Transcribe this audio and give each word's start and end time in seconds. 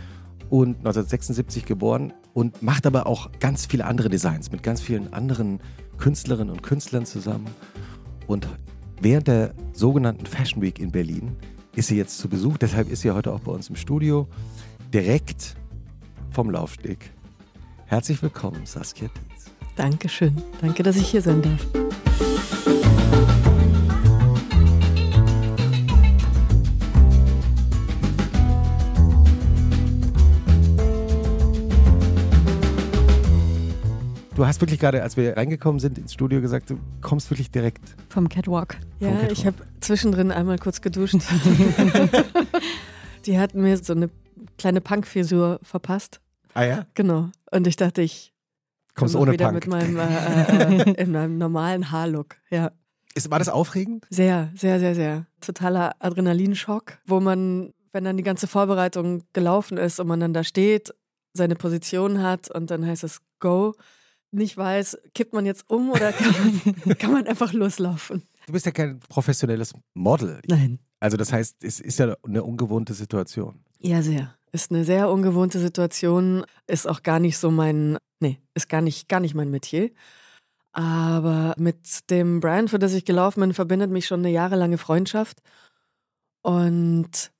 und 0.50 0.78
1976 0.78 1.64
geboren 1.64 2.12
und 2.34 2.62
macht 2.62 2.86
aber 2.86 3.06
auch 3.06 3.30
ganz 3.38 3.66
viele 3.66 3.84
andere 3.84 4.08
Designs 4.08 4.50
mit 4.50 4.62
ganz 4.62 4.80
vielen 4.80 5.12
anderen 5.12 5.60
Künstlerinnen 5.98 6.52
und 6.52 6.62
Künstlern 6.62 7.06
zusammen. 7.06 7.46
Und 8.26 8.48
während 9.00 9.28
der 9.28 9.54
sogenannten 9.72 10.26
Fashion 10.26 10.62
Week 10.62 10.78
in 10.78 10.90
Berlin 10.90 11.36
ist 11.74 11.88
sie 11.88 11.96
jetzt 11.96 12.18
zu 12.18 12.28
Besuch. 12.28 12.56
Deshalb 12.56 12.90
ist 12.90 13.02
sie 13.02 13.10
heute 13.10 13.32
auch 13.32 13.40
bei 13.40 13.52
uns 13.52 13.68
im 13.68 13.76
Studio, 13.76 14.26
direkt 14.92 15.56
vom 16.30 16.50
Laufsteg. 16.50 17.12
Herzlich 17.86 18.22
willkommen, 18.22 18.64
Saskia 18.64 19.08
Dietz. 19.08 19.50
Dankeschön. 19.76 20.34
Danke, 20.60 20.82
dass 20.82 20.96
ich 20.96 21.08
hier 21.08 21.22
sein 21.22 21.42
darf. 21.42 21.85
Du 34.36 34.46
hast 34.46 34.60
wirklich 34.60 34.78
gerade, 34.78 35.02
als 35.02 35.16
wir 35.16 35.34
reingekommen 35.34 35.80
sind 35.80 35.96
ins 35.96 36.12
Studio, 36.12 36.42
gesagt, 36.42 36.68
du 36.68 36.78
kommst 37.00 37.30
wirklich 37.30 37.50
direkt 37.50 37.96
vom 38.10 38.28
Catwalk. 38.28 38.76
Ja, 39.00 39.10
Catwalk. 39.10 39.32
ich 39.32 39.46
habe 39.46 39.56
zwischendrin 39.80 40.30
einmal 40.30 40.58
kurz 40.58 40.82
geduscht. 40.82 41.14
Die 43.24 43.38
hatten 43.38 43.62
mir 43.62 43.78
so 43.78 43.94
eine 43.94 44.10
kleine 44.58 44.82
Punk-Frisur 44.82 45.58
verpasst. 45.62 46.20
Ah 46.52 46.64
ja? 46.64 46.86
Genau. 46.92 47.30
Und 47.50 47.66
ich 47.66 47.76
dachte, 47.76 48.02
ich 48.02 48.34
kommst 48.94 49.16
ohne 49.16 49.32
wieder 49.32 49.46
Punk. 49.46 49.54
mit 49.54 49.68
meinem, 49.68 49.96
äh, 49.96 50.82
äh, 50.82 51.02
in 51.02 51.12
meinem 51.12 51.38
normalen 51.38 51.90
Haarlook. 51.90 52.36
Ja. 52.50 52.72
Ist, 53.14 53.30
war 53.30 53.38
das 53.38 53.48
aufregend? 53.48 54.04
Sehr, 54.10 54.50
sehr, 54.54 54.78
sehr, 54.80 54.94
sehr. 54.94 55.24
Totaler 55.40 55.94
Adrenalinschock, 55.98 56.98
wo 57.06 57.20
man, 57.20 57.72
wenn 57.92 58.04
dann 58.04 58.18
die 58.18 58.22
ganze 58.22 58.48
Vorbereitung 58.48 59.22
gelaufen 59.32 59.78
ist 59.78 59.98
und 59.98 60.08
man 60.08 60.20
dann 60.20 60.34
da 60.34 60.44
steht, 60.44 60.92
seine 61.32 61.56
Position 61.56 62.22
hat 62.22 62.50
und 62.50 62.70
dann 62.70 62.84
heißt 62.84 63.02
es 63.02 63.22
Go 63.40 63.74
nicht 64.30 64.56
weiß, 64.56 64.98
kippt 65.14 65.32
man 65.32 65.46
jetzt 65.46 65.68
um 65.68 65.90
oder 65.90 66.12
kann 66.12 66.34
man, 66.84 66.98
kann 66.98 67.12
man 67.12 67.26
einfach 67.26 67.52
loslaufen? 67.52 68.22
Du 68.46 68.52
bist 68.52 68.66
ja 68.66 68.72
kein 68.72 69.00
professionelles 69.00 69.72
Model. 69.94 70.40
Nein. 70.48 70.78
Also 71.00 71.16
das 71.16 71.32
heißt, 71.32 71.62
es 71.62 71.80
ist 71.80 71.98
ja 71.98 72.16
eine 72.24 72.42
ungewohnte 72.42 72.94
Situation. 72.94 73.64
Ja, 73.80 74.02
sehr. 74.02 74.34
Ist 74.52 74.70
eine 74.70 74.84
sehr 74.84 75.10
ungewohnte 75.10 75.58
Situation. 75.58 76.44
Ist 76.66 76.88
auch 76.88 77.02
gar 77.02 77.18
nicht 77.18 77.38
so 77.38 77.50
mein, 77.50 77.98
nee, 78.20 78.40
ist 78.54 78.68
gar 78.68 78.80
nicht, 78.80 79.08
gar 79.08 79.20
nicht 79.20 79.34
mein 79.34 79.50
Metier. 79.50 79.90
Aber 80.72 81.54
mit 81.58 82.10
dem 82.10 82.40
Brand, 82.40 82.70
für 82.70 82.78
das 82.78 82.92
ich 82.94 83.04
gelaufen 83.04 83.40
bin, 83.40 83.54
verbindet 83.54 83.90
mich 83.90 84.06
schon 84.06 84.20
eine 84.20 84.30
jahrelange 84.30 84.78
Freundschaft. 84.78 85.40
Und 86.42 87.32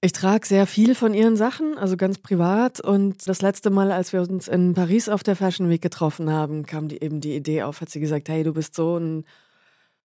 ich 0.00 0.12
trage 0.12 0.46
sehr 0.46 0.66
viel 0.66 0.94
von 0.94 1.12
ihren 1.12 1.36
Sachen, 1.36 1.76
also 1.76 1.96
ganz 1.96 2.18
privat. 2.18 2.80
Und 2.80 3.26
das 3.26 3.42
letzte 3.42 3.70
Mal, 3.70 3.90
als 3.90 4.12
wir 4.12 4.20
uns 4.20 4.46
in 4.46 4.74
Paris 4.74 5.08
auf 5.08 5.22
der 5.22 5.34
Fashion 5.34 5.68
Week 5.68 5.82
getroffen 5.82 6.30
haben, 6.30 6.66
kam 6.66 6.88
die 6.88 7.02
eben 7.02 7.20
die 7.20 7.34
Idee 7.34 7.62
auf, 7.62 7.80
hat 7.80 7.90
sie 7.90 8.00
gesagt, 8.00 8.28
hey, 8.28 8.44
du 8.44 8.52
bist 8.52 8.74
so 8.74 8.96
ein 8.96 9.24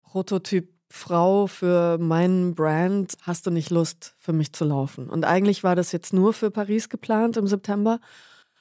Prototyp 0.01 0.73
Frau 0.89 1.47
für 1.47 1.97
meinen 1.97 2.53
Brand, 2.53 3.13
hast 3.23 3.47
du 3.47 3.51
nicht 3.51 3.71
Lust 3.71 4.15
für 4.19 4.33
mich 4.33 4.53
zu 4.53 4.63
laufen? 4.63 5.09
Und 5.09 5.25
eigentlich 5.25 5.63
war 5.63 5.75
das 5.75 5.91
jetzt 5.91 6.13
nur 6.13 6.33
für 6.33 6.51
Paris 6.51 6.87
geplant 6.89 7.35
im 7.35 7.47
September. 7.47 7.99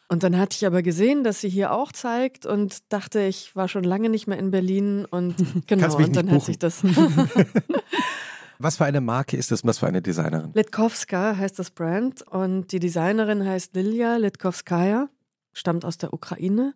Und 0.09 0.23
dann 0.23 0.39
hatte 0.39 0.57
ich 0.57 0.67
aber 0.67 0.83
gesehen, 0.83 1.25
dass 1.25 1.41
sie 1.41 1.49
hier 1.49 1.73
auch 1.73 1.93
zeigt 1.93 2.45
und 2.45 2.91
dachte, 2.91 3.21
ich 3.21 3.55
war 3.57 3.69
schon 3.69 3.85
lange 3.85 4.09
nicht 4.09 4.27
mehr 4.27 4.39
in 4.39 4.51
Berlin 4.51 5.07
und 5.07 5.35
genau, 5.67 5.95
und 5.97 6.17
dann 6.17 6.31
hat 6.31 6.43
sich 6.43 6.59
das. 6.59 6.83
Was 8.63 8.77
für 8.77 8.85
eine 8.85 9.01
Marke 9.01 9.37
ist 9.37 9.51
das? 9.51 9.65
Was 9.65 9.79
für 9.79 9.89
eine 9.89 10.03
Designerin? 10.03 10.53
Litkowska 10.55 11.37
heißt 11.37 11.59
das 11.59 11.71
Brand 11.71 12.23
und 12.23 12.71
die 12.71 12.79
Designerin 12.79 13.45
heißt 13.45 13.75
Lilia 13.75 14.17
Litkowskaja, 14.17 15.09
stammt 15.53 15.85
aus 15.85 15.99
der 15.99 16.13
Ukraine 16.15 16.75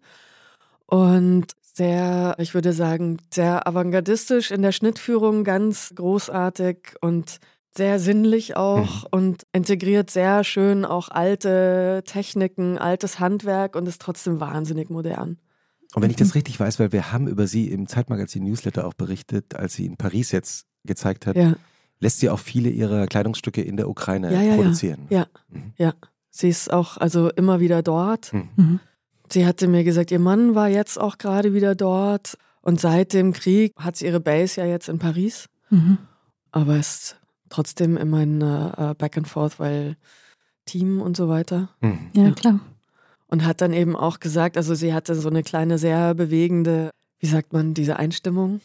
und 0.87 1.47
sehr, 1.63 2.35
ich 2.39 2.55
würde 2.55 2.73
sagen, 2.73 3.19
sehr 3.33 3.69
avantgardistisch 3.69 4.51
in 4.51 4.63
der 4.63 4.73
Schnittführung, 4.73 5.45
ganz 5.45 5.93
großartig 5.95 6.95
und 7.01 7.39
sehr 7.77 8.01
sinnlich 8.01 8.57
auch 8.57 9.03
mhm. 9.03 9.09
und 9.11 9.47
integriert 9.53 10.11
sehr 10.11 10.43
schön 10.43 10.85
auch 10.85 11.09
alte 11.11 12.03
Techniken, 12.05 12.79
altes 12.79 13.21
Handwerk 13.21 13.77
und 13.77 13.87
ist 13.87 14.01
trotzdem 14.01 14.41
wahnsinnig 14.41 14.91
modern. 14.91 15.39
Und 15.95 16.03
wenn 16.03 16.11
ich 16.11 16.17
das 16.17 16.35
richtig 16.35 16.59
weiß, 16.59 16.81
weil 16.81 16.93
wir 16.93 17.13
haben 17.13 17.29
über 17.29 17.47
sie 17.47 17.71
im 17.71 17.87
Zeitmagazin 17.87 18.43
Newsletter 18.43 18.87
auch 18.87 18.95
berichtet, 18.95 19.55
als 19.55 19.75
sie 19.75 19.87
in 19.87 19.97
Paris 19.97 20.33
jetzt 20.33 20.67
gezeigt 20.85 21.27
hat, 21.27 21.37
ja. 21.37 21.55
Lässt 22.01 22.21
sie 22.21 22.31
auch 22.31 22.39
viele 22.39 22.69
ihrer 22.71 23.07
Kleidungsstücke 23.07 23.63
in 23.63 23.77
der 23.77 23.89
Ukraine 23.89 24.33
ja, 24.33 24.43
ja, 24.43 24.57
produzieren. 24.57 25.07
Ja, 25.11 25.27
mhm. 25.49 25.73
ja. 25.77 25.95
Sie 26.31 26.49
ist 26.49 26.71
auch 26.71 26.99
also 26.99 27.31
immer 27.31 27.61
wieder 27.61 27.83
dort. 27.83 28.33
Mhm. 28.33 28.49
mhm. 28.57 28.81
Sie 29.29 29.45
hatte 29.45 29.67
mir 29.67 29.83
gesagt, 29.83 30.13
ihr 30.13 30.21
Mann 30.21 30.55
war 30.55 30.69
jetzt 30.69 31.01
auch 31.01 31.19
gerade 31.19 31.53
wieder 31.53 31.75
dort. 31.75 32.39
Und 32.61 32.81
seit 32.81 33.13
dem 33.13 33.33
Krieg 33.33 33.73
hat 33.77 33.97
sie 33.97 34.07
ihre 34.07 34.21
Base 34.21 34.61
ja 34.61 34.67
jetzt 34.67 34.89
in 34.89 34.99
Paris. 34.99 35.49
Mhm. 35.71 35.99
Aber 36.53 36.77
ist 36.77 37.17
trotzdem 37.49 37.97
immer 37.97 38.19
ein 38.19 38.41
äh, 38.41 38.95
Back 38.97 39.17
and 39.17 39.27
Forth, 39.29 39.59
weil 39.59 39.97
Team 40.65 41.01
und 41.01 41.17
so 41.17 41.29
weiter. 41.29 41.71
Mhm. 41.81 42.11
Ja, 42.13 42.31
klar. 42.33 42.61
Und 43.29 43.45
hat 43.45 43.61
dann 43.61 43.73
eben 43.73 43.97
auch 43.97 44.21
gesagt, 44.21 44.57
also 44.57 44.75
sie 44.75 44.95
hatte 44.95 45.15
so 45.15 45.29
eine 45.29 45.43
kleine, 45.43 45.79
sehr 45.79 46.15
bewegende, 46.15 46.91
wie 47.19 47.27
sagt 47.27 47.53
man, 47.53 47.75
diese 47.75 47.97
Einstimmung. 47.99 48.61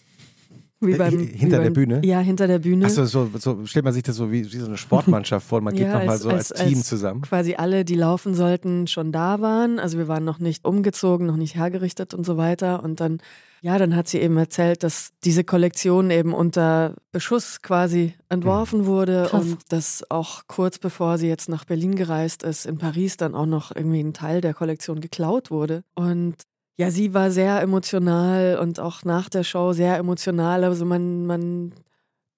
Wie 0.82 0.96
beim, 0.96 1.20
hinter 1.20 1.34
wie 1.34 1.50
beim, 1.52 1.64
der 1.64 1.70
Bühne? 1.70 2.02
Ja, 2.04 2.20
hinter 2.20 2.48
der 2.48 2.58
Bühne. 2.58 2.86
Achso, 2.88 3.06
so, 3.06 3.30
so 3.38 3.66
stellt 3.68 3.86
man 3.86 3.94
sich 3.94 4.02
das 4.02 4.16
so 4.16 4.32
wie, 4.32 4.52
wie 4.52 4.58
so 4.58 4.66
eine 4.66 4.78
Sportmannschaft 4.78 5.48
vor. 5.48 5.62
Man 5.62 5.74
geht 5.76 5.86
ja, 5.86 6.00
nochmal 6.00 6.18
so 6.18 6.30
als, 6.30 6.52
als 6.52 6.68
Team 6.68 6.80
als 6.80 6.88
zusammen. 6.88 7.22
Quasi 7.22 7.54
alle, 7.54 7.86
die 7.86 7.94
laufen 7.94 8.34
sollten, 8.34 8.88
schon 8.88 9.12
da 9.12 9.42
waren. 9.42 9.78
Also 9.78 10.00
wir 10.00 10.08
waren 10.08 10.26
noch 10.26 10.40
nicht 10.40 10.66
umgezogen, 10.66 11.28
noch 11.28 11.38
nicht 11.38 11.56
hergerichtet 11.56 12.16
und 12.16 12.26
so 12.26 12.36
weiter. 12.36 12.84
Und 12.84 13.00
dann, 13.00 13.20
ja, 13.62 13.78
dann 13.78 13.96
hat 13.96 14.08
sie 14.08 14.18
eben 14.18 14.36
erzählt, 14.38 14.82
dass 14.82 15.12
diese 15.24 15.44
Kollektion 15.44 16.10
eben 16.10 16.34
unter 16.34 16.96
Beschuss 17.12 17.62
quasi 17.62 18.16
entworfen 18.30 18.82
mhm. 18.82 18.86
wurde 18.88 19.28
Krass. 19.30 19.44
und 19.44 19.58
dass 19.70 20.04
auch 20.10 20.48
kurz 20.48 20.80
bevor 20.80 21.20
sie 21.20 21.28
jetzt 21.28 21.48
nach 21.48 21.64
Berlin 21.66 21.96
gereist 21.96 22.42
ist, 22.42 22.66
in 22.66 22.80
Paris 22.80 23.18
dann 23.18 23.36
auch 23.36 23.46
noch 23.46 23.76
irgendwie 23.76 24.02
ein 24.02 24.14
Teil 24.14 24.42
der 24.42 24.56
Kollektion 24.56 25.00
geklaut 25.00 25.52
wurde. 25.52 25.84
Und 25.94 26.38
ja, 26.78 26.92
sie 26.92 27.14
war 27.14 27.32
sehr 27.32 27.62
emotional 27.62 28.58
und 28.60 28.80
auch 28.80 29.04
nach 29.04 29.30
der 29.30 29.44
Show 29.44 29.74
sehr 29.74 29.98
emotional. 29.98 30.64
Also 30.64 30.86
man, 30.86 31.26
man, 31.26 31.74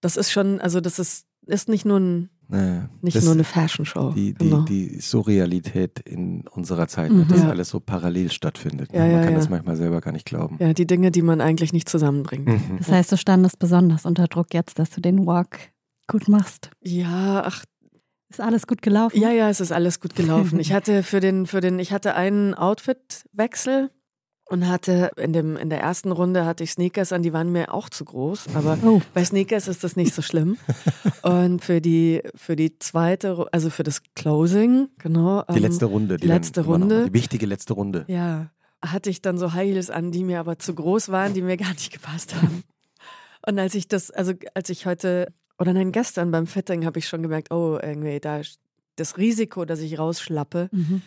das 0.01 0.17
ist 0.17 0.31
schon, 0.31 0.59
also 0.59 0.81
das 0.81 0.99
ist, 0.99 1.25
ist 1.45 1.69
nicht 1.69 1.85
nur 1.85 1.99
ein 1.99 2.29
naja, 2.49 2.89
nicht 3.01 3.21
nur 3.23 3.33
eine 3.33 3.43
Fashion-Show. 3.43 4.11
Die, 4.11 4.33
die, 4.33 4.49
genau. 4.49 4.61
die 4.61 4.99
Surrealität 4.99 5.99
in 5.99 6.45
unserer 6.49 6.87
Zeit, 6.87 7.11
mhm. 7.11 7.27
dass 7.27 7.41
ja. 7.41 7.49
alles 7.49 7.69
so 7.69 7.79
parallel 7.79 8.31
stattfindet. 8.31 8.91
Ja, 8.93 8.99
man 8.99 9.11
ja, 9.11 9.23
kann 9.23 9.33
das 9.35 9.49
manchmal 9.49 9.75
selber 9.75 10.01
gar 10.01 10.11
nicht 10.11 10.25
glauben. 10.25 10.57
Ja, 10.59 10.73
die 10.73 10.85
Dinge, 10.85 11.09
die 11.09 11.21
man 11.21 11.41
eigentlich 11.41 11.73
nicht 11.73 11.89
zusammenbringt. 11.89 12.47
Mhm. 12.47 12.77
Das 12.77 12.89
heißt, 12.89 13.11
du 13.11 13.17
standest 13.17 13.59
besonders 13.59 14.05
unter 14.05 14.27
Druck 14.27 14.53
jetzt, 14.53 14.77
dass 14.77 14.89
du 14.89 15.01
den 15.01 15.25
Walk 15.25 15.71
gut 16.07 16.27
machst. 16.27 16.69
Ja, 16.81 17.43
ach, 17.45 17.63
Ist 18.29 18.41
alles 18.41 18.67
gut 18.67 18.81
gelaufen? 18.81 19.19
Ja, 19.19 19.31
ja, 19.31 19.49
es 19.49 19.61
ist 19.61 19.71
alles 19.71 19.99
gut 19.99 20.15
gelaufen. 20.15 20.59
Ich 20.59 20.73
hatte 20.73 21.01
für 21.01 21.21
den, 21.21 21.47
für 21.47 21.61
den, 21.61 21.79
ich 21.79 21.91
hatte 21.91 22.13
einen 22.13 22.53
Outfitwechsel 22.53 23.89
und 24.53 24.67
hatte 24.69 25.09
in 25.17 25.33
dem 25.33 25.57
in 25.57 25.69
der 25.71 25.81
ersten 25.81 26.11
Runde 26.11 26.45
hatte 26.45 26.63
ich 26.63 26.71
Sneakers 26.73 27.11
an, 27.11 27.23
die 27.23 27.33
waren 27.33 27.51
mir 27.51 27.73
auch 27.73 27.89
zu 27.89 28.05
groß, 28.05 28.49
aber 28.53 28.77
Oh. 28.83 29.01
bei 29.15 29.25
Sneakers 29.25 29.67
ist 29.67 29.83
das 29.83 29.95
nicht 29.95 30.13
so 30.13 30.21
schlimm. 30.21 30.57
und 31.23 31.63
für 31.63 31.81
die 31.81 32.21
für 32.35 32.55
die 32.55 32.77
zweite, 32.77 33.47
also 33.51 33.71
für 33.71 33.81
das 33.83 34.01
Closing, 34.15 34.89
genau. 34.99 35.43
Die 35.49 35.57
ähm, 35.57 35.63
letzte 35.63 35.85
Runde. 35.85 36.17
die 36.17 36.27
letzte 36.27 36.61
Runde. 36.65 37.05
Die 37.07 37.13
wichtige 37.13 37.47
letzte 37.47 37.73
Runde. 37.73 38.05
Ja, 38.07 38.51
hatte 38.85 39.09
ich 39.09 39.21
dann 39.23 39.39
so 39.39 39.53
High 39.53 39.71
Heels 39.73 39.89
an, 39.89 40.11
die 40.11 40.23
mir 40.23 40.39
aber 40.39 40.59
zu 40.59 40.75
groß 40.75 41.09
waren, 41.09 41.33
die 41.33 41.41
mir 41.41 41.57
gar 41.57 41.71
nicht 41.71 41.91
gepasst 41.91 42.35
haben. 42.35 42.63
Und 43.45 43.57
als 43.57 43.73
ich 43.75 43.87
das, 43.87 44.11
also 44.11 44.33
als 44.53 44.69
ich 44.69 44.85
heute, 44.85 45.33
oder 45.57 45.73
nein, 45.73 45.91
gestern 45.91 46.29
beim 46.31 46.45
Fitting 46.47 46.85
habe 46.85 46.99
ich 46.99 47.07
schon 47.07 47.23
gemerkt, 47.23 47.51
oh, 47.51 47.79
irgendwie, 47.81 48.19
da 48.19 48.41
das 48.95 49.17
Risiko, 49.17 49.65
dass 49.65 49.79
ich 49.79 49.97
rausschlappe, 49.99 50.69
Mhm. 50.71 51.01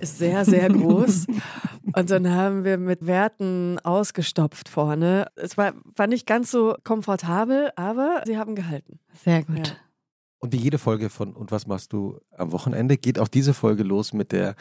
ist 0.00 0.18
sehr, 0.18 0.44
sehr 0.44 0.68
groß. 0.68 1.26
Und 1.96 2.10
dann 2.10 2.30
haben 2.30 2.64
wir 2.64 2.78
mit 2.78 3.06
Werten 3.06 3.78
ausgestopft 3.80 4.68
vorne. 4.68 5.26
Es 5.36 5.56
war, 5.56 5.74
war 5.96 6.06
nicht 6.06 6.26
ganz 6.26 6.50
so 6.50 6.76
komfortabel, 6.84 7.70
aber 7.76 8.22
sie 8.26 8.36
haben 8.38 8.54
gehalten. 8.54 8.98
Sehr 9.24 9.42
gut. 9.42 9.68
Ja. 9.68 9.74
Und 10.38 10.52
wie 10.52 10.58
jede 10.58 10.78
Folge 10.78 11.08
von 11.10 11.34
Und 11.34 11.52
was 11.52 11.66
machst 11.66 11.92
du 11.92 12.18
am 12.36 12.52
Wochenende, 12.52 12.96
geht 12.96 13.18
auch 13.18 13.28
diese 13.28 13.54
Folge 13.54 13.82
los 13.82 14.12
mit 14.12 14.32
der 14.32 14.56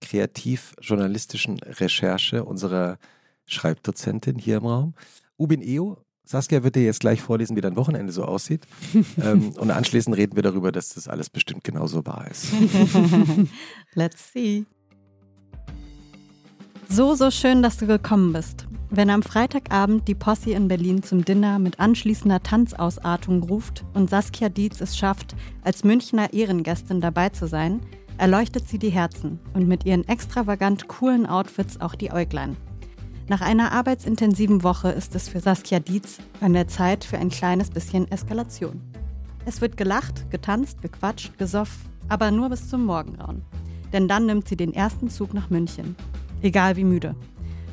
kreativ-journalistischen 0.00 1.58
Recherche 1.60 2.44
unserer 2.44 2.98
Schreibdozentin 3.46 4.38
hier 4.38 4.58
im 4.58 4.66
Raum. 4.66 4.94
Ubin 5.38 5.62
Eo, 5.62 5.98
Saskia 6.26 6.64
wird 6.64 6.74
dir 6.74 6.82
jetzt 6.82 7.00
gleich 7.00 7.22
vorlesen, 7.22 7.56
wie 7.56 7.60
dein 7.60 7.76
Wochenende 7.76 8.12
so 8.12 8.24
aussieht. 8.24 8.66
ähm, 9.22 9.52
und 9.52 9.70
anschließend 9.70 10.16
reden 10.16 10.34
wir 10.34 10.42
darüber, 10.42 10.72
dass 10.72 10.90
das 10.90 11.06
alles 11.08 11.30
bestimmt 11.30 11.62
genauso 11.62 12.04
wahr 12.04 12.26
ist. 12.28 12.48
Let's 13.94 14.32
see. 14.32 14.66
So, 16.88 17.14
so 17.14 17.30
schön, 17.30 17.62
dass 17.62 17.78
du 17.78 17.86
gekommen 17.86 18.32
bist. 18.32 18.66
Wenn 18.90 19.10
am 19.10 19.22
Freitagabend 19.22 20.06
die 20.06 20.14
Posse 20.14 20.50
in 20.52 20.68
Berlin 20.68 21.02
zum 21.02 21.24
Dinner 21.24 21.58
mit 21.58 21.80
anschließender 21.80 22.42
Tanzausartung 22.42 23.42
ruft 23.42 23.84
und 23.94 24.10
Saskia 24.10 24.48
Dietz 24.48 24.80
es 24.80 24.96
schafft, 24.96 25.34
als 25.62 25.84
Münchner 25.84 26.32
Ehrengästin 26.32 27.00
dabei 27.00 27.28
zu 27.30 27.46
sein, 27.46 27.80
erleuchtet 28.18 28.68
sie 28.68 28.78
die 28.78 28.90
Herzen 28.90 29.40
und 29.54 29.68
mit 29.68 29.84
ihren 29.84 30.06
extravagant 30.08 30.88
coolen 30.88 31.26
Outfits 31.26 31.80
auch 31.80 31.94
die 31.94 32.12
Äuglein. 32.12 32.56
Nach 33.28 33.40
einer 33.40 33.72
arbeitsintensiven 33.72 34.62
Woche 34.62 34.90
ist 34.90 35.16
es 35.16 35.28
für 35.28 35.40
Saskia 35.40 35.80
Dietz 35.80 36.18
an 36.40 36.52
der 36.52 36.68
Zeit 36.68 37.04
für 37.04 37.18
ein 37.18 37.28
kleines 37.28 37.70
bisschen 37.70 38.08
Eskalation. 38.08 38.80
Es 39.44 39.60
wird 39.60 39.76
gelacht, 39.76 40.30
getanzt, 40.30 40.80
gequatscht, 40.80 41.36
gesoffen, 41.36 41.90
aber 42.08 42.30
nur 42.30 42.50
bis 42.50 42.68
zum 42.68 42.84
Morgengrauen. 42.84 43.42
Denn 43.92 44.06
dann 44.06 44.26
nimmt 44.26 44.46
sie 44.46 44.56
den 44.56 44.72
ersten 44.72 45.10
Zug 45.10 45.34
nach 45.34 45.50
München. 45.50 45.96
Egal 46.40 46.76
wie 46.76 46.84
müde. 46.84 47.16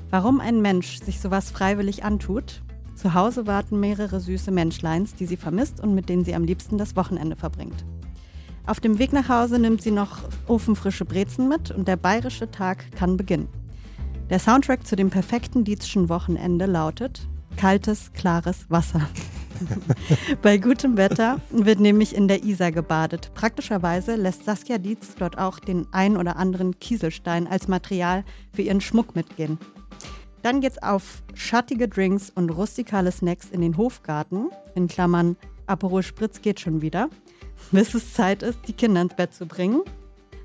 Warum 0.10 0.40
ein 0.40 0.60
Mensch 0.60 1.00
sich 1.00 1.20
sowas 1.20 1.52
freiwillig 1.52 2.04
antut? 2.04 2.64
Zu 2.96 3.14
Hause 3.14 3.46
warten 3.46 3.80
mehrere 3.80 4.20
süße 4.20 4.50
Menschleins, 4.50 5.14
die 5.14 5.28
sie 5.28 5.38
vermisst 5.38 5.80
und 5.80 5.94
mit 5.94 6.10
denen 6.10 6.26
sie 6.26 6.34
am 6.34 6.46
liebsten 6.46 6.80
das 6.80 6.96
Wochenende 6.96 7.36
verbringt. 7.36 7.86
Auf 8.66 8.80
dem 8.80 8.98
Weg 8.98 9.14
nach 9.14 9.30
Hause 9.30 9.60
nimmt 9.60 9.84
sie 9.84 9.92
noch 9.92 10.18
ofenfrische 10.48 11.06
Brezen 11.06 11.48
mit 11.48 11.70
und 11.70 11.88
der 11.88 11.98
bayerische 11.98 12.50
Tag 12.50 12.92
kann 12.94 13.18
beginnen. 13.18 13.50
Der 14.30 14.40
Soundtrack 14.40 14.88
zu 14.88 14.96
dem 14.96 15.10
perfekten 15.10 15.64
Dietzschen 15.64 16.10
Wochenende 16.10 16.66
lautet 16.66 17.28
Kaltes, 17.58 18.12
klares 18.14 18.66
Wasser. 18.70 19.08
Bei 20.42 20.58
gutem 20.58 20.98
Wetter 20.98 21.40
wird 21.52 21.80
nämlich 21.80 22.16
in 22.16 22.28
der 22.28 22.44
Isar 22.44 22.72
gebadet. 22.72 23.32
Praktischerweise 23.36 24.16
lässt 24.16 24.46
Saskia 24.46 24.78
Dietz 24.78 25.16
dort 25.18 25.38
auch 25.38 25.60
den 25.60 25.88
ein 25.92 26.18
oder 26.18 26.38
anderen 26.38 26.80
Kieselstein 26.80 27.48
als 27.48 27.68
Material 27.68 28.24
für 28.54 28.64
ihren 28.64 28.82
Schmuck 28.82 29.16
mitgehen. 29.16 29.60
Dann 30.42 30.62
geht's 30.62 30.82
auf 30.82 31.24
schattige 31.34 31.88
Drinks 31.88 32.30
und 32.30 32.50
rustikale 32.50 33.12
Snacks 33.12 33.50
in 33.50 33.62
den 33.62 33.78
Hofgarten, 33.78 34.50
in 34.76 34.88
Klammern 34.88 35.38
Aperol 35.68 36.04
Spritz 36.04 36.42
geht 36.42 36.60
schon 36.60 36.82
wieder, 36.82 37.10
bis 37.72 37.94
es 37.94 38.14
Zeit 38.14 38.44
ist, 38.44 38.60
die 38.68 38.74
Kinder 38.74 39.02
ins 39.02 39.16
Bett 39.16 39.34
zu 39.34 39.46
bringen. 39.46 39.84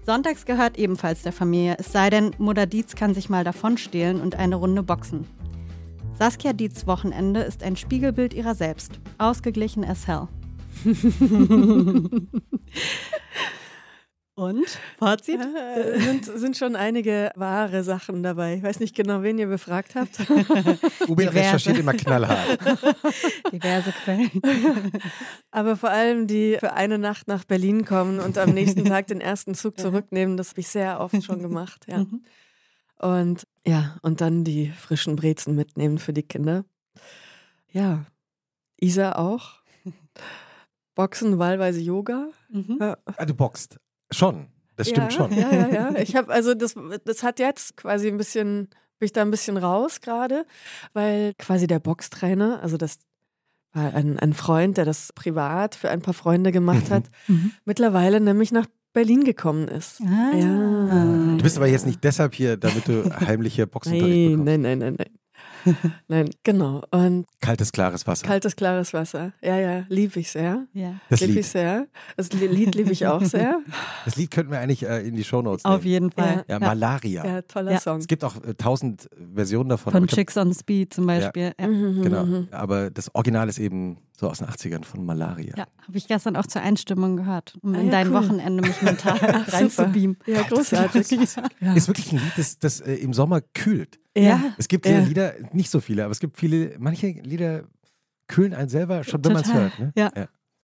Sonntags 0.08 0.46
gehört 0.46 0.78
ebenfalls 0.78 1.20
der 1.20 1.32
Familie, 1.34 1.76
es 1.78 1.93
sei 1.93 2.08
denn, 2.08 2.31
Mutter 2.38 2.64
Dietz 2.64 2.94
kann 2.94 3.12
sich 3.12 3.28
mal 3.28 3.44
davonstehlen 3.44 4.22
und 4.22 4.37
eine 4.37 4.56
Runde 4.56 4.82
boxen. 4.82 5.26
Saskia 6.19 6.55
Dietz 6.55 6.87
Wochenende 6.87 7.40
ist 7.40 7.62
ein 7.62 7.76
Spiegelbild 7.76 8.32
ihrer 8.32 8.55
selbst, 8.55 9.00
ausgeglichen 9.19 9.84
as 9.84 10.06
hell. 10.06 10.28
Und? 14.38 14.79
Fazit? 14.99 15.40
Äh, 15.40 15.99
sind, 15.99 16.25
sind 16.25 16.56
schon 16.56 16.76
einige 16.76 17.32
wahre 17.35 17.82
Sachen 17.82 18.23
dabei. 18.23 18.55
Ich 18.55 18.62
weiß 18.62 18.79
nicht 18.79 18.94
genau, 18.94 19.25
wen 19.25 19.37
ihr 19.37 19.49
befragt 19.49 19.96
habt. 19.96 20.17
Diverse. 21.08 21.35
recherchiert 21.35 21.79
immer 21.79 21.93
knallhart. 21.93 22.61
Diverse 23.52 23.90
Quellen. 24.05 24.31
Aber 25.50 25.76
vor 25.76 25.90
allem 25.90 26.29
die 26.29 26.56
für 26.61 26.73
eine 26.73 26.99
Nacht 26.99 27.26
nach 27.26 27.43
Berlin 27.43 27.85
kommen 27.85 28.20
und 28.20 28.38
am 28.38 28.50
nächsten 28.50 28.85
Tag 28.85 29.08
den 29.08 29.20
ersten 29.20 29.56
Zug 29.56 29.81
zurücknehmen, 29.81 30.37
das 30.37 30.50
habe 30.50 30.61
ich 30.61 30.69
sehr 30.69 31.00
oft 31.00 31.20
schon 31.25 31.43
gemacht. 31.43 31.87
Ja. 31.88 31.99
Mhm. 31.99 32.23
Und 33.00 33.44
ja, 33.67 33.96
und 34.02 34.20
dann 34.20 34.44
die 34.44 34.70
frischen 34.70 35.17
Brezen 35.17 35.56
mitnehmen 35.56 35.99
für 35.99 36.12
die 36.12 36.23
Kinder. 36.23 36.64
Ja, 37.73 38.06
Isa 38.81 39.17
auch. 39.17 39.62
Boxen, 40.94 41.41
wahlweise 41.41 41.81
Yoga. 41.81 42.29
Mhm. 42.50 42.79
Ah, 42.81 43.25
du 43.25 43.34
boxt. 43.34 43.81
Schon. 44.10 44.46
Das 44.76 44.88
stimmt 44.88 45.12
ja, 45.12 45.19
schon. 45.19 45.32
Ja, 45.32 45.52
ja, 45.52 45.69
ja. 45.69 45.94
Ich 45.99 46.14
habe 46.16 46.32
also 46.32 46.55
das, 46.55 46.75
das 47.05 47.22
hat 47.22 47.38
jetzt 47.40 47.76
quasi 47.76 48.08
ein 48.08 48.16
bisschen, 48.16 48.69
bin 48.99 49.06
ich 49.06 49.12
da 49.12 49.22
ein 49.22 49.31
bisschen 49.31 49.56
raus 49.56 50.00
gerade, 50.00 50.44
weil 50.93 51.34
quasi 51.38 51.66
der 51.66 51.81
Boxtrainer, 51.81 52.60
also 52.62 52.76
das 52.76 52.99
war 53.72 53.93
ein, 53.94 54.19
ein 54.19 54.34
Freund, 54.34 54.76
der 54.76 54.84
das 54.84 55.12
privat 55.14 55.75
für 55.75 55.90
ein 55.90 56.00
paar 56.00 56.14
Freunde 56.14 56.52
gemacht 56.52 56.90
hat, 56.90 57.05
Mhm. 57.26 57.52
mittlerweile 57.64 58.20
nämlich 58.20 58.52
nach 58.52 58.66
Berlin 58.94 59.25
gekommen 59.25 59.69
ist. 59.69 60.00
Ah. 60.00 60.37
Ja. 60.37 61.37
Du 61.37 61.43
bist 61.43 61.56
aber 61.58 61.66
jetzt 61.66 61.84
nicht 61.87 62.02
deshalb 62.05 62.34
hier, 62.34 62.56
damit 62.56 62.88
du 62.88 63.05
heimliche 63.26 63.67
Boxenunterricht 63.67 64.17
Nein, 64.17 64.31
bekommst. 64.31 64.44
nein, 64.46 64.60
nein, 64.62 64.79
nein, 64.79 64.96
nein. 64.98 65.19
Nein, 66.08 66.31
genau. 66.44 66.82
Und 66.91 67.27
Kaltes, 67.41 67.72
klares 67.72 68.06
Wasser. 68.06 68.27
kaltes, 68.27 68.56
klares 68.56 68.93
Wasser. 68.94 69.32
Ja, 69.43 69.56
ja, 69.58 69.84
liebe 69.88 70.20
ich 70.20 70.31
sehr. 70.31 70.67
Ja. 70.72 70.94
das 71.10 71.20
liebe 71.20 71.32
Lied. 71.34 71.41
ich 71.41 71.46
sehr. 71.48 71.86
Das 72.17 72.32
Li- 72.32 72.46
Lied 72.46 72.74
liebe 72.74 72.93
ich 72.93 73.06
auch 73.06 73.22
sehr. 73.22 73.60
Das 74.05 74.17
Lied 74.17 74.31
könnten 74.31 74.53
wir 74.53 74.60
eigentlich 74.60 74.84
äh, 74.86 75.06
in 75.06 75.15
die 75.15 75.24
Shownotes 75.24 75.65
nehmen. 75.65 75.77
Auf 75.77 75.84
jeden 75.84 76.10
Fall. 76.10 76.44
Ja, 76.48 76.58
Malaria. 76.58 77.24
Ja, 77.27 77.43
toller 77.43 77.72
Ja. 77.72 77.81
Song. 77.81 77.98
Es 77.98 78.06
gibt 78.06 78.24
auch 78.24 78.36
äh, 78.43 78.55
tausend 78.55 79.08
Versionen 79.34 79.69
davon. 79.69 79.93
Von 79.93 80.06
Chicks 80.06 80.36
on 80.36 80.55
Speed 80.55 80.94
zum 80.94 81.06
Beispiel. 81.06 81.53
Ja, 81.60 81.67
Mhm, 81.67 82.03
Genau. 82.03 82.24
mhm. 82.24 82.48
Aber 82.50 82.91
das 82.91 83.15
Original 83.15 83.48
ist 83.48 83.58
eben 83.58 83.98
so 84.19 84.29
aus 84.29 84.39
den 84.39 84.48
80ern 84.48 84.84
von 84.84 85.05
Malaria. 85.05 85.55
ja. 85.56 85.67
habe 85.87 85.96
ich 85.96 86.08
gestern 86.08 86.34
auch 86.37 86.46
zur 86.46 86.60
Einstimmung 86.63 87.17
gehört, 87.17 87.56
um 87.63 87.75
Ah, 87.75 87.79
in 87.79 87.87
ja, 87.87 87.93
dein 87.93 88.08
cool. 88.08 88.15
Wochenende 88.15 88.67
mich 88.67 88.82
mental 88.82 89.17
reinzubeamen. 89.48 90.17
Ja, 90.27 90.43
großartig. 90.43 91.06
Ja. 91.60 91.75
Ist 91.75 91.89
wirklich 91.89 92.13
ein 92.13 92.19
Lied, 92.19 92.32
das, 92.37 92.58
das 92.58 92.81
äh, 92.81 92.94
im 92.94 93.13
Sommer 93.15 93.41
kühlt. 93.41 93.98
Ja. 94.17 94.55
Es 94.58 94.69
gibt 94.69 94.87
Ja. 94.87 94.93
ja. 94.93 95.05
Lieder, 95.05 95.34
nicht 95.53 95.70
so 95.70 95.81
viele, 95.81 96.05
aber 96.05 96.13
es 96.13 96.20
gibt 96.20 96.37
viele, 96.39 96.77
manche 96.79 97.08
Lieder 97.08 97.65
kühlen 98.27 98.55
einen 98.55 98.69
selber 98.69 99.05
schon, 99.05 99.25
wenn 99.25 99.32
man 99.32 99.43
es 99.43 99.53
hört. 99.55 99.79
Ne? 99.79 99.93
ja. 99.96 100.10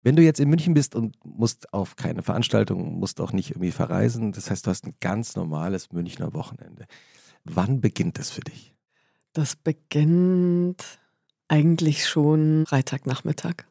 Wenn 0.02 0.14
du 0.14 0.22
jetzt 0.22 0.38
in 0.38 0.48
München 0.48 0.74
bist 0.74 0.94
und 0.94 1.16
musst 1.24 1.72
auf 1.72 1.96
keine 1.96 2.22
Veranstaltung, 2.22 2.98
musst 3.00 3.20
auch 3.20 3.32
nicht 3.32 3.50
irgendwie 3.50 3.72
verreisen, 3.72 4.30
das 4.32 4.50
heißt, 4.50 4.64
du 4.66 4.70
hast 4.70 4.86
ein 4.86 4.94
ganz 5.00 5.34
normales 5.34 5.90
Münchner 5.92 6.32
Wochenende. 6.32 6.86
Wann 7.44 7.80
beginnt 7.80 8.18
das 8.18 8.30
für 8.30 8.42
dich? 8.42 8.72
Das 9.32 9.56
beginnt 9.56 11.00
eigentlich 11.48 12.06
schon 12.08 12.64
Freitagnachmittag. 12.66 13.64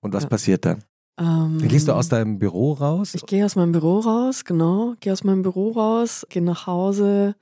Und 0.00 0.12
was 0.12 0.24
Ja. 0.24 0.28
passiert 0.28 0.64
dann? 0.64 0.84
Ähm, 1.18 1.58
Dann 1.60 1.68
gehst 1.68 1.88
du 1.88 1.92
aus 1.92 2.08
deinem 2.08 2.38
Büro 2.38 2.72
raus? 2.72 3.14
Ich 3.14 3.24
gehe 3.26 3.44
aus 3.44 3.56
meinem 3.56 3.72
Büro 3.72 4.00
raus, 4.00 4.44
genau. 4.44 4.94
Gehe 5.00 5.12
aus 5.12 5.24
meinem 5.24 5.42
Büro 5.42 5.70
raus, 5.70 6.26
gehe 6.28 6.42
nach 6.42 6.66
Hause, 6.66 7.36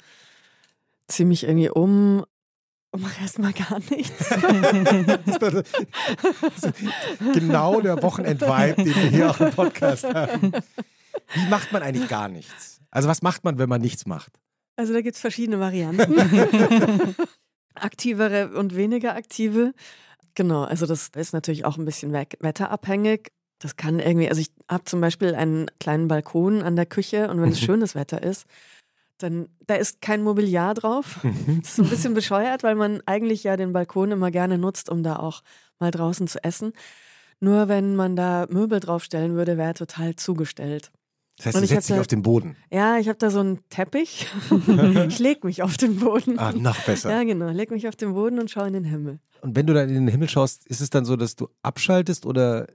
ziehe 1.08 1.26
mich 1.26 1.44
irgendwie 1.44 1.70
um 1.70 2.24
und 2.90 3.02
mache 3.02 3.22
erstmal 3.22 3.52
gar 3.54 3.78
nichts. 3.90 4.28
Genau 7.34 7.80
der 7.80 8.02
Wochenend-Vibe, 8.02 8.84
den 8.84 8.94
wir 8.94 9.08
hier 9.10 9.30
auch 9.30 9.40
im 9.40 9.50
Podcast 9.52 10.04
haben. 10.04 10.52
Wie 11.34 11.48
macht 11.48 11.72
man 11.72 11.82
eigentlich 11.82 12.08
gar 12.08 12.28
nichts? 12.28 12.80
Also 12.90 13.08
was 13.08 13.22
macht 13.22 13.44
man, 13.44 13.58
wenn 13.58 13.68
man 13.68 13.80
nichts 13.80 14.06
macht? 14.06 14.32
Also 14.76 14.92
da 14.92 15.00
gibt 15.00 15.16
es 15.16 15.20
verschiedene 15.20 15.60
Varianten. 15.60 16.14
Aktivere 17.74 18.50
und 18.56 18.76
weniger 18.76 19.14
aktive. 19.14 19.74
Genau, 20.34 20.64
also 20.64 20.86
das 20.86 21.08
ist 21.14 21.32
natürlich 21.32 21.64
auch 21.64 21.76
ein 21.76 21.84
bisschen 21.84 22.12
we- 22.12 22.26
wetterabhängig. 22.40 23.32
Das 23.58 23.76
kann 23.76 24.00
irgendwie, 24.00 24.28
also 24.28 24.40
ich 24.40 24.50
habe 24.68 24.84
zum 24.84 25.00
Beispiel 25.00 25.34
einen 25.34 25.70
kleinen 25.78 26.08
Balkon 26.08 26.62
an 26.62 26.74
der 26.76 26.86
Küche 26.86 27.30
und 27.30 27.40
wenn 27.40 27.50
es 27.50 27.60
schönes 27.60 27.94
Wetter 27.94 28.22
ist, 28.22 28.46
dann 29.18 29.48
da 29.66 29.74
ist 29.76 30.00
kein 30.00 30.22
Mobiliar 30.22 30.74
drauf. 30.74 31.20
Das 31.62 31.72
ist 31.72 31.78
ein 31.78 31.90
bisschen 31.90 32.14
bescheuert, 32.14 32.62
weil 32.62 32.74
man 32.74 33.02
eigentlich 33.06 33.44
ja 33.44 33.56
den 33.56 33.72
Balkon 33.72 34.10
immer 34.10 34.30
gerne 34.30 34.58
nutzt, 34.58 34.88
um 34.90 35.02
da 35.02 35.16
auch 35.16 35.42
mal 35.78 35.90
draußen 35.90 36.26
zu 36.26 36.42
essen. 36.42 36.72
Nur 37.40 37.68
wenn 37.68 37.94
man 37.96 38.16
da 38.16 38.46
Möbel 38.48 38.80
draufstellen 38.80 39.34
würde, 39.34 39.56
wäre 39.56 39.68
er 39.70 39.74
total 39.74 40.16
zugestellt. 40.16 40.90
Das 41.38 41.46
heißt, 41.46 41.56
Und 41.56 41.60
du 41.62 41.64
ich 41.64 41.70
setzt 41.70 41.88
dich 41.88 41.96
da- 41.96 42.00
auf 42.00 42.06
den 42.06 42.22
Boden. 42.22 42.56
Ja, 42.70 42.98
ich 42.98 43.08
habe 43.08 43.18
da 43.18 43.30
so 43.30 43.40
einen 43.40 43.60
Teppich. 43.68 44.26
ich 45.08 45.18
leg 45.18 45.42
mich 45.44 45.62
auf 45.62 45.76
den 45.76 45.96
Boden. 45.96 46.38
Ah, 46.38 46.52
noch 46.52 46.78
besser. 46.84 47.10
Ja, 47.10 47.24
genau. 47.24 47.48
Leg 47.50 47.70
mich 47.70 47.88
auf 47.88 47.96
den 47.96 48.12
Boden 48.14 48.38
und 48.38 48.50
schaue 48.50 48.66
in 48.68 48.74
den 48.74 48.84
Himmel. 48.84 49.18
Und 49.40 49.56
wenn 49.56 49.66
du 49.66 49.74
dann 49.74 49.88
in 49.88 49.94
den 49.94 50.08
Himmel 50.08 50.28
schaust, 50.28 50.66
ist 50.66 50.80
es 50.80 50.90
dann 50.90 51.04
so, 51.04 51.16
dass 51.16 51.34
du 51.34 51.48
abschaltest 51.62 52.26
oder 52.26 52.66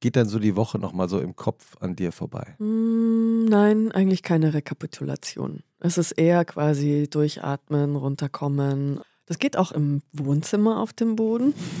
geht 0.00 0.16
dann 0.16 0.28
so 0.28 0.38
die 0.38 0.56
Woche 0.56 0.78
nochmal 0.78 1.08
so 1.08 1.20
im 1.20 1.36
Kopf 1.36 1.76
an 1.80 1.94
dir 1.94 2.10
vorbei? 2.10 2.54
Hm, 2.58 3.44
nein, 3.44 3.92
eigentlich 3.92 4.22
keine 4.22 4.54
Rekapitulation. 4.54 5.62
Es 5.78 5.98
ist 5.98 6.12
eher 6.12 6.44
quasi 6.46 7.06
durchatmen, 7.10 7.96
runterkommen. 7.96 9.00
Das 9.30 9.38
geht 9.38 9.56
auch 9.56 9.70
im 9.70 10.02
Wohnzimmer 10.12 10.80
auf 10.80 10.92
dem 10.92 11.14
Boden. 11.14 11.54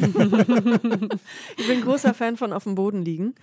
ich 1.56 1.66
bin 1.66 1.80
großer 1.82 2.14
Fan 2.14 2.36
von 2.36 2.52
auf 2.52 2.62
dem 2.62 2.76
Boden 2.76 3.02
liegen. 3.02 3.34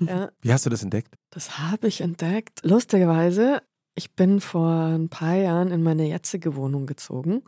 Ja, 0.00 0.30
Wie 0.42 0.52
hast 0.52 0.66
du 0.66 0.70
das 0.70 0.82
entdeckt? 0.82 1.14
das 1.30 1.58
habe 1.58 1.88
ich 1.88 2.02
entdeckt. 2.02 2.60
Lustigerweise, 2.62 3.62
ich 3.94 4.12
bin 4.12 4.42
vor 4.42 4.68
ein 4.70 5.08
paar 5.08 5.36
Jahren 5.36 5.70
in 5.70 5.82
meine 5.82 6.06
jetzige 6.06 6.56
Wohnung 6.56 6.84
gezogen. 6.84 7.42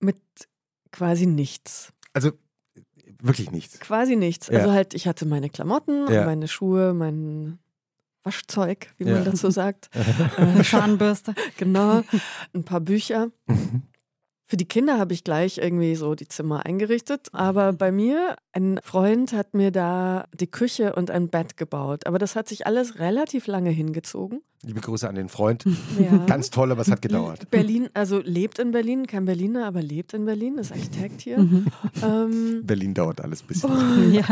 Mit 0.00 0.18
quasi 0.92 1.24
nichts. 1.24 1.94
Also 2.12 2.32
wirklich 3.22 3.50
nichts. 3.52 3.80
Quasi 3.80 4.16
nichts. 4.16 4.48
Ja. 4.48 4.58
Also 4.58 4.72
halt, 4.72 4.92
ich 4.92 5.08
hatte 5.08 5.24
meine 5.24 5.48
Klamotten, 5.48 6.12
Ja. 6.12 6.26
meine 6.26 6.46
Schuhe, 6.46 6.92
mein 6.92 7.58
Waschzeug, 8.22 8.92
wie 8.98 9.04
Ja. 9.04 9.14
man 9.14 9.24
dazu 9.24 9.50
sagt. 9.50 9.88
Eine 10.36 10.62
Zahnbürste. 10.62 11.34
Genau, 11.56 12.02
ein 12.52 12.64
paar 12.64 12.80
Bücher. 12.80 13.30
Für 14.50 14.56
die 14.56 14.64
Kinder 14.64 14.98
habe 14.98 15.14
ich 15.14 15.22
gleich 15.22 15.58
irgendwie 15.58 15.94
so 15.94 16.16
die 16.16 16.26
Zimmer 16.26 16.66
eingerichtet. 16.66 17.28
Aber 17.30 17.72
bei 17.72 17.92
mir, 17.92 18.34
ein 18.52 18.80
Freund 18.82 19.32
hat 19.32 19.54
mir 19.54 19.70
da 19.70 20.24
die 20.34 20.48
Küche 20.48 20.96
und 20.96 21.08
ein 21.08 21.28
Bett 21.28 21.56
gebaut. 21.56 22.04
Aber 22.08 22.18
das 22.18 22.34
hat 22.34 22.48
sich 22.48 22.66
alles 22.66 22.98
relativ 22.98 23.46
lange 23.46 23.70
hingezogen. 23.70 24.42
Liebe 24.64 24.80
Grüße 24.80 25.08
an 25.08 25.14
den 25.14 25.28
Freund. 25.28 25.64
Ja. 26.00 26.16
Ganz 26.26 26.50
toll, 26.50 26.72
aber 26.72 26.82
es 26.82 26.90
hat 26.90 27.00
gedauert. 27.00 27.48
Berlin, 27.52 27.90
also 27.94 28.18
lebt 28.18 28.58
in 28.58 28.72
Berlin, 28.72 29.06
kein 29.06 29.24
Berliner, 29.24 29.66
aber 29.66 29.82
lebt 29.82 30.14
in 30.14 30.24
Berlin, 30.24 30.58
ist 30.58 30.72
Architekt 30.72 31.20
hier. 31.20 31.38
Mhm. 31.38 31.66
ähm, 32.02 32.62
Berlin 32.64 32.92
dauert 32.92 33.20
alles 33.20 33.44
ein 33.44 33.46
bisschen. 33.46 33.70
Ja. 34.12 34.24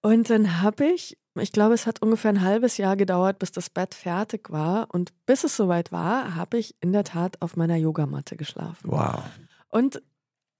Und 0.00 0.30
dann 0.30 0.62
habe 0.62 0.84
ich, 0.84 1.18
ich 1.42 1.52
glaube, 1.52 1.74
es 1.74 1.86
hat 1.86 2.00
ungefähr 2.00 2.30
ein 2.30 2.42
halbes 2.42 2.76
Jahr 2.76 2.96
gedauert, 2.96 3.38
bis 3.38 3.50
das 3.50 3.70
Bett 3.70 3.94
fertig 3.94 4.50
war. 4.50 4.92
Und 4.92 5.12
bis 5.26 5.44
es 5.44 5.56
soweit 5.56 5.90
war, 5.90 6.36
habe 6.36 6.58
ich 6.58 6.76
in 6.80 6.92
der 6.92 7.04
Tat 7.04 7.40
auf 7.40 7.56
meiner 7.56 7.76
Yogamatte 7.76 8.36
geschlafen. 8.36 8.90
Wow. 8.90 9.22
Und 9.68 10.00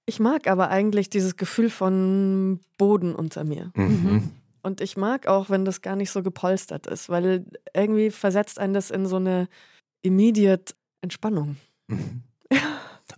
ich 0.05 0.19
mag 0.19 0.47
aber 0.47 0.69
eigentlich 0.69 1.09
dieses 1.09 1.37
Gefühl 1.37 1.69
von 1.69 2.59
Boden 2.77 3.15
unter 3.15 3.43
mir. 3.43 3.71
Mhm. 3.75 4.31
Und 4.61 4.81
ich 4.81 4.97
mag 4.97 5.27
auch, 5.27 5.49
wenn 5.49 5.63
das 5.63 5.81
gar 5.81 5.95
nicht 5.95 6.11
so 6.11 6.23
gepolstert 6.23 6.87
ist, 6.87 7.09
weil 7.09 7.45
irgendwie 7.73 8.11
versetzt 8.11 8.59
einen 8.59 8.73
das 8.73 8.91
in 8.91 9.05
so 9.05 9.15
eine 9.15 9.47
immediate 10.01 10.73
Entspannung. 11.01 11.57
Mhm. 11.87 12.23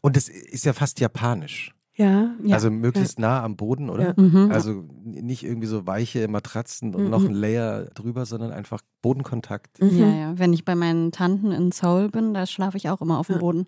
Und 0.01 0.17
es 0.17 0.29
ist 0.29 0.65
ja 0.65 0.73
fast 0.73 0.99
japanisch. 0.99 1.73
Ja, 1.97 2.35
Ja. 2.43 2.53
Also 2.55 2.69
möglichst 2.69 3.17
nah 3.19 3.43
am 3.43 3.55
Boden, 3.55 3.89
oder? 3.89 4.15
Ja. 4.17 4.23
Mhm. 4.23 4.51
Also 4.51 4.83
nicht 5.03 5.43
irgendwie 5.43 5.65
so 5.67 5.87
weiche 5.87 6.27
Matratzen 6.27 6.93
und 6.93 7.05
Mhm. 7.05 7.09
noch 7.09 7.25
ein 7.25 7.33
Layer 7.33 7.85
drüber, 7.95 8.25
sondern 8.25 8.51
einfach 8.51 8.81
Bodenkontakt. 9.01 9.81
Mhm. 9.81 9.97
Ja, 9.99 10.07
ja. 10.07 10.33
Wenn 10.39 10.53
ich 10.53 10.63
bei 10.63 10.75
meinen 10.75 11.11
Tanten 11.11 11.51
in 11.51 11.71
Seoul 11.71 12.09
bin, 12.09 12.33
da 12.35 12.45
schlafe 12.45 12.77
ich 12.77 12.89
auch 12.89 13.01
immer 13.01 13.17
auf 13.17 13.27
dem. 13.27 13.39
Boden. 13.39 13.65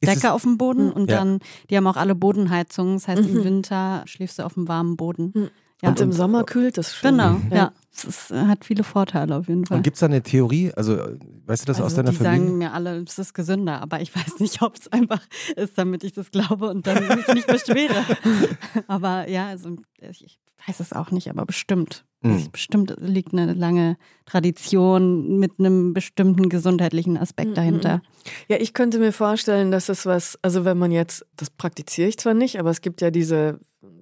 Ist 0.00 0.16
Decke 0.16 0.32
auf 0.32 0.42
dem 0.42 0.58
Boden 0.58 0.86
Mhm. 0.86 0.92
und 0.92 1.10
Ja. 1.10 1.18
dann, 1.18 1.38
die 1.70 1.76
haben 1.76 1.86
auch 1.86 1.96
alle 1.96 2.16
Bodenheizungen. 2.16 2.94
Das 2.94 3.06
heißt, 3.06 3.22
Mhm. 3.22 3.36
im 3.36 3.44
Winter 3.44 4.02
schläfst 4.06 4.40
du 4.40 4.42
auf 4.44 4.54
dem 4.54 4.66
warmen 4.66 4.96
Boden. 4.96 5.30
Mhm. 5.34 5.48
Ja. 5.82 5.88
und 5.88 6.00
im 6.00 6.12
Sommer 6.12 6.44
kühlt 6.44 6.78
es 6.78 6.94
schon. 6.94 7.10
Genau, 7.10 7.36
Ja. 7.50 7.72
Es 7.94 8.04
ist, 8.04 8.30
hat 8.30 8.64
viele 8.64 8.84
Vorteile 8.84 9.36
auf 9.36 9.48
jeden 9.48 9.66
Fall. 9.66 9.76
Und 9.76 9.82
gibt 9.82 9.96
es 9.96 10.00
da 10.00 10.06
eine 10.06 10.22
Theorie? 10.22 10.72
Also, 10.74 10.96
äh, 10.96 11.18
weißt 11.46 11.62
du 11.62 11.66
das 11.66 11.78
aus 11.78 11.84
also 11.84 11.96
deiner 11.96 12.10
die 12.10 12.16
Familie? 12.16 12.46
sagen 12.46 12.58
mir 12.58 12.72
alle, 12.72 13.02
es 13.02 13.18
ist 13.18 13.34
gesünder, 13.34 13.82
aber 13.82 14.00
ich 14.00 14.14
weiß 14.16 14.40
nicht, 14.40 14.62
ob 14.62 14.76
es 14.76 14.88
einfach 14.88 15.20
ist, 15.56 15.76
damit 15.76 16.02
ich 16.02 16.12
das 16.12 16.30
glaube 16.30 16.70
und 16.70 16.86
dann 16.86 17.06
mich 17.06 17.28
nicht 17.28 17.46
beschwere. 17.46 18.04
aber 18.86 19.28
ja, 19.28 19.48
also 19.48 19.76
ich 20.00 20.38
weiß 20.66 20.80
es 20.80 20.92
auch 20.92 21.10
nicht, 21.10 21.28
aber 21.28 21.44
bestimmt. 21.44 22.04
Mhm. 22.22 22.50
Bestimmt 22.52 22.94
liegt 22.98 23.32
eine 23.34 23.52
lange 23.52 23.96
Tradition 24.26 25.38
mit 25.38 25.58
einem 25.58 25.92
bestimmten 25.92 26.48
gesundheitlichen 26.48 27.18
Aspekt 27.18 27.50
Mhm, 27.50 27.54
dahinter. 27.54 28.02
Ja, 28.48 28.56
ich 28.58 28.72
könnte 28.72 28.98
mir 28.98 29.12
vorstellen, 29.12 29.70
dass 29.70 29.88
es 29.88 30.06
was, 30.06 30.38
also 30.40 30.64
wenn 30.64 30.78
man 30.78 30.92
jetzt, 30.92 31.26
das 31.36 31.50
praktiziere 31.50 32.08
ich 32.08 32.18
zwar 32.18 32.34
nicht, 32.34 32.58
aber 32.58 32.70
es 32.70 32.80
gibt 32.80 33.00
ja 33.00 33.10
diese, 33.10 33.58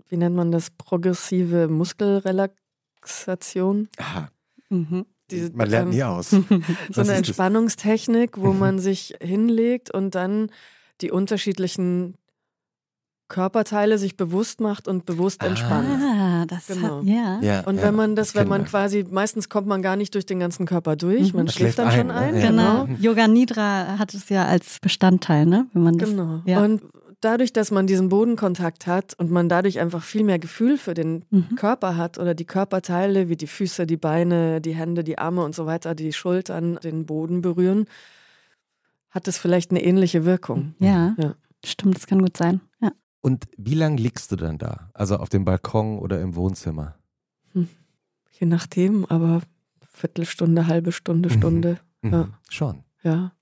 wie 0.09 0.17
nennt 0.17 0.37
man 0.37 0.53
das, 0.53 0.71
progressive 0.71 1.69
Muskelrelaxation. 3.01 3.89
Aha, 3.99 4.29
Mhm. 4.73 5.05
Diese, 5.33 5.51
man 5.53 5.69
lernt 5.69 5.89
ähm, 5.93 5.97
nie 5.97 6.03
aus. 6.05 6.31
So 6.93 7.01
eine? 7.01 7.15
Entspannungstechnik, 7.15 8.37
wo 8.37 8.53
man 8.53 8.79
sich 8.79 9.15
hinlegt 9.21 9.91
und 9.93 10.15
dann 10.15 10.51
die 11.01 11.11
unterschiedlichen 11.11 12.15
Körperteile 13.29 13.97
sich 13.99 14.17
bewusst 14.17 14.61
macht 14.61 14.87
und 14.89 15.07
bewusst 15.07 15.43
Ah. 15.43 15.47
entspannt. 15.47 15.89
Ah, 16.03 16.47
das 16.47 16.67
Genau. 16.67 16.99
hat, 16.99 17.05
ja. 17.05 17.39
Ja, 17.43 17.61
Und 17.63 17.77
ja, 17.77 17.83
wenn 17.85 17.95
man 17.95 18.17
das, 18.17 18.35
wenn 18.35 18.49
man 18.49 18.65
quasi, 18.65 19.05
meistens 19.09 19.49
kommt 19.49 19.67
man 19.69 19.83
gar 19.83 19.95
nicht 19.97 20.15
durch 20.15 20.27
den 20.27 20.41
ganzen 20.41 20.67
Körper 20.67 20.97
durch, 20.97 21.33
Mhm. 21.33 21.39
man 21.39 21.49
schläft 21.49 21.75
schläft 21.77 21.79
dann 21.79 21.89
ein, 21.89 21.99
schon 21.99 22.11
ein. 22.11 22.35
Ja. 22.37 22.47
Genau. 22.51 22.87
Mhm. 22.87 22.97
Yoga 23.01 23.29
Nidra 23.29 23.99
hat 23.99 24.15
es 24.15 24.29
ja 24.31 24.47
als 24.47 24.79
Bestandteil, 24.81 25.47
ne? 25.47 25.67
Wenn 25.73 25.83
man 25.83 25.99
das, 25.99 26.11
Genau. 26.11 26.43
Ja. 26.45 26.63
Und 26.65 26.83
dadurch, 27.21 27.53
dass 27.53 27.71
man 27.71 27.87
diesen 27.87 28.09
Bodenkontakt 28.09 28.87
hat 28.87 29.15
und 29.19 29.31
man 29.31 29.49
dadurch 29.49 29.79
einfach 29.81 30.03
viel 30.03 30.25
mehr 30.25 30.39
Gefühl 30.39 30.79
für 30.79 30.95
den 30.95 31.25
Mhm. 31.31 31.55
Körper 31.57 31.97
hat 31.97 32.19
oder 32.19 32.35
die 32.35 32.45
Körperteile 32.47 33.29
wie 33.29 33.37
die 33.37 33.47
Füße, 33.47 33.87
die 33.87 33.97
Beine, 33.97 34.61
die 34.61 34.75
Hände, 34.75 35.05
die 35.05 35.19
Arme 35.19 35.45
und 35.45 35.55
so 35.55 35.67
weiter, 35.67 35.95
die 35.95 36.13
Schultern 36.13 36.79
den 36.83 37.07
Boden 37.07 37.43
berühren, 37.43 37.87
hat 39.11 39.29
es 39.29 39.39
vielleicht 39.39 39.71
eine 39.71 39.83
ähnliche 39.83 40.25
Wirkung. 40.25 40.75
Ja, 40.79 41.15
Ja. 41.19 41.35
stimmt, 41.65 41.97
das 41.97 42.07
kann 42.07 42.21
gut 42.23 42.37
sein. 42.37 42.61
Ja. 42.81 42.93
Und 43.21 43.47
wie 43.57 43.75
lange 43.75 43.97
liegst 43.97 44.33
du 44.33 44.37
dann 44.37 44.57
da? 44.59 44.91
Also 44.95 45.17
auf 45.17 45.29
dem 45.29 45.45
Balkon 45.45 45.99
oder 45.99 46.21
im 46.21 46.35
Wohnzimmer? 46.37 46.95
Je 47.53 48.47
nachdem, 48.47 49.05
aber 49.05 49.43
Viertelstunde, 49.93 50.67
halbe 50.67 50.93
Stunde, 50.93 51.29
Mhm. 51.29 51.33
Stunde. 51.35 51.79
Mhm. 52.01 52.13
Ja. 52.13 52.29
Schon. 52.49 52.85
Ja. 53.03 53.33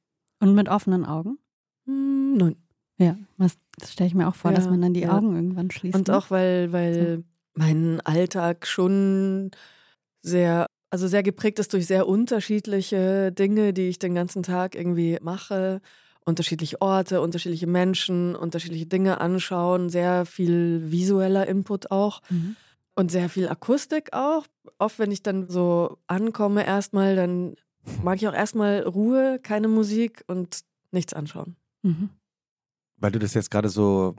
Und 0.40 0.54
mit 0.56 0.68
offenen 0.68 1.04
Augen? 1.04 1.38
Hm, 1.84 2.36
nein. 2.36 2.56
Ja, 2.98 3.16
das, 3.38 3.56
stelle 3.86 4.08
ich 4.08 4.14
mir 4.14 4.28
auch 4.28 4.34
vor, 4.34 4.52
dass 4.52 4.64
Ja, 4.64 4.70
man 4.70 4.82
dann 4.82 4.94
die 4.94 5.02
ja. 5.02 5.16
Augen 5.16 5.34
irgendwann 5.34 5.70
schließt. 5.70 5.94
Und 5.94 6.08
ne? 6.08 6.16
auch 6.16 6.30
weil, 6.30 6.72
weil 6.72 7.24
mein 7.54 8.00
Alltag 8.02 8.66
schon 8.66 9.50
sehr, 10.22 10.66
also 10.90 11.06
sehr 11.06 11.22
geprägt 11.22 11.58
ist 11.58 11.72
durch 11.72 11.86
sehr 11.86 12.08
unterschiedliche 12.08 13.32
Dinge, 13.32 13.72
die 13.72 13.88
ich 13.88 13.98
den 13.98 14.14
ganzen 14.14 14.42
Tag 14.42 14.74
irgendwie 14.74 15.18
mache. 15.22 15.80
Unterschiedliche 16.24 16.82
Orte, 16.82 17.20
unterschiedliche 17.22 17.66
Menschen, 17.66 18.36
unterschiedliche 18.36 18.86
Dinge 18.86 19.20
anschauen, 19.20 19.88
sehr 19.88 20.26
viel 20.26 20.90
visueller 20.90 21.46
Input 21.46 21.90
auch 21.90 22.20
Mhm. 22.28 22.56
und 22.96 23.10
sehr 23.10 23.28
viel 23.30 23.48
Akustik 23.48 24.12
auch. 24.12 24.44
Oft, 24.78 24.98
wenn 24.98 25.10
ich 25.10 25.22
dann 25.22 25.48
so 25.48 25.96
ankomme, 26.06 26.66
erstmal, 26.66 27.16
dann 27.16 27.54
mag 28.02 28.16
ich 28.16 28.28
auch 28.28 28.34
erstmal 28.34 28.82
Ruhe, 28.82 29.38
keine 29.42 29.68
Musik 29.68 30.22
und 30.26 30.60
nichts 30.90 31.14
anschauen. 31.14 31.56
Mhm. 31.82 32.10
Weil 32.98 33.12
du 33.12 33.18
das 33.18 33.34
jetzt 33.34 33.50
gerade 33.50 33.68
so 33.68 34.16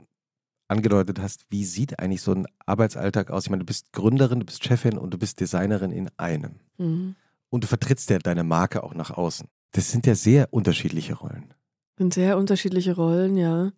angedeutet 0.68 1.20
hast, 1.20 1.44
wie 1.50 1.64
sieht 1.64 1.98
eigentlich 1.98 2.22
so 2.22 2.32
ein 2.32 2.46
Arbeitsalltag 2.64 3.30
aus? 3.30 3.44
Ich 3.44 3.50
meine, 3.50 3.60
du 3.60 3.66
bist 3.66 3.92
Gründerin, 3.92 4.40
du 4.40 4.46
bist 4.46 4.64
Chefin 4.64 4.98
und 4.98 5.12
du 5.12 5.18
bist 5.18 5.40
Designerin 5.40 5.90
in 5.90 6.08
einem. 6.16 6.60
Mhm. 6.78 7.16
Und 7.50 7.64
du 7.64 7.68
vertrittst 7.68 8.08
ja 8.10 8.18
deine 8.18 8.44
Marke 8.44 8.84
auch 8.84 8.94
nach 8.94 9.10
außen. 9.10 9.48
Das 9.72 9.90
sind 9.90 10.06
ja 10.06 10.14
sehr 10.14 10.52
unterschiedliche 10.52 11.14
Rollen. 11.14 11.54
Sind 11.98 12.14
sehr 12.14 12.38
unterschiedliche 12.38 12.94
Rollen, 12.94 13.36
ja. 13.36 13.72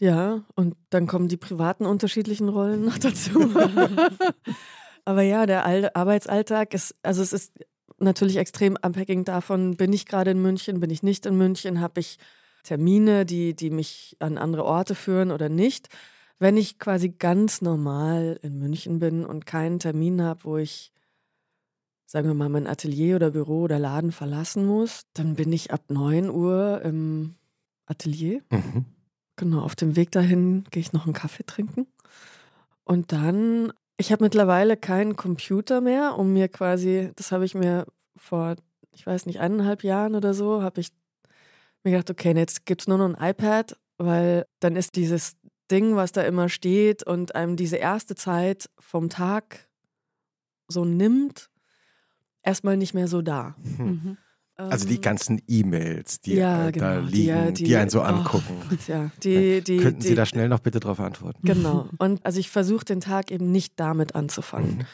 Ja, 0.00 0.44
und 0.54 0.76
dann 0.88 1.06
kommen 1.06 1.28
die 1.28 1.36
privaten 1.36 1.84
unterschiedlichen 1.84 2.48
Rollen 2.48 2.86
noch 2.86 2.96
dazu. 2.96 3.38
Aber 5.04 5.22
ja, 5.22 5.44
der 5.44 5.66
Al 5.66 5.90
Arbeitsalltag 5.92 6.72
ist, 6.72 6.94
also 7.02 7.20
es 7.22 7.34
ist 7.34 7.52
natürlich 7.98 8.38
extrem 8.38 8.78
abhängig 8.78 9.26
davon, 9.26 9.76
bin 9.76 9.92
ich 9.92 10.06
gerade 10.06 10.30
in 10.30 10.40
München, 10.40 10.80
bin 10.80 10.88
ich 10.88 11.02
nicht 11.02 11.26
in 11.26 11.36
München, 11.36 11.80
habe 11.80 12.00
ich 12.00 12.18
Termine, 12.62 13.26
die, 13.26 13.54
die 13.54 13.70
mich 13.70 14.16
an 14.20 14.38
andere 14.38 14.64
Orte 14.64 14.94
führen 14.94 15.30
oder 15.30 15.48
nicht. 15.48 15.88
Wenn 16.38 16.56
ich 16.56 16.78
quasi 16.78 17.10
ganz 17.10 17.60
normal 17.60 18.38
in 18.42 18.58
München 18.58 18.98
bin 18.98 19.24
und 19.26 19.46
keinen 19.46 19.78
Termin 19.78 20.22
habe, 20.22 20.44
wo 20.44 20.56
ich, 20.56 20.92
sagen 22.06 22.28
wir 22.28 22.34
mal, 22.34 22.48
mein 22.48 22.66
Atelier 22.66 23.16
oder 23.16 23.30
Büro 23.30 23.62
oder 23.62 23.78
Laden 23.78 24.12
verlassen 24.12 24.66
muss, 24.66 25.02
dann 25.12 25.34
bin 25.34 25.52
ich 25.52 25.72
ab 25.72 25.82
9 25.88 26.30
Uhr 26.30 26.80
im 26.82 27.34
Atelier. 27.86 28.40
Mhm. 28.50 28.86
Genau, 29.36 29.60
auf 29.60 29.74
dem 29.74 29.96
Weg 29.96 30.10
dahin 30.10 30.64
gehe 30.70 30.80
ich 30.80 30.92
noch 30.92 31.04
einen 31.04 31.14
Kaffee 31.14 31.44
trinken. 31.44 31.86
Und 32.84 33.12
dann, 33.12 33.72
ich 33.96 34.12
habe 34.12 34.24
mittlerweile 34.24 34.76
keinen 34.76 35.16
Computer 35.16 35.80
mehr, 35.80 36.18
um 36.18 36.32
mir 36.32 36.48
quasi, 36.48 37.10
das 37.16 37.32
habe 37.32 37.44
ich 37.44 37.54
mir 37.54 37.86
vor, 38.16 38.56
ich 38.92 39.06
weiß 39.06 39.26
nicht, 39.26 39.40
eineinhalb 39.40 39.84
Jahren 39.84 40.14
oder 40.14 40.34
so, 40.34 40.62
habe 40.62 40.80
ich 40.80 40.90
mir 41.84 41.92
gedacht, 41.92 42.10
okay, 42.10 42.34
jetzt 42.36 42.66
gibt 42.66 42.82
es 42.82 42.88
nur 42.88 42.98
noch 42.98 43.14
ein 43.16 43.30
iPad, 43.30 43.76
weil 43.98 44.46
dann 44.60 44.76
ist 44.76 44.96
dieses 44.96 45.32
Ding, 45.70 45.96
was 45.96 46.12
da 46.12 46.22
immer 46.22 46.48
steht 46.48 47.02
und 47.06 47.34
einem 47.34 47.56
diese 47.56 47.76
erste 47.76 48.14
Zeit 48.14 48.68
vom 48.78 49.08
Tag 49.08 49.68
so 50.68 50.84
nimmt, 50.84 51.50
erstmal 52.42 52.76
nicht 52.76 52.94
mehr 52.94 53.08
so 53.08 53.22
da. 53.22 53.56
Mhm. 53.62 54.16
Also 54.56 54.86
die 54.86 54.96
Ähm, 54.96 55.00
ganzen 55.00 55.40
E-Mails, 55.48 56.20
die 56.20 56.34
ja, 56.34 56.68
äh, 56.68 56.72
da 56.72 56.94
genau, 56.96 57.06
die, 57.08 57.16
liegen, 57.16 57.30
äh, 57.36 57.52
die, 57.52 57.64
die- 57.64 57.76
einen 57.76 57.88
so 57.88 58.00
oh, 58.00 58.04
angucken. 58.04 58.56
Ja, 58.86 59.10
die, 59.22 59.62
die, 59.62 59.78
Könnten 59.78 60.00
die, 60.00 60.08
Sie 60.08 60.14
da 60.14 60.26
schnell 60.26 60.48
noch 60.50 60.58
bitte 60.60 60.80
darauf 60.80 61.00
antworten? 61.00 61.40
Genau. 61.46 61.88
Und 61.98 62.24
also 62.26 62.38
ich 62.38 62.50
versuche 62.50 62.84
den 62.84 63.00
Tag 63.00 63.30
eben 63.30 63.50
nicht 63.52 63.74
damit 63.80 64.14
anzufangen. 64.14 64.78
Mhm. 64.78 64.86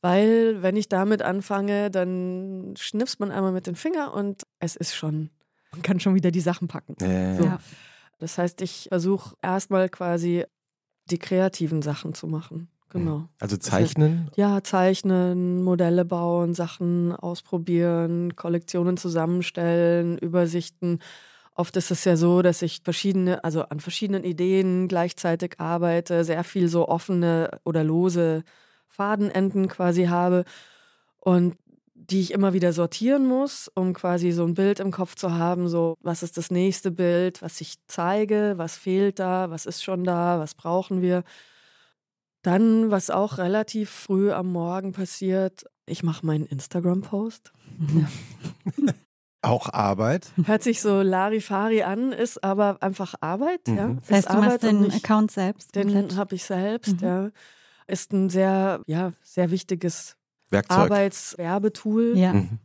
Weil 0.00 0.62
wenn 0.62 0.76
ich 0.76 0.88
damit 0.88 1.20
anfange, 1.22 1.90
dann 1.90 2.74
schnipst 2.78 3.20
man 3.20 3.30
einmal 3.30 3.52
mit 3.52 3.66
den 3.66 3.76
Finger 3.76 4.12
und 4.14 4.42
es 4.58 4.74
ist 4.74 4.94
schon, 4.96 5.30
man 5.72 5.82
kann 5.82 6.00
schon 6.00 6.14
wieder 6.14 6.30
die 6.30 6.40
Sachen 6.40 6.68
packen. 6.68 6.94
Ja, 7.00 7.36
So. 7.36 7.44
Ja. 7.44 7.58
Das 8.18 8.38
heißt, 8.38 8.60
ich 8.60 8.86
versuche 8.88 9.34
erstmal 9.42 9.88
quasi 9.88 10.44
die 11.10 11.18
kreativen 11.18 11.82
Sachen 11.82 12.14
zu 12.14 12.28
machen. 12.28 12.68
Genau. 12.90 13.26
Also 13.40 13.56
heißt- 13.56 13.60
zeichnen, 13.62 14.30
Ja, 14.36 14.62
zeichnen, 14.62 15.62
Modelle 15.64 16.04
bauen, 16.04 16.54
Sachen 16.54 17.12
ausprobieren, 17.16 18.36
Kollektionen 18.36 18.96
zusammenstellen, 18.96 20.18
Übersichten. 20.18 21.00
Oft 21.54 21.76
ist 21.76 21.90
es 21.90 22.04
ja 22.04 22.16
so, 22.16 22.42
dass 22.42 22.62
ich 22.62 22.82
verschiedene, 22.84 23.42
also 23.44 23.62
an 23.62 23.80
verschiedenen 23.80 24.24
Ideen 24.24 24.88
gleichzeitig 24.88 25.58
arbeite, 25.58 26.22
sehr 26.24 26.44
viel 26.44 26.68
so 26.68 26.86
offene 26.88 27.58
oder 27.64 27.82
lose 27.82 28.44
Fadenenden 28.88 29.68
quasi 29.68 30.04
habe 30.04 30.44
und 31.18 31.56
die 32.10 32.20
ich 32.20 32.32
immer 32.32 32.52
wieder 32.52 32.72
sortieren 32.72 33.26
muss, 33.26 33.70
um 33.74 33.92
quasi 33.94 34.32
so 34.32 34.44
ein 34.44 34.54
Bild 34.54 34.80
im 34.80 34.90
Kopf 34.90 35.14
zu 35.14 35.32
haben, 35.34 35.68
so 35.68 35.96
was 36.00 36.22
ist 36.22 36.36
das 36.36 36.50
nächste 36.50 36.90
Bild, 36.90 37.42
was 37.42 37.60
ich 37.60 37.76
zeige, 37.86 38.54
was 38.56 38.76
fehlt 38.76 39.18
da, 39.18 39.50
was 39.50 39.66
ist 39.66 39.82
schon 39.84 40.04
da, 40.04 40.38
was 40.38 40.54
brauchen 40.54 41.00
wir. 41.02 41.22
Dann, 42.42 42.90
was 42.90 43.10
auch 43.10 43.38
relativ 43.38 43.88
früh 43.90 44.32
am 44.32 44.50
Morgen 44.50 44.92
passiert, 44.92 45.64
ich 45.86 46.02
mache 46.02 46.26
meinen 46.26 46.46
Instagram-Post. 46.46 47.52
auch 49.42 49.72
Arbeit. 49.72 50.30
Hört 50.44 50.62
sich 50.62 50.80
so 50.80 51.02
Larifari 51.02 51.82
an, 51.82 52.12
ist 52.12 52.42
aber 52.44 52.78
einfach 52.80 53.14
Arbeit. 53.20 53.66
Ja? 53.68 53.88
Mhm. 53.88 54.00
Das 54.00 54.10
heißt, 54.10 54.26
ist 54.28 54.34
du 54.34 54.36
machst 54.40 54.46
Arbeit 54.48 54.62
und 54.64 54.68
den 54.68 54.80
nicht- 54.88 55.04
Account 55.04 55.30
selbst. 55.30 55.74
Den 55.74 56.16
habe 56.16 56.34
ich 56.34 56.44
selbst, 56.44 57.00
Mhm. 57.00 57.06
ja. 57.06 57.30
Ist 57.88 58.12
ein 58.12 58.30
sehr, 58.30 58.80
ja, 58.86 59.12
sehr 59.22 59.50
wichtiges 59.50 60.16
Werkzeug. 60.52 60.78
Arbeitswerbetool, 60.78 62.16
Ja. 62.16 62.32
Mhm. 62.34 62.58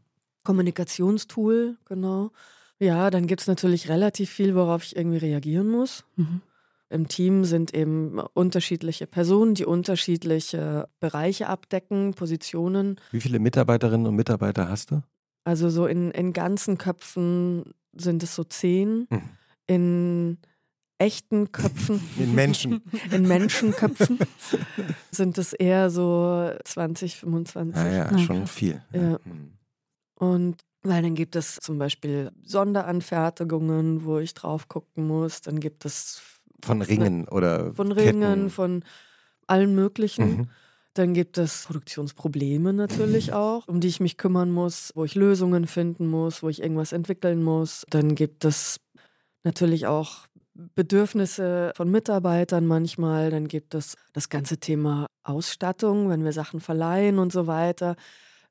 Kommunikationstool, 0.44 1.78
genau. 1.86 2.32
Ja, 2.80 3.10
dann 3.10 3.28
gibt 3.28 3.42
es 3.42 3.48
natürlich 3.48 3.90
relativ 3.90 4.30
viel, 4.30 4.56
worauf 4.56 4.84
ich 4.84 4.96
irgendwie 4.96 5.18
reagieren 5.18 5.68
muss. 5.68 6.06
Mhm. 6.16 6.42
Im 6.90 7.08
Team 7.10 7.44
sind 7.44 7.74
eben 7.74 8.20
unterschiedliche 8.34 9.08
Personen, 9.08 9.56
die 9.56 9.66
unterschiedliche 9.66 10.88
Bereiche 11.02 11.48
abdecken, 11.48 12.14
Positionen. 12.14 12.98
Wie 13.12 13.20
viele 13.20 13.40
Mitarbeiterinnen 13.40 14.08
und 14.08 14.16
Mitarbeiter 14.16 14.70
hast 14.70 14.92
du? 14.92 15.02
Also 15.44 15.70
so 15.70 15.86
in, 15.86 16.12
in 16.12 16.32
ganzen 16.32 16.78
Köpfen 16.78 17.74
sind 17.94 18.24
es 18.24 18.36
so 18.36 18.44
zehn. 18.44 19.08
Mhm. 19.10 19.22
In 19.68 20.38
echten 21.00 21.52
Köpfen, 21.52 22.02
In 22.18 22.36
Menschen. 22.36 22.82
in 23.12 23.28
Menschenköpfen 23.28 24.20
sind 25.12 25.38
es 25.38 25.54
eher 25.54 25.90
so 25.90 26.52
20, 26.64 27.18
25. 27.18 27.76
Ah 27.76 27.90
ja, 27.90 28.10
Na, 28.12 28.18
schon 28.18 28.48
viel. 28.48 28.82
Ja. 28.94 29.20
Und 30.16 30.58
weil 30.84 31.02
dann 31.02 31.16
gibt 31.16 31.36
es 31.36 31.58
zum 31.58 31.78
Beispiel 31.78 32.32
Sonderanfertigungen, 32.44 34.06
wo 34.06 34.20
ich 34.20 34.34
drauf 34.34 34.68
gucken 34.68 35.08
muss. 35.08 35.42
Dann 35.42 35.60
gibt 35.60 35.86
es 35.86 36.22
Von 36.64 36.82
Ringen 36.82 37.28
oder 37.28 37.74
von 37.74 37.94
Ketten. 37.94 38.24
Ringen, 38.24 38.50
von 38.50 38.84
allen 39.48 39.76
möglichen. 39.76 40.38
Mhm. 40.38 40.48
Dann 40.94 41.14
gibt 41.14 41.38
es 41.38 41.66
Produktionsprobleme 41.66 42.74
natürlich 42.74 43.34
auch, 43.34 43.68
um 43.68 43.80
die 43.82 43.88
ich 43.88 44.00
mich 44.00 44.18
kümmern 44.18 44.50
muss, 44.50 44.92
wo 44.96 45.04
ich 45.04 45.14
Lösungen 45.14 45.68
finden 45.68 46.08
muss, 46.08 46.42
wo 46.42 46.50
ich 46.50 46.62
irgendwas 46.62 46.92
entwickeln 46.92 47.44
muss. 47.44 47.86
Dann 47.90 48.16
gibt 48.16 48.46
es 48.46 48.80
natürlich 49.44 49.86
auch 49.88 50.27
Bedürfnisse 50.76 51.72
von 51.76 51.90
Mitarbeitern 51.90 52.66
manchmal. 52.66 53.30
Dann 53.30 53.48
gibt 53.48 53.76
es 53.76 53.96
das 54.14 54.30
ganze 54.30 54.58
Thema 54.58 55.08
Ausstattung, 55.24 56.10
wenn 56.10 56.24
wir 56.24 56.34
Sachen 56.34 56.60
verleihen 56.60 57.20
und 57.20 57.32
so 57.32 57.48
weiter. 57.48 57.96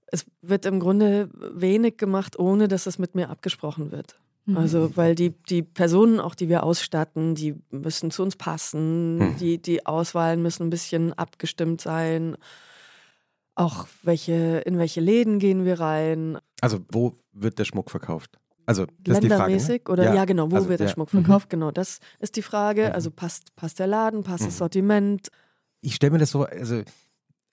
Es 0.07 0.25
wird 0.41 0.67
im 0.67 0.79
Grunde 0.79 1.29
wenig 1.35 1.97
gemacht, 1.97 2.39
ohne 2.39 2.69
dass 2.69 2.87
es 2.87 2.99
mit 2.99 3.15
mir 3.15 3.29
abgesprochen 3.29 3.91
wird. 3.91 4.19
Mhm. 4.47 4.57
Also, 4.57 4.97
weil 4.97 5.15
die, 5.17 5.31
die 5.31 5.63
Personen, 5.63 6.21
auch 6.21 6.37
die 6.37 6.49
wir 6.49 6.63
ausstatten, 6.63 7.35
die 7.35 7.57
müssen 7.71 8.11
zu 8.13 8.23
uns 8.23 8.37
passen, 8.37 9.19
Hm. 9.21 9.37
die, 9.39 9.59
die 9.61 9.85
Auswahlen 9.87 10.41
müssen 10.41 10.69
ein 10.69 10.71
bisschen 10.71 11.13
abgestimmt 11.13 11.81
sein. 11.81 12.37
Auch 13.57 13.89
welche, 14.03 14.59
in 14.67 14.79
welche 14.79 15.01
Läden 15.01 15.39
gehen 15.39 15.65
wir 15.65 15.81
rein? 15.81 16.39
Also 16.61 16.79
wo 16.91 17.15
wird 17.33 17.59
der 17.59 17.65
Schmuck 17.65 17.91
verkauft? 17.91 18.39
Also 18.67 18.87
das 19.05 19.19
ist 19.19 19.23
die 19.25 19.29
Frage. 19.29 19.43
Ne? 19.53 19.57
Ländermäßig 19.59 19.89
oder 19.89 20.15
ja, 20.15 20.25
genau, 20.25 20.51
wo 20.51 20.57
also, 20.57 20.69
wird 20.69 20.81
der 20.81 20.89
ja. 20.89 20.93
Schmuck 20.93 21.13
Mhm. 21.15 21.25
verkauft? 21.25 21.51
Genau, 21.51 21.71
das 21.71 22.01
ist 22.19 22.37
die 22.37 22.43
Frage. 22.43 22.87
Mhm. 22.89 22.93
Also 22.93 23.11
passt, 23.11 23.55
passt 23.57 23.79
der 23.79 23.87
Laden, 23.87 24.23
passt 24.25 24.43
Mhm. 24.43 24.47
das 24.47 24.59
Sortiment? 24.59 25.29
Ich 25.81 25.95
stelle 25.95 26.11
mir 26.13 26.19
das 26.19 26.31
so, 26.33 26.45
also 26.45 26.83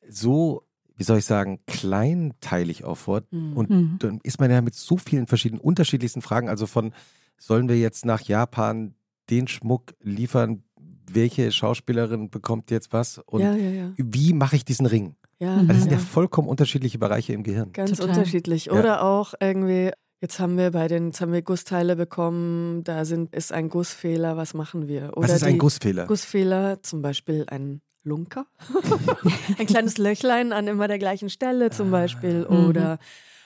so, 0.07 0.63
wie 0.95 1.03
soll 1.03 1.19
ich 1.19 1.25
sagen, 1.25 1.59
kleinteilig 1.67 2.83
auch 2.83 2.97
vor. 2.97 3.21
Mhm. 3.31 3.53
Und 3.53 3.69
Mhm. 3.69 3.95
dann 3.99 4.19
ist 4.23 4.39
man 4.39 4.49
ja 4.51 4.61
mit 4.61 4.75
so 4.75 4.97
vielen 4.97 5.27
verschiedenen, 5.27 5.61
unterschiedlichsten 5.61 6.21
Fragen, 6.21 6.49
also 6.49 6.65
von, 6.67 6.93
sollen 7.37 7.69
wir 7.69 7.77
jetzt 7.77 8.05
nach 8.05 8.21
Japan 8.21 8.95
den 9.29 9.47
Schmuck 9.47 9.93
liefern? 10.01 10.63
Welche 11.11 11.51
Schauspielerin 11.51 12.29
bekommt 12.29 12.71
jetzt 12.71 12.93
was? 12.93 13.19
Und 13.19 13.41
ja, 13.41 13.53
ja, 13.55 13.69
ja. 13.69 13.91
wie 13.97 14.33
mache 14.33 14.55
ich 14.55 14.65
diesen 14.65 14.85
Ring? 14.85 15.15
ja, 15.39 15.53
Mhm. 15.53 15.59
Also 15.61 15.67
das 15.73 15.81
sind 15.81 15.91
ja 15.91 15.97
ja. 15.97 16.03
vollkommen 16.03 16.47
unterschiedliche 16.47 16.97
Bereiche 16.99 17.33
im 17.33 17.43
Gehirn. 17.43 17.71
Ganz 17.73 17.91
Total. 17.91 18.09
unterschiedlich. 18.09 18.65
Ja. 18.65 18.73
Oder 18.73 19.03
auch 19.03 19.33
irgendwie, 19.39 19.91
jetzt 20.23 20.39
haben 20.39 20.57
wir 20.57 20.71
bei 20.71 20.87
den, 20.87 21.07
jetzt 21.07 21.19
haben 21.19 21.33
wir 21.33 21.41
Gussteile 21.41 21.97
bekommen, 21.97 22.83
da 22.85 23.03
sind, 23.03 23.35
ist 23.35 23.51
ein 23.51 23.67
Gussfehler, 23.67 24.37
was 24.37 24.53
machen 24.53 24.87
wir? 24.87 25.11
Oder 25.17 25.27
Was 25.27 25.35
ist 25.35 25.43
ein 25.43 25.57
Gussfehler? 25.57 26.05
Gussfehler, 26.07 26.81
zum 26.81 27.01
Beispiel 27.01 27.43
ein 27.49 27.81
Lunker, 28.05 28.45
ein 29.59 29.65
kleines 29.67 29.97
Löchlein 29.97 30.53
an 30.53 30.67
immer 30.67 30.87
der 30.87 30.97
gleichen 30.99 31.29
Stelle 31.29 31.69
zum 31.71 31.91
Beispiel. 31.91 32.47
Mhm. 32.49 32.67
Oder 32.69 32.99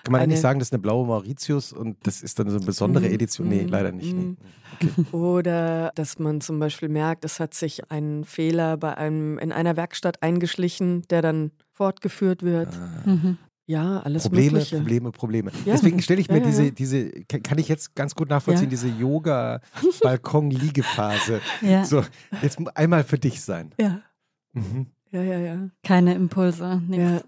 Kann 0.03 0.11
man 0.11 0.21
eine- 0.21 0.33
nicht 0.33 0.41
sagen, 0.41 0.59
das 0.59 0.67
ist 0.69 0.73
eine 0.73 0.81
blaue 0.83 1.05
Mauritius 1.07 1.73
und 1.73 1.97
das 2.05 2.21
ist 2.21 2.37
dann 2.39 2.49
so 2.49 2.57
eine 2.57 2.65
besondere 2.65 3.07
Mhm, 3.07 3.13
Edition? 3.13 3.47
Nee, 3.49 3.63
mhm, 3.63 3.69
leider 3.69 3.91
nicht. 3.91 4.13
Nee. 4.15 4.35
mhm. 4.81 5.07
Oder 5.11 5.91
dass 5.95 6.19
man 6.19 6.41
zum 6.41 6.59
Beispiel 6.59 6.89
merkt, 6.89 7.25
es 7.25 7.39
hat 7.39 7.53
sich 7.55 7.89
ein 7.91 8.23
Fehler 8.23 8.77
bei 8.77 8.95
einem 8.95 9.39
in 9.39 9.51
einer 9.51 9.75
Werkstatt 9.77 10.21
eingeschlichen, 10.23 11.01
der 11.09 11.21
dann 11.23 11.51
fortgeführt 11.73 12.43
wird. 12.43 12.69
Ah. 12.75 13.09
Mhm. 13.09 13.37
Ja, 13.69 13.99
alles 13.99 14.23
Probleme, 14.23 14.51
Mögliche. 14.53 14.77
Probleme, 14.77 15.11
Probleme. 15.11 15.51
Ja. 15.65 15.73
Deswegen 15.73 16.01
stelle 16.01 16.21
ich 16.21 16.29
mir 16.29 16.37
Ja, 16.37 16.41
ja, 16.43 16.47
diese, 16.49 16.63
ja. 16.65 16.71
diese, 16.71 17.09
kann 17.25 17.57
ich 17.57 17.67
jetzt 17.67 17.95
ganz 17.95 18.15
gut 18.15 18.29
nachvollziehen, 18.29 18.65
Ja. 18.65 18.69
diese 18.69 18.87
Yoga-Balkon-Liegephase. 18.87 21.41
Ja. 21.61 21.83
So, 21.85 22.03
jetzt 22.41 22.57
einmal 22.77 23.03
für 23.03 23.17
dich 23.19 23.41
sein. 23.41 23.71
Ja, 23.79 24.01
Mhm. 24.53 24.87
ja, 25.11 25.21
ja, 25.21 25.37
ja. 25.39 25.69
Keine 25.83 26.15
Impulse, 26.15 26.81
nichts. 26.87 27.03
ja. 27.05 27.21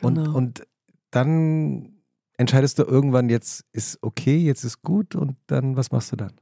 Und, 0.00 0.14
Genau. 0.14 0.34
und 0.36 0.62
dann 1.10 1.92
entscheidest 2.38 2.78
du 2.78 2.84
irgendwann, 2.84 3.28
jetzt 3.28 3.64
ist 3.72 3.98
okay, 4.02 4.38
jetzt 4.38 4.64
ist 4.64 4.80
gut 4.82 5.14
und 5.14 5.36
dann, 5.46 5.76
was 5.76 5.90
machst 5.92 6.10
du 6.12 6.16
dann? 6.16 6.32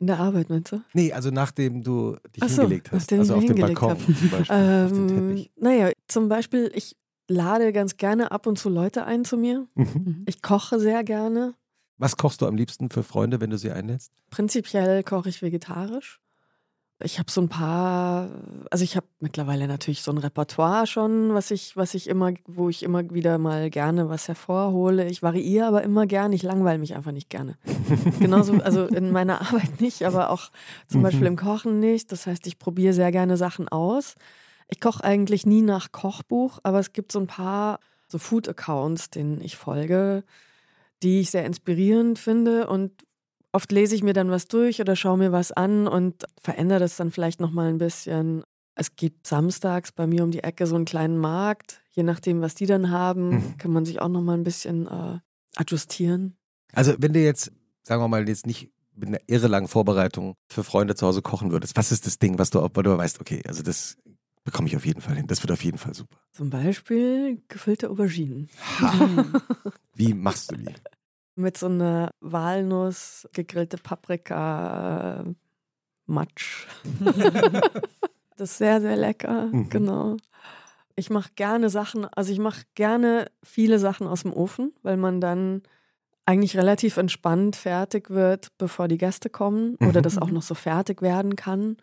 In 0.00 0.06
der 0.08 0.18
Arbeit, 0.20 0.48
meinst 0.50 0.72
du? 0.72 0.80
Nee, 0.94 1.12
also 1.12 1.30
nachdem 1.30 1.82
du 1.82 2.16
dich 2.36 2.42
so, 2.50 2.62
hingelegt 2.62 2.90
hast. 2.92 3.02
nachdem 3.02 3.20
Also 3.20 3.34
auf 3.36 3.44
dem 3.44 3.56
Balkon 3.60 3.90
hab. 3.90 3.98
zum 4.00 4.14
Beispiel. 4.30 4.56
auf 4.56 4.92
dem 4.92 5.08
Ähm, 5.08 5.28
Teppich. 5.28 5.50
naja, 5.56 5.90
zum 6.08 6.28
Beispiel, 6.28 6.70
ich 6.74 6.96
lade 7.28 7.72
ganz 7.72 7.96
gerne 7.96 8.30
ab 8.32 8.46
und 8.46 8.58
zu 8.58 8.68
Leute 8.68 9.04
ein 9.04 9.24
zu 9.24 9.36
mir. 9.36 9.66
Mhm. 9.74 9.84
Mhm. 9.84 10.22
Ich 10.26 10.42
koche 10.42 10.80
sehr 10.80 11.04
gerne. 11.04 11.54
Was 11.98 12.16
kochst 12.16 12.40
du 12.42 12.46
am 12.46 12.56
liebsten 12.56 12.90
für 12.90 13.02
Freunde, 13.02 13.40
wenn 13.40 13.50
du 13.50 13.58
sie 13.58 13.70
einlädst? 13.70 14.12
Prinzipiell 14.30 15.02
koche 15.02 15.28
ich 15.28 15.42
vegetarisch. 15.42 16.20
Ich 17.00 17.20
habe 17.20 17.30
so 17.30 17.40
ein 17.40 17.48
paar, 17.48 18.28
also 18.72 18.82
ich 18.82 18.96
habe 18.96 19.06
mittlerweile 19.20 19.68
natürlich 19.68 20.02
so 20.02 20.10
ein 20.10 20.18
Repertoire 20.18 20.84
schon, 20.88 21.32
was 21.32 21.52
ich, 21.52 21.76
was 21.76 21.94
ich 21.94 22.08
immer, 22.08 22.32
wo 22.46 22.68
ich 22.68 22.82
immer 22.82 23.08
wieder 23.14 23.38
mal 23.38 23.70
gerne 23.70 24.08
was 24.08 24.26
hervorhole. 24.26 25.06
Ich 25.08 25.22
variiere 25.22 25.66
aber 25.66 25.82
immer 25.84 26.06
gerne, 26.06 26.34
ich 26.34 26.42
langweile 26.42 26.78
mich 26.80 26.96
einfach 26.96 27.12
nicht 27.12 27.30
gerne. 27.30 27.56
Genauso, 28.18 28.54
also 28.54 28.86
in 28.86 29.12
meiner 29.12 29.40
Arbeit 29.42 29.80
nicht, 29.80 30.02
aber 30.02 30.30
auch 30.30 30.50
zum 30.88 31.00
Mhm. 31.00 31.04
Beispiel 31.04 31.26
im 31.28 31.36
Kochen 31.36 31.78
nicht. 31.78 32.10
Das 32.10 32.26
heißt, 32.26 32.46
ich 32.48 32.58
probiere 32.58 32.92
sehr 32.94 33.12
gerne 33.12 33.36
Sachen 33.36 33.68
aus. 33.68 34.16
Ich 34.68 34.80
koche 34.80 35.02
eigentlich 35.04 35.46
nie 35.46 35.62
nach 35.62 35.92
Kochbuch, 35.92 36.58
aber 36.62 36.78
es 36.78 36.92
gibt 36.92 37.12
so 37.12 37.18
ein 37.20 37.26
paar 37.26 37.80
so 38.10 38.18
Food-Accounts, 38.18 39.10
denen 39.10 39.40
ich 39.40 39.56
folge, 39.56 40.24
die 41.02 41.20
ich 41.20 41.30
sehr 41.30 41.44
inspirierend 41.44 42.18
finde 42.18 42.66
und 42.68 42.92
oft 43.52 43.72
lese 43.72 43.94
ich 43.94 44.02
mir 44.02 44.12
dann 44.12 44.30
was 44.30 44.46
durch 44.46 44.80
oder 44.80 44.94
schaue 44.96 45.18
mir 45.18 45.32
was 45.32 45.52
an 45.52 45.86
und 45.88 46.24
verändere 46.42 46.80
das 46.80 46.96
dann 46.96 47.10
vielleicht 47.10 47.40
nochmal 47.40 47.68
ein 47.68 47.78
bisschen. 47.78 48.42
Es 48.74 48.94
gibt 48.96 49.26
samstags 49.26 49.90
bei 49.92 50.06
mir 50.06 50.22
um 50.22 50.30
die 50.30 50.42
Ecke 50.44 50.66
so 50.66 50.76
einen 50.76 50.84
kleinen 50.84 51.18
Markt. 51.18 51.82
Je 51.92 52.02
nachdem, 52.02 52.40
was 52.40 52.54
die 52.54 52.66
dann 52.66 52.90
haben, 52.90 53.30
Mhm. 53.30 53.58
kann 53.58 53.72
man 53.72 53.84
sich 53.84 54.00
auch 54.00 54.08
nochmal 54.08 54.36
ein 54.36 54.44
bisschen 54.44 54.86
äh, 54.86 55.18
adjustieren. 55.56 56.36
Also 56.72 56.94
wenn 56.98 57.12
du 57.12 57.20
jetzt, 57.20 57.50
sagen 57.82 58.02
wir 58.02 58.08
mal, 58.08 58.28
jetzt 58.28 58.46
nicht 58.46 58.70
mit 58.94 59.08
einer 59.08 59.20
irre 59.26 59.48
langen 59.48 59.68
Vorbereitung 59.68 60.34
für 60.48 60.62
Freunde 60.64 60.94
zu 60.94 61.06
Hause 61.06 61.22
kochen 61.22 61.50
würdest, 61.50 61.76
was 61.76 61.90
ist 61.92 62.06
das 62.06 62.18
Ding, 62.18 62.38
was 62.38 62.50
du, 62.50 62.60
wo 62.60 62.82
du 62.82 62.96
weißt, 62.96 63.20
okay, 63.20 63.42
also 63.46 63.62
das 63.62 63.96
bekomme 64.44 64.68
ich 64.68 64.76
auf 64.76 64.86
jeden 64.86 65.00
Fall 65.00 65.16
hin. 65.16 65.26
Das 65.26 65.42
wird 65.42 65.50
auf 65.52 65.62
jeden 65.64 65.78
Fall 65.78 65.94
super. 65.94 66.18
Zum 66.32 66.50
Beispiel 66.50 67.42
gefüllte 67.48 67.90
Auberginen. 67.90 68.48
Wie 69.94 70.14
machst 70.14 70.50
du 70.52 70.56
die? 70.56 70.74
Mit 71.34 71.56
so 71.56 71.66
einer 71.66 72.10
Walnuss, 72.20 73.28
gegrillte 73.32 73.76
Paprika, 73.78 75.20
äh, 75.20 75.34
Matsch. 76.06 76.66
das 78.36 78.50
ist 78.52 78.58
sehr, 78.58 78.80
sehr 78.80 78.96
lecker, 78.96 79.46
Mhm. 79.46 79.70
genau. 79.70 80.16
Ich 80.96 81.10
mache 81.10 81.30
gerne 81.36 81.70
Sachen, 81.70 82.06
also 82.06 82.32
ich 82.32 82.40
mache 82.40 82.62
gerne 82.74 83.30
viele 83.44 83.78
Sachen 83.78 84.08
aus 84.08 84.22
dem 84.22 84.32
Ofen, 84.32 84.72
weil 84.82 84.96
man 84.96 85.20
dann 85.20 85.62
eigentlich 86.24 86.56
relativ 86.56 86.96
entspannt 86.96 87.54
fertig 87.56 88.10
wird, 88.10 88.48
bevor 88.58 88.88
die 88.88 88.98
Gäste 88.98 89.30
kommen 89.30 89.76
oder 89.76 90.00
Mhm. 90.00 90.02
das 90.02 90.18
auch 90.18 90.30
noch 90.30 90.42
so 90.42 90.54
fertig 90.54 91.00
werden 91.00 91.36
kann. 91.36 91.76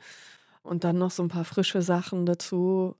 Und 0.65 0.83
dann 0.83 0.97
noch 0.97 1.11
so 1.11 1.23
ein 1.23 1.29
paar 1.29 1.45
frische 1.45 1.81
Sachen 1.81 2.25
dazu. 2.25 2.95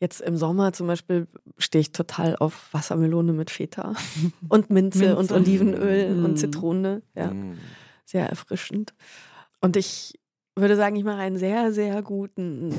Jetzt 0.00 0.20
im 0.20 0.36
Sommer 0.36 0.72
zum 0.72 0.86
Beispiel 0.86 1.26
stehe 1.58 1.80
ich 1.80 1.90
total 1.92 2.36
auf 2.36 2.68
Wassermelone 2.72 3.32
mit 3.32 3.50
Feta 3.50 3.94
und 4.48 4.70
Minze, 4.70 4.98
Minze. 5.00 5.16
und 5.16 5.32
Olivenöl 5.32 6.14
Mm. 6.14 6.24
und 6.24 6.36
Zitrone. 6.38 7.02
Ja, 7.16 7.32
Mm. 7.32 7.58
sehr 8.04 8.28
erfrischend. 8.28 8.94
Und 9.60 9.76
ich 9.76 10.18
würde 10.54 10.76
sagen, 10.76 10.94
ich 10.96 11.02
mache 11.04 11.18
einen 11.18 11.36
sehr, 11.36 11.72
sehr 11.72 12.02
guten 12.02 12.72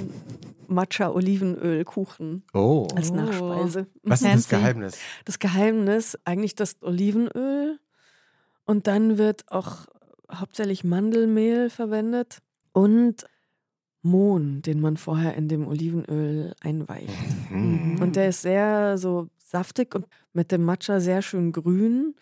Matcha-Olivenöl-Kuchen 0.68 2.44
Oh. 2.54 2.88
als 2.96 3.12
Oh. 3.12 3.16
Nachspeise. 3.16 3.88
Was 4.04 4.22
ist 4.22 4.34
das. 4.34 4.50
Geheimnis? 4.50 4.98
Das 5.26 5.40
Geheimnis, 5.40 6.18
eigentlich 6.26 6.56
das 6.56 6.78
Olivenöl 6.82 7.80
und 8.66 8.88
dann 8.88 9.18
wird 9.18 9.52
auch 9.52 9.88
hauptsächlich 10.34 10.84
Mandelmehl 10.84 11.70
verwendet 11.70 12.40
und 12.72 13.26
Mohn, 14.02 14.62
den 14.62 14.80
man 14.80 14.98
vorher 14.98 15.36
in 15.36 15.48
dem 15.48 15.68
Olivenöl 15.68 16.54
einweicht. 16.62 17.10
Mhm. 17.52 17.98
Und 18.02 18.16
der 18.16 18.30
ist 18.30 18.42
sehr 18.42 18.98
so 18.98 19.28
saftig 19.38 19.94
und 19.96 20.06
mit 20.34 20.52
dem 20.52 20.64
Matcha 20.64 21.00
sehr 21.00 21.22
schön 21.22 21.52
grün. 21.52 22.16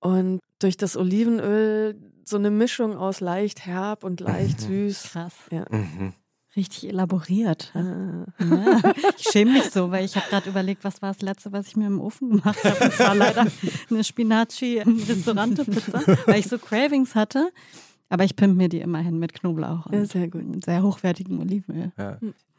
Und 0.00 0.40
durch 0.58 0.76
das 0.76 0.96
Olivenöl 0.96 1.96
so 2.24 2.36
eine 2.36 2.50
Mischung 2.50 2.96
aus 2.96 3.20
leicht 3.20 3.66
herb 3.66 4.04
und 4.04 4.20
leicht 4.20 4.60
süß. 4.60 5.02
Krass. 5.12 5.34
Mhm. 5.50 6.12
Richtig 6.54 6.88
elaboriert. 6.90 7.72
Ah. 7.74 8.26
Ja. 8.38 8.92
Ich 9.16 9.24
schäme 9.30 9.52
mich 9.52 9.70
so, 9.70 9.90
weil 9.90 10.04
ich 10.04 10.16
habe 10.16 10.26
gerade 10.28 10.50
überlegt, 10.50 10.84
was 10.84 11.00
war 11.00 11.12
das 11.12 11.22
letzte, 11.22 11.50
was 11.50 11.66
ich 11.66 11.76
mir 11.76 11.86
im 11.86 12.00
Ofen 12.00 12.30
gemacht 12.30 12.62
habe. 12.62 12.84
Es 12.84 12.98
war 12.98 13.14
leider 13.14 13.46
eine 13.90 14.04
Spinaci 14.04 14.76
im 14.76 14.98
Restaurante-Pizza, 14.98 16.02
weil 16.26 16.40
ich 16.40 16.48
so 16.48 16.58
Cravings 16.58 17.14
hatte. 17.14 17.50
Aber 18.12 18.24
ich 18.24 18.36
pimp 18.36 18.58
mir 18.58 18.68
die 18.68 18.80
immerhin 18.82 19.18
mit 19.18 19.32
Knoblauch 19.32 19.90
Ja, 19.90 20.00
und 20.00 20.06
sehr 20.10 20.28
gut. 20.28 20.44
mit 20.44 20.64
sehr 20.66 20.82
hochwertigem 20.82 21.40
Olivenöl. 21.40 21.92
Ja. 21.96 22.18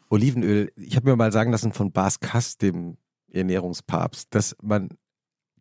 Olivenöl, 0.09 0.71
ich 0.75 0.95
habe 0.95 1.07
mir 1.09 1.15
mal 1.15 1.31
sagen 1.31 1.51
lassen 1.51 1.71
von 1.71 1.91
Bas 1.91 2.19
Kass, 2.19 2.57
dem 2.57 2.97
Ernährungspapst, 3.31 4.33
dass 4.33 4.55
man 4.63 4.89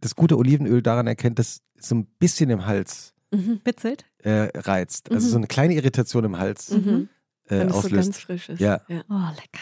das 0.01 0.17
gute 0.17 0.39
Olivenöl 0.39 0.81
daran 0.81 1.07
erkennt, 1.07 1.39
dass 1.39 1.61
es 1.75 1.89
so 1.89 1.95
ein 1.97 2.07
bisschen 2.19 2.49
im 2.49 2.65
Hals 2.65 3.13
Mhm. 3.33 3.61
Bitzelt? 3.65 4.07
äh, 4.19 4.49
reizt. 4.61 5.11
Also 5.13 5.27
Mhm. 5.27 5.31
so 5.31 5.37
eine 5.37 5.47
kleine 5.47 5.75
Irritation 5.75 6.25
im 6.25 6.39
Hals 6.39 6.71
Mhm. 6.71 7.09
äh, 7.49 7.59
Wenn 7.59 7.67
es 7.69 7.73
so 7.75 7.79
auslöst. 7.81 7.95
ganz 8.13 8.19
frisch 8.19 8.49
ist. 8.49 8.61
Ja. 8.61 8.81
Oh, 8.89 9.29
lecker. 9.35 9.61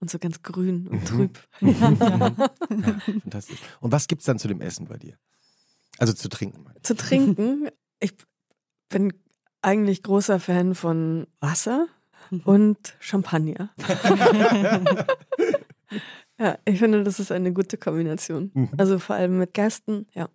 Und 0.00 0.10
so 0.10 0.18
ganz 0.18 0.40
grün 0.42 0.88
und 0.88 1.00
Mhm. 1.02 1.04
trüb. 1.04 1.38
Ja, 2.80 2.98
fantastisch. 3.20 3.58
Und 3.80 3.92
was 3.92 4.06
gibt 4.08 4.20
es 4.22 4.26
dann 4.26 4.38
zu 4.38 4.48
dem 4.48 4.60
Essen 4.62 4.86
bei 4.86 4.96
dir? 4.96 5.18
Also 5.98 6.14
zu 6.14 6.28
trinken. 6.30 6.64
Zu 6.82 6.94
trinken, 6.96 7.68
ich 8.00 8.12
bin 8.88 9.12
eigentlich 9.66 10.02
großer 10.04 10.38
Fan 10.38 10.74
von 10.74 11.26
Wasser 11.40 11.88
und 12.44 12.96
Champagner. 13.00 13.70
Ja, 16.38 16.58
ich 16.66 16.80
finde, 16.80 17.02
das 17.02 17.18
ist 17.18 17.32
eine 17.32 17.50
gute 17.50 17.78
Kombination. 17.78 18.50
Mhm. 18.52 18.68
Also 18.76 18.98
vor 18.98 19.16
allem 19.16 19.38
mit 19.38 19.54
Gästen, 19.54 20.06
ja, 20.12 20.28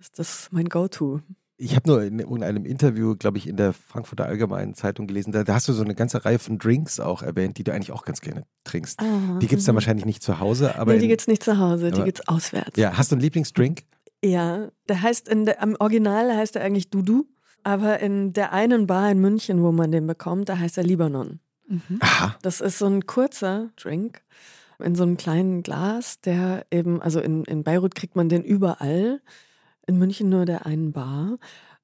ist 0.00 0.18
das 0.18 0.48
mein 0.50 0.64
Go-To. 0.64 1.20
Ich 1.56 1.76
habe 1.76 1.88
nur 1.88 2.02
in 2.02 2.18
irgendeinem 2.18 2.64
Interview, 2.64 3.14
glaube 3.14 3.38
ich, 3.38 3.46
in 3.46 3.56
der 3.56 3.72
Frankfurter 3.72 4.26
Allgemeinen 4.26 4.74
Zeitung 4.74 5.06
gelesen, 5.06 5.30
da, 5.30 5.44
da 5.44 5.54
hast 5.54 5.68
du 5.68 5.72
so 5.72 5.84
eine 5.84 5.94
ganze 5.94 6.24
Reihe 6.24 6.40
von 6.40 6.58
Drinks 6.58 6.98
auch 6.98 7.22
erwähnt, 7.22 7.58
die 7.58 7.62
du 7.62 7.72
eigentlich 7.72 7.92
auch 7.92 8.04
ganz 8.04 8.22
gerne 8.22 8.44
trinkst. 8.64 9.00
Die 9.40 9.46
gibt 9.46 9.60
es 9.60 9.66
dann 9.66 9.76
wahrscheinlich 9.76 10.04
nicht 10.04 10.20
zu 10.20 10.40
Hause, 10.40 10.74
aber 10.74 10.94
nee, 10.94 10.98
die 10.98 11.06
gibt 11.06 11.20
es 11.20 11.28
nicht 11.28 11.44
zu 11.44 11.58
Hause, 11.58 11.92
die 11.92 12.02
gibt 12.02 12.18
es 12.18 12.26
auswärts. 12.26 12.76
ja, 12.76 12.98
hast 12.98 13.12
du 13.12 13.14
einen 13.14 13.22
Lieblingsdrink? 13.22 13.84
Ja, 14.24 14.68
der 14.88 15.00
heißt 15.00 15.28
in 15.28 15.44
der, 15.44 15.62
am 15.62 15.76
Original 15.78 16.34
heißt 16.36 16.56
er 16.56 16.62
eigentlich 16.62 16.90
Dudu, 16.90 17.26
aber 17.64 18.00
in 18.00 18.32
der 18.32 18.52
einen 18.52 18.86
Bar 18.86 19.10
in 19.10 19.20
München, 19.20 19.62
wo 19.62 19.72
man 19.72 19.90
den 19.90 20.06
bekommt, 20.06 20.48
da 20.48 20.58
heißt 20.58 20.78
er 20.78 20.84
Libanon. 20.84 21.40
Mhm. 21.66 21.98
Aha. 22.00 22.36
Das 22.42 22.60
ist 22.60 22.78
so 22.78 22.86
ein 22.86 23.06
kurzer 23.06 23.70
Drink 23.76 24.22
in 24.78 24.94
so 24.94 25.02
einem 25.04 25.16
kleinen 25.16 25.62
Glas, 25.62 26.20
der 26.20 26.66
eben, 26.70 27.00
also 27.00 27.20
in, 27.20 27.44
in 27.44 27.62
Beirut 27.64 27.94
kriegt 27.94 28.16
man 28.16 28.28
den 28.28 28.42
überall, 28.42 29.20
in 29.86 29.98
München 29.98 30.28
nur 30.28 30.44
der 30.44 30.66
einen 30.66 30.92
Bar. 30.92 31.38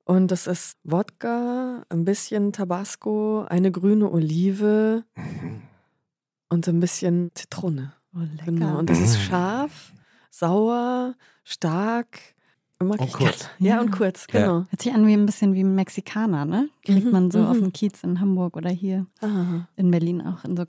Und 0.05 0.31
das 0.31 0.47
ist 0.47 0.77
Wodka, 0.83 1.85
ein 1.89 2.05
bisschen 2.05 2.53
Tabasco, 2.53 3.45
eine 3.49 3.71
grüne 3.71 4.11
Olive 4.11 5.05
und 6.49 6.65
so 6.65 6.73
ein 6.73 6.81
bisschen 6.81 7.31
Zitrone. 7.35 7.93
Oh, 8.15 8.19
lecker. 8.19 8.45
Genau. 8.47 8.79
Und 8.79 8.91
das 8.91 8.99
ist 8.99 9.17
Mm. 9.19 9.21
scharf, 9.21 9.93
sauer, 10.31 11.15
stark. 11.45 12.19
Mag 12.83 12.99
Und 13.01 13.13
kurz. 13.13 13.49
Ja, 13.59 13.81
und 13.81 13.91
kurz, 13.91 14.27
Ja. 14.33 14.41
genau. 14.41 14.55
Hört 14.71 14.81
sich 14.83 14.93
an 14.95 15.07
wie 15.07 15.13
ein 15.13 15.27
bisschen 15.27 15.53
wie 15.55 15.63
ein 15.63 15.75
Mexikaner, 15.75 16.47
ne? 16.47 16.69
Kriegt 16.83 17.05
Mhm, 17.07 17.13
man 17.13 17.31
so 17.31 17.45
auf 17.45 17.57
mhm. 17.59 17.65
dem 17.65 17.73
Kiez 17.75 18.03
in 18.03 18.21
Hamburg 18.21 18.57
oder 18.57 18.71
hier 18.71 19.07
Ah, 19.21 19.67
in 19.77 19.91
Berlin 19.91 20.23
auch 20.23 20.45
in 20.45 20.57
so 20.57 20.65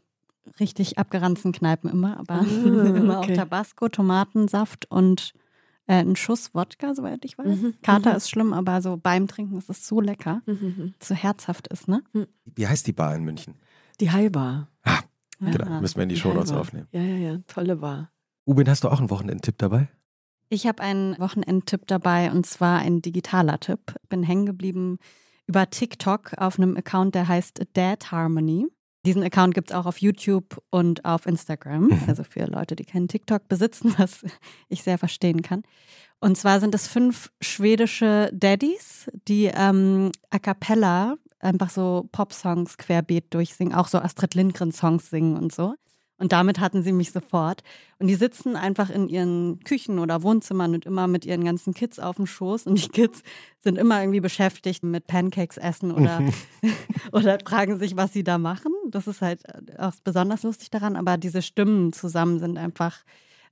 richtig 0.60 0.97
abgeranzten 0.97 1.54
Kneipen 1.54 1.89
immer, 1.89 2.17
aber 2.19 2.41
Ah, 2.41 2.45
immer 2.95 3.19
okay. 3.19 3.32
auch 3.32 3.36
Tabasco, 3.38 3.88
Tomatensaft 3.88 4.91
und 4.91 5.32
äh, 5.88 6.02
ein 6.04 6.17
Schuss 6.17 6.54
Wodka, 6.54 6.93
soweit 6.93 7.24
ich 7.24 7.38
weiß. 7.38 7.47
Mhm, 7.47 7.76
Kater 7.82 8.12
mhm. 8.12 8.17
ist 8.17 8.30
schlimm, 8.30 8.52
aber 8.52 8.82
so 8.82 8.97
beim 9.02 9.28
Trinken 9.28 9.58
ist 9.58 9.69
es 9.69 9.88
so 9.88 10.02
lecker, 10.02 10.41
mhm. 10.45 10.93
so 11.02 11.15
herzhaft 11.15 11.69
ist, 11.69 11.88
ne? 11.88 12.04
Wie 12.56 12.67
heißt 12.67 12.86
die 12.88 12.93
Bar 12.93 13.15
in 13.15 13.24
München? 13.24 13.56
Die. 14.02 14.08
Genau, 14.08 15.65
Ah. 15.65 15.80
müssen 15.80 15.95
wir 15.95 16.04
in 16.04 16.10
die 16.10 16.15
Die 16.15 16.21
Shownotes 16.21 16.52
aufnehmen. 16.52 16.88
Ja, 16.91 17.02
ja, 17.02 17.15
ja. 17.15 17.38
Tolle 17.47 17.78
Bar. 17.78 18.12
Ubin, 18.45 18.67
hast 18.69 18.84
du 18.84 18.89
auch 18.89 19.00
einen 19.00 19.10
Wochenendtipp 19.10 19.58
dabei? 19.58 19.88
Ich 20.53 20.67
habe 20.67 20.83
einen 20.83 21.17
Wochenendtipp 21.17 21.87
dabei 21.87 22.29
und 22.29 22.45
zwar 22.45 22.79
ein 22.79 23.01
digitaler 23.01 23.57
Tipp. 23.61 23.95
Bin 24.09 24.21
hängen 24.21 24.45
geblieben 24.45 24.97
über 25.47 25.69
TikTok 25.69 26.33
auf 26.35 26.57
einem 26.57 26.75
Account, 26.75 27.15
der 27.15 27.29
heißt 27.29 27.67
Dad 27.71 28.11
Harmony. 28.11 28.67
Diesen 29.05 29.23
Account 29.23 29.53
gibt 29.53 29.69
es 29.69 29.75
auch 29.75 29.85
auf 29.85 29.99
YouTube 29.99 30.61
und 30.69 31.05
auf 31.05 31.25
Instagram. 31.25 31.89
Also 32.07 32.25
für 32.25 32.47
Leute, 32.47 32.75
die 32.75 32.83
keinen 32.83 33.07
TikTok 33.07 33.47
besitzen, 33.47 33.95
was 33.97 34.25
ich 34.67 34.83
sehr 34.83 34.97
verstehen 34.97 35.41
kann. 35.41 35.63
Und 36.19 36.37
zwar 36.37 36.59
sind 36.59 36.75
es 36.75 36.85
fünf 36.85 37.31
schwedische 37.39 38.29
Daddies, 38.33 39.09
die 39.29 39.45
ähm, 39.45 40.11
a 40.31 40.39
cappella 40.39 41.15
einfach 41.39 41.69
so 41.69 42.09
Pop-Songs 42.11 42.77
querbeet 42.77 43.33
durchsingen, 43.33 43.73
auch 43.73 43.87
so 43.87 43.99
Astrid 43.99 44.35
Lindgren-Songs 44.35 45.09
singen 45.09 45.37
und 45.37 45.53
so. 45.53 45.75
Und 46.21 46.34
damit 46.34 46.60
hatten 46.60 46.84
sie 46.84 46.91
mich 46.91 47.12
sofort. 47.12 47.63
Und 47.97 48.05
die 48.05 48.13
sitzen 48.13 48.55
einfach 48.55 48.91
in 48.91 49.10
ihren 49.10 49.60
Küchen 49.63 49.97
oder 49.97 50.21
Wohnzimmern 50.21 50.75
und 50.75 50.86
immer 50.86 51.07
mit 51.07 51.25
ihren 51.25 51.43
ganzen 51.43 51.73
Kids 51.73 51.97
auf 51.97 52.17
dem 52.17 52.27
Schoß. 52.27 52.67
Und 52.67 52.75
die 52.75 52.89
Kids 52.89 53.23
sind 53.57 53.75
immer 53.75 53.99
irgendwie 53.99 54.19
beschäftigt 54.19 54.84
mit 54.84 55.07
Pancakes 55.07 55.57
essen 55.57 55.91
oder, 55.91 56.21
oder 57.12 57.39
fragen 57.43 57.79
sich, 57.79 57.97
was 57.97 58.13
sie 58.13 58.23
da 58.23 58.38
machen. 58.38 58.71
Das 58.91 59.07
ist 59.07 59.23
halt 59.23 59.41
auch 59.79 59.93
besonders 60.03 60.43
lustig 60.43 60.69
daran. 60.69 60.95
Aber 60.95 61.17
diese 61.17 61.41
Stimmen 61.41 61.91
zusammen 61.91 62.38
sind 62.38 62.60
einfach, 62.60 62.99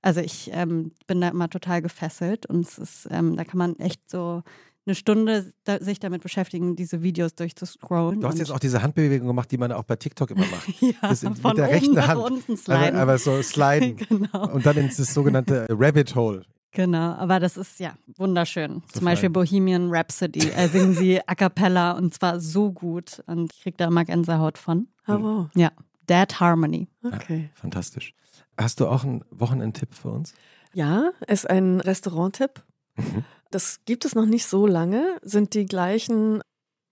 also 0.03 0.21
ich 0.21 0.51
ähm, 0.53 0.91
bin 1.07 1.21
da 1.21 1.29
immer 1.29 1.49
total 1.49 1.81
gefesselt. 1.81 2.45
Und 2.45 2.67
es 2.67 2.77
ist, 2.77 3.07
ähm, 3.09 3.35
da 3.35 3.45
kann 3.45 3.57
man 3.57 3.79
echt 3.79 4.07
so 4.11 4.43
eine 4.89 4.95
Stunde 4.95 5.53
da, 5.63 5.79
sich 5.79 5.99
damit 5.99 6.23
beschäftigen, 6.23 6.75
diese 6.75 7.01
Videos 7.03 7.35
durchzuscrollen. 7.35 8.19
Du 8.21 8.27
hast 8.27 8.33
Und- 8.33 8.39
jetzt 8.39 8.51
auch 8.51 8.59
diese 8.59 8.81
Handbewegung 8.81 9.27
gemacht, 9.27 9.51
die 9.51 9.57
man 9.57 9.71
auch 9.71 9.83
bei 9.83 9.95
TikTok 9.95 10.31
immer 10.31 10.45
macht. 10.47 10.67
ja, 10.81 10.91
Das 11.01 11.23
in- 11.23 11.35
von 11.35 11.51
mit 11.51 11.57
der 11.59 11.65
oben 11.67 11.73
rechten 11.75 11.93
nach 11.93 12.07
Hand. 12.09 12.19
unten 12.21 12.51
Aber, 12.53 12.57
sliden. 12.57 12.95
aber 12.99 13.17
so 13.19 13.41
sliden. 13.43 13.97
genau. 13.97 14.51
Und 14.51 14.65
dann 14.65 14.77
ins 14.77 14.97
das 14.97 15.13
sogenannte 15.13 15.67
Rabbit 15.69 16.15
Hole. 16.15 16.41
Genau, 16.71 17.13
aber 17.13 17.39
das 17.39 17.57
ist 17.57 17.79
ja 17.79 17.93
wunderschön. 18.17 18.83
Zum 18.91 19.01
fein. 19.01 19.05
Beispiel 19.05 19.29
Bohemian 19.31 19.89
Rhapsody 19.91 20.49
äh, 20.49 20.67
singen 20.67 20.93
sie 20.93 21.19
a 21.27 21.33
cappella 21.35 21.93
und 21.93 22.13
zwar 22.13 22.39
so 22.39 22.71
gut 22.71 23.23
und 23.25 23.51
ich 23.53 23.61
krieg 23.63 23.77
da 23.77 23.87
immer 23.87 24.05
Gänsehaut 24.05 24.57
von. 24.59 24.87
Ah, 25.05 25.17
wow. 25.19 25.47
Ja, 25.55 25.71
Dad 26.05 26.39
Harmony. 26.39 26.87
Okay. 27.03 27.49
Fantastisch. 27.55 28.13
Hast 28.55 28.79
du 28.79 28.87
auch 28.87 29.03
einen 29.03 29.23
Wochenendtipp 29.31 29.93
für 29.95 30.09
uns? 30.09 30.33
Ja, 30.73 31.09
ist 31.27 31.49
ein 31.49 31.79
Restauranttipp. 31.79 32.61
Mhm. 32.97 33.23
Das 33.51 33.79
gibt 33.85 34.05
es 34.05 34.15
noch 34.15 34.25
nicht 34.25 34.45
so 34.45 34.67
lange. 34.67 35.17
Sind 35.21 35.53
die 35.53 35.65
gleichen 35.65 36.41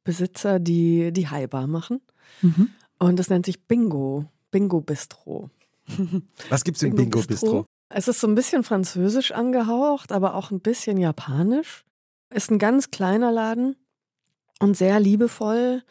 Besitzer, 0.03 0.59
die 0.59 1.11
die 1.11 1.29
Highbar 1.29 1.67
machen. 1.67 2.01
Mhm. 2.41 2.69
Und 2.99 3.17
das 3.17 3.29
nennt 3.29 3.45
sich 3.45 3.65
Bingo. 3.65 4.25
Bingo 4.51 4.81
Bistro. 4.81 5.49
Was 6.49 6.63
gibt's 6.63 6.81
im 6.83 6.95
Bingo 6.95 7.21
Bistro? 7.21 7.65
Es 7.89 8.07
ist 8.07 8.19
so 8.19 8.27
ein 8.27 8.35
bisschen 8.35 8.63
französisch 8.63 9.31
angehaucht, 9.31 10.11
aber 10.11 10.35
auch 10.35 10.51
ein 10.51 10.59
bisschen 10.59 10.97
japanisch. 10.97 11.85
Ist 12.33 12.51
ein 12.51 12.59
ganz 12.59 12.91
kleiner 12.91 13.31
Laden 13.31 13.75
und 14.59 14.75
sehr 14.75 14.99
liebevoll. 14.99 15.83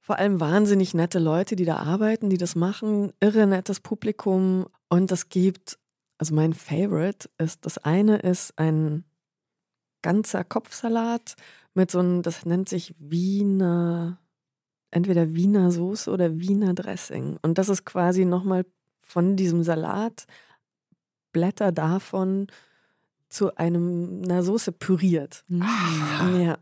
vor 0.00 0.18
allem 0.18 0.40
wahnsinnig 0.40 0.92
nette 0.92 1.20
Leute, 1.20 1.54
die 1.54 1.64
da 1.64 1.76
arbeiten, 1.76 2.30
die 2.30 2.38
das 2.38 2.56
machen, 2.56 3.12
irre 3.20 3.46
nettes 3.46 3.78
Publikum 3.78 4.66
und 4.88 5.12
es 5.12 5.28
gibt, 5.28 5.78
also 6.18 6.34
mein 6.34 6.52
Favorite 6.52 7.30
ist, 7.38 7.64
das 7.64 7.78
eine 7.78 8.16
ist 8.18 8.58
ein 8.58 9.04
ganzer 10.02 10.44
Kopfsalat 10.44 11.36
mit 11.74 11.90
so 11.90 11.98
einem, 12.00 12.22
das 12.22 12.44
nennt 12.46 12.68
sich 12.68 12.94
Wiener, 12.98 14.18
entweder 14.90 15.34
Wiener 15.34 15.70
Soße 15.70 16.10
oder 16.10 16.38
Wiener 16.38 16.74
Dressing 16.74 17.38
und 17.42 17.58
das 17.58 17.68
ist 17.68 17.84
quasi 17.84 18.24
nochmal 18.24 18.64
von 19.00 19.36
diesem 19.36 19.62
Salat 19.62 20.26
Blätter 21.32 21.70
davon 21.72 22.48
zu 23.28 23.54
einem, 23.56 24.22
einer 24.24 24.42
Soße 24.42 24.72
püriert. 24.72 25.44
Mhm. 25.48 25.64
Ja, 26.40 26.58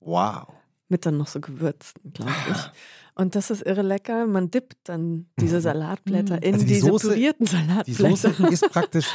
Wow. 0.00 0.48
mit 0.88 1.06
dann 1.06 1.16
noch 1.16 1.26
so 1.26 1.40
Gewürzen, 1.40 2.12
glaube 2.12 2.30
ich. 2.50 2.56
Und 3.22 3.34
das 3.34 3.50
ist 3.50 3.62
irre 3.62 3.82
lecker. 3.82 4.26
Man 4.26 4.50
dippt 4.50 4.76
dann 4.84 5.26
diese 5.38 5.60
Salatblätter 5.60 6.36
Mhm. 6.36 6.42
in 6.42 6.54
Also 6.54 6.66
die 6.66 6.74
diese 6.74 6.90
Soße- 6.90 7.08
pürierten 7.08 7.46
Die 7.46 7.52
Salatblätter. 7.52 8.10
Soße 8.32 8.46
ist 8.52 8.70
praktisch 8.70 9.06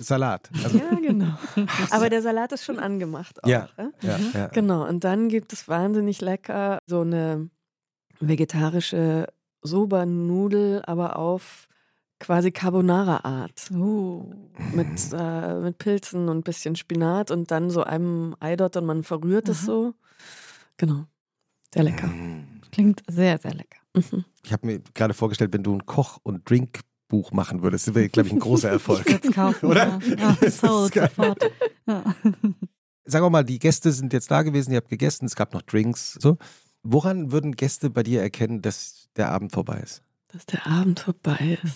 Salat. 0.00 0.48
Also, 0.64 0.78
Ja, 0.78 0.94
genau. 0.94 1.34
Aber 1.90 2.08
der 2.10 2.22
Salat 2.22 2.52
ist 2.52 2.64
schon 2.64 2.78
angemacht 2.78 3.42
auch. 3.44 3.48
Ja. 3.48 3.68
ja? 3.76 3.90
ja, 4.02 4.18
ja. 4.34 4.46
Genau. 4.48 4.86
Und 4.88 5.04
dann 5.04 5.28
gibt 5.28 5.52
es 5.52 5.68
wahnsinnig 5.68 6.20
lecker 6.20 6.78
so 6.86 7.00
eine 7.02 7.50
vegetarische 8.20 9.26
Soba-Nudel, 9.62 10.82
aber 10.86 11.16
auf 11.18 11.66
quasi 12.18 12.50
Carbonara-Art. 12.50 13.70
Uh. 13.72 14.32
Mit, 14.74 14.86
äh, 15.12 15.54
mit 15.60 15.78
Pilzen 15.78 16.28
und 16.28 16.38
ein 16.38 16.42
bisschen 16.42 16.76
Spinat 16.76 17.30
und 17.30 17.50
dann 17.50 17.70
so 17.70 17.82
einem 17.82 18.34
Eidot 18.40 18.76
und 18.76 18.86
man 18.86 19.02
verrührt 19.02 19.48
es 19.48 19.58
Aha. 19.60 19.66
so. 19.66 19.94
Genau. 20.76 21.04
Sehr 21.74 21.82
lecker. 21.84 22.06
Mm. 22.08 22.46
Klingt 22.70 23.02
sehr, 23.08 23.38
sehr 23.38 23.54
lecker. 23.54 23.78
Mhm. 23.94 24.24
Ich 24.44 24.52
habe 24.52 24.66
mir 24.66 24.80
gerade 24.94 25.14
vorgestellt, 25.14 25.52
wenn 25.52 25.62
du 25.62 25.74
ein 25.74 25.86
Koch- 25.86 26.18
und 26.22 26.48
Drinkbuch 26.48 27.32
machen 27.32 27.62
würdest, 27.62 27.88
das 27.88 27.94
wäre, 27.94 28.08
glaube 28.08 28.28
ich, 28.28 28.32
ein 28.34 28.38
großer 28.40 28.68
Erfolg. 28.70 29.02
Ich 29.06 29.12
würde 29.14 29.28
es 29.28 29.34
kaufen. 29.34 29.66
Oder? 29.66 30.00
Ja, 30.08 30.14
ja 30.16 30.36
geil. 30.40 30.50
sofort. 30.50 31.50
Ja. 31.86 32.14
Sagen 33.04 33.24
wir 33.24 33.30
mal, 33.30 33.44
die 33.44 33.58
Gäste 33.58 33.90
sind 33.92 34.12
jetzt 34.12 34.30
da 34.30 34.42
gewesen, 34.42 34.70
ihr 34.72 34.76
habt 34.76 34.88
gegessen, 34.88 35.24
es 35.26 35.34
gab 35.34 35.52
noch 35.52 35.62
Drinks. 35.62 36.14
So. 36.20 36.38
Woran 36.82 37.32
würden 37.32 37.52
Gäste 37.56 37.90
bei 37.90 38.02
dir 38.02 38.22
erkennen, 38.22 38.62
dass 38.62 39.08
der 39.16 39.30
Abend 39.30 39.52
vorbei 39.52 39.80
ist? 39.80 40.02
Dass 40.32 40.46
der 40.46 40.66
Abend 40.66 41.00
vorbei 41.00 41.58
ist. 41.62 41.74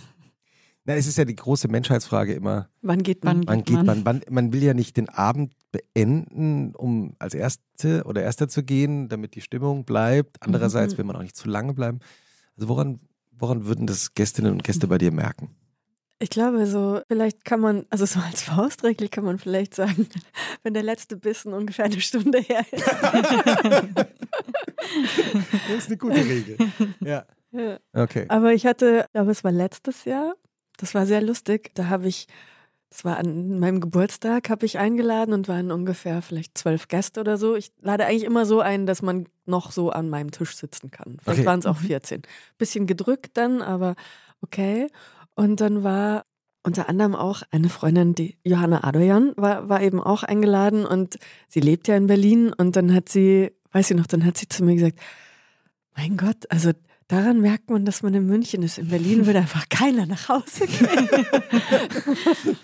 Na, 0.85 0.95
es 0.95 1.07
ist 1.07 1.19
ja 1.19 1.25
die 1.25 1.35
große 1.35 1.67
Menschheitsfrage 1.69 2.35
immer. 2.35 2.69
Wann 2.83 3.03
geht 3.03 3.25
man? 3.25 3.47
Wann 3.47 3.65
Geht 3.65 3.77
man. 3.77 3.87
man? 3.87 4.05
Wann, 4.05 4.21
man 4.31 4.53
will 4.53 4.63
ja 4.63 4.75
nicht 4.75 4.97
den 4.97 5.09
Abend 5.09 5.55
beenden, 5.75 6.75
um 6.75 7.15
als 7.19 7.35
Erste 7.35 8.05
oder 8.05 8.23
Erster 8.23 8.49
zu 8.49 8.63
gehen, 8.63 9.09
damit 9.09 9.35
die 9.35 9.41
Stimmung 9.41 9.85
bleibt. 9.85 10.37
Andererseits 10.41 10.95
Mhm. 10.95 10.99
will 10.99 11.05
man 11.07 11.17
auch 11.17 11.23
nicht 11.23 11.37
zu 11.37 11.49
lange 11.49 11.75
bleiben. 11.75 11.99
Also 12.57 12.69
woran, 12.69 13.01
woran 13.33 13.67
würden 13.67 13.87
das 13.87 14.15
Gästinnen 14.15 14.53
und 14.53 14.63
Gäste 14.65 14.87
bei 14.87 14.99
dir 14.99 15.11
merken? 15.13 15.55
Ich 16.21 16.31
glaube, 16.31 16.67
so 16.67 17.01
vielleicht 17.09 17.45
kann 17.45 17.59
man, 17.61 17.87
also 17.91 18.07
so 18.07 18.21
als 18.21 18.43
Faustregel 18.43 19.09
kann 19.09 19.25
man 19.25 19.39
vielleicht 19.39 19.75
sagen, 19.75 20.07
wenn 20.63 20.73
der 20.73 20.85
letzte 20.85 21.17
Bissen 21.17 21.53
ungefähr 21.53 21.87
eine 21.87 22.01
Stunde 22.01 22.39
her 22.41 22.65
ist. 22.71 22.85
Das 25.69 25.79
ist 25.79 25.87
eine 25.89 25.97
gute 25.97 26.17
Regel. 26.25 26.57
Ja. 27.01 27.25
Ja. 27.53 27.79
Okay. 27.93 28.27
Aber 28.29 28.53
ich 28.53 28.67
hatte, 28.67 29.05
ich 29.07 29.13
glaube, 29.13 29.31
es 29.31 29.43
war 29.45 29.51
letztes 29.53 30.05
Jahr, 30.05 30.35
das 30.77 30.95
war 30.95 31.07
sehr 31.07 31.23
lustig, 31.23 31.71
da 31.75 31.89
habe 31.89 32.07
ich, 32.09 32.27
das 32.95 33.05
war 33.05 33.17
an 33.17 33.59
meinem 33.59 33.81
Geburtstag, 33.81 34.49
habe 34.51 34.65
ich 34.67 34.79
eingeladen 34.79 35.35
und 35.35 35.49
waren 35.49 35.73
ungefähr 35.73 36.23
vielleicht 36.23 36.57
zwölf 36.57 36.87
Gäste 36.87 37.19
oder 37.19 37.37
so. 37.39 37.57
Ich 37.57 37.73
lade 37.81 38.07
eigentlich 38.07 38.23
immer 38.23 38.47
so 38.47 38.61
ein, 38.61 38.87
dass 38.87 39.03
man 39.03 39.27
noch 39.47 39.73
so 39.73 39.91
an 39.91 40.09
meinem 40.09 40.31
Tisch 40.31 40.55
sitzen 40.55 40.93
kann. 40.93 41.17
Vielleicht 41.21 41.41
Okay. 41.41 41.47
waren 41.47 41.59
es 41.59 41.67
auch 41.67 41.81
Mhm. 41.81 41.87
14. 41.87 42.23
Bisschen 42.57 42.87
gedrückt 42.87 43.37
dann, 43.37 43.63
aber 43.63 43.97
okay. 44.43 44.87
Und 45.35 45.61
dann 45.61 45.83
war 45.83 46.25
unter 46.63 46.89
anderem 46.89 47.17
auch 47.17 47.43
eine 47.51 47.69
Freundin, 47.69 48.15
die 48.15 48.39
Johanna 48.45 48.85
Adoyan, 48.85 49.33
war, 49.37 49.69
war 49.69 49.83
eben 49.83 50.01
auch 50.01 50.23
eingeladen 50.23 50.87
und 50.87 51.17
sie 51.49 51.61
lebt 51.61 51.89
ja 51.89 51.97
in 51.97 52.07
Berlin 52.07 52.53
und 52.53 52.77
dann 52.77 52.95
hat 52.95 53.09
sie, 53.09 53.51
weiß 53.73 53.91
ich 53.91 53.97
noch, 53.97 54.07
dann 54.07 54.25
hat 54.25 54.39
sie 54.39 54.47
zu 54.49 54.63
mir 54.63 54.77
gesagt, 54.77 55.01
mein 55.97 56.17
Gott, 56.17 56.49
also 56.49 56.71
daran 57.09 57.41
merkt 57.41 57.71
man, 57.71 57.85
dass 57.85 58.03
man 58.03 58.15
in 58.15 58.27
München 58.27 58.63
ist. 58.63 58.79
In 58.79 58.89
Berlin 58.89 59.27
würde 59.27 59.41
einfach 59.41 59.69
keiner 59.69 60.07
nach 60.07 60.29
Hause 60.29 60.67
gehen. 60.67 61.09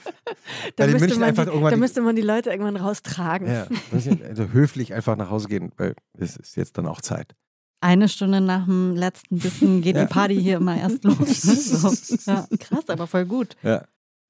da, 0.77 0.87
müsste 0.87 1.01
München 1.01 1.21
man 1.21 1.35
die, 1.35 1.71
da 1.71 1.77
müsste 1.77 2.01
man 2.03 2.17
die 2.17 2.23
Leute 2.23 2.51
irgendwann 2.51 2.77
raustragen. 2.77 3.49
Ja, 3.49 3.67
also 3.93 4.49
höflich 4.53 4.95
einfach 4.95 5.17
nach 5.17 5.31
Hause 5.31 5.49
gehen, 5.49 5.73
weil 5.77 5.95
es 6.19 6.37
ist 6.37 6.57
jetzt 6.57 6.79
dann 6.79 6.87
auch 6.87 7.01
Zeit. 7.01 7.35
Eine 7.83 8.09
Stunde 8.09 8.41
nach 8.43 8.67
dem 8.67 8.95
letzten 8.95 9.39
Bissen 9.39 9.81
geht 9.81 9.97
Ja. 9.97 10.05
die 10.05 10.13
Party 10.13 10.41
hier 10.41 10.59
immer 10.59 10.77
erst 10.77 11.03
los. 11.05 11.17
So. 11.43 11.89
Ja, 12.31 12.47
krass, 12.59 12.89
aber 12.89 13.07
voll 13.07 13.25
gut. 13.25 13.57
Ja. 13.63 13.85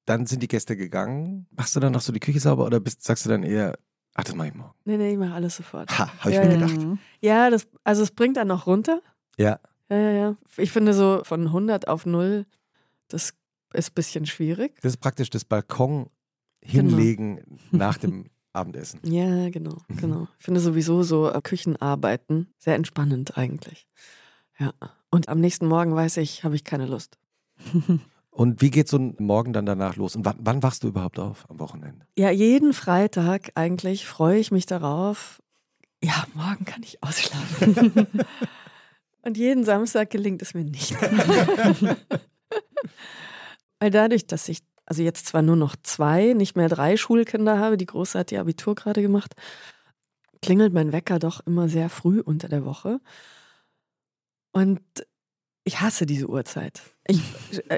Dann 0.05 0.25
sind 0.25 0.41
die 0.41 0.47
Gäste 0.47 0.75
gegangen. 0.77 1.47
Machst 1.51 1.75
du 1.75 1.79
dann 1.79 1.91
noch 1.93 2.01
so 2.01 2.11
die 2.13 2.19
Küche 2.21 2.39
sauber 2.39 2.65
oder 2.65 2.79
bist, 2.79 3.03
sagst 3.03 3.25
du 3.25 3.29
dann 3.29 3.43
eher, 3.43 3.77
ach, 4.15 4.23
das 4.23 4.35
mach 4.35 4.45
ich 4.45 4.55
morgen? 4.55 4.73
Nee, 4.85 4.97
nee, 4.97 5.11
ich 5.11 5.17
mache 5.17 5.33
alles 5.33 5.57
sofort. 5.57 5.89
Ha, 5.99 6.09
hab 6.19 6.25
ich 6.27 6.35
Ja, 6.35 6.45
mir 6.45 6.57
gedacht. 6.57 6.97
Ja, 7.19 7.49
das, 7.49 7.67
also 7.83 8.03
es 8.03 8.11
bringt 8.11 8.37
dann 8.37 8.47
noch 8.47 8.65
runter. 8.67 9.01
Ja. 9.37 9.59
Ja, 9.91 9.97
ja, 9.97 10.11
ja. 10.11 10.37
Ich 10.57 10.71
finde 10.71 10.93
so 10.93 11.21
von 11.23 11.47
100 11.47 11.87
auf 11.87 12.05
0, 12.05 12.45
das 13.09 13.33
ist 13.73 13.89
ein 13.91 13.93
bisschen 13.93 14.25
schwierig. 14.25 14.75
Das 14.81 14.93
ist 14.93 14.97
praktisch 15.01 15.29
das 15.29 15.45
Balkon 15.45 16.09
Genau. 16.63 16.89
hinlegen 16.95 17.41
nach 17.71 17.97
dem 17.97 18.29
Abendessen. 18.53 18.99
Ja, 19.03 19.49
genau, 19.49 19.77
Mhm. 19.87 19.97
genau. 19.97 20.27
Ich 20.39 20.45
finde 20.45 20.59
sowieso 20.59 21.01
so 21.03 21.29
äh, 21.31 21.41
Küchenarbeiten 21.41 22.53
sehr 22.59 22.75
entspannend 22.75 23.37
eigentlich. 23.37 23.87
Ja. 24.59 24.71
Und 25.09 25.27
am 25.27 25.39
nächsten 25.39 25.67
Morgen 25.67 25.95
weiß 25.95 26.17
ich, 26.17 26.43
habe 26.43 26.55
ich 26.55 26.63
keine 26.63 26.85
Lust. 26.85 27.17
Und 28.29 28.61
wie 28.61 28.69
geht 28.71 28.87
so 28.87 28.97
ein 28.97 29.15
Morgen 29.19 29.51
dann 29.53 29.65
danach 29.65 29.95
los? 29.97 30.15
Und 30.15 30.23
wann, 30.23 30.37
wann 30.39 30.63
wachst 30.63 30.83
du 30.83 30.87
überhaupt 30.87 31.19
auf 31.19 31.49
am 31.49 31.59
Wochenende? 31.59 32.05
Ja, 32.17 32.29
jeden 32.31 32.71
Freitag 32.73 33.51
eigentlich 33.55 34.05
freue 34.05 34.39
ich 34.39 34.51
mich 34.51 34.65
darauf. 34.67 35.41
Ja, 36.03 36.25
morgen 36.35 36.63
kann 36.65 36.81
ich 36.83 37.01
ausschlafen. 37.03 38.07
Und 39.23 39.37
jeden 39.37 39.63
Samstag 39.63 40.09
gelingt 40.09 40.41
es 40.41 40.53
mir 40.53 40.63
nicht. 40.63 40.95
Weil 43.79 43.91
dadurch, 43.91 44.27
dass 44.27 44.49
ich 44.49 44.59
also 44.85 45.03
jetzt 45.03 45.27
zwar 45.27 45.41
nur 45.41 45.55
noch 45.55 45.75
zwei, 45.83 46.33
nicht 46.33 46.55
mehr 46.57 46.67
drei 46.69 46.97
Schulkinder 46.97 47.59
habe, 47.59 47.77
die 47.77 47.85
Große 47.85 48.17
hat 48.19 48.31
ihr 48.31 48.41
Abitur 48.41 48.75
gerade 48.75 49.01
gemacht, 49.01 49.33
klingelt 50.41 50.73
mein 50.73 50.91
Wecker 50.91 51.17
doch 51.19 51.39
immer 51.45 51.69
sehr 51.69 51.89
früh 51.89 52.19
unter 52.19 52.49
der 52.49 52.65
Woche. 52.65 52.99
Und 54.51 54.81
ich 55.63 55.79
hasse 55.79 56.05
diese 56.05 56.27
Uhrzeit. 56.27 56.81
Ich, 57.07 57.21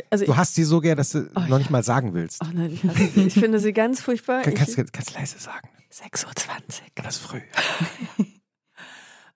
also 0.10 0.26
Du 0.26 0.38
hast 0.38 0.56
sie 0.56 0.64
so 0.64 0.80
gern, 0.80 0.98
dass 0.98 1.12
du 1.12 1.30
Oh, 1.36 1.40
noch 1.42 1.50
ja. 1.50 1.58
nicht 1.60 1.70
mal 1.70 1.84
sagen 1.84 2.14
willst. 2.14 2.38
Ach 2.42 2.52
nein, 2.54 2.72
ich, 2.74 2.84
hasse 2.84 3.08
sie. 3.14 3.28
ich 3.28 3.34
finde 3.34 3.60
sie 3.60 3.74
ganz 3.74 4.02
furchtbar. 4.02 4.42
Kann, 4.42 4.54
kannst, 4.56 4.78
du 4.78 4.86
kannst 4.86 5.14
leise 5.14 5.38
sagen. 5.38 5.70
6.20 5.92 6.26
Uhr. 6.26 6.34
Das 6.96 7.18
ist 7.18 7.22
früh. 7.22 7.42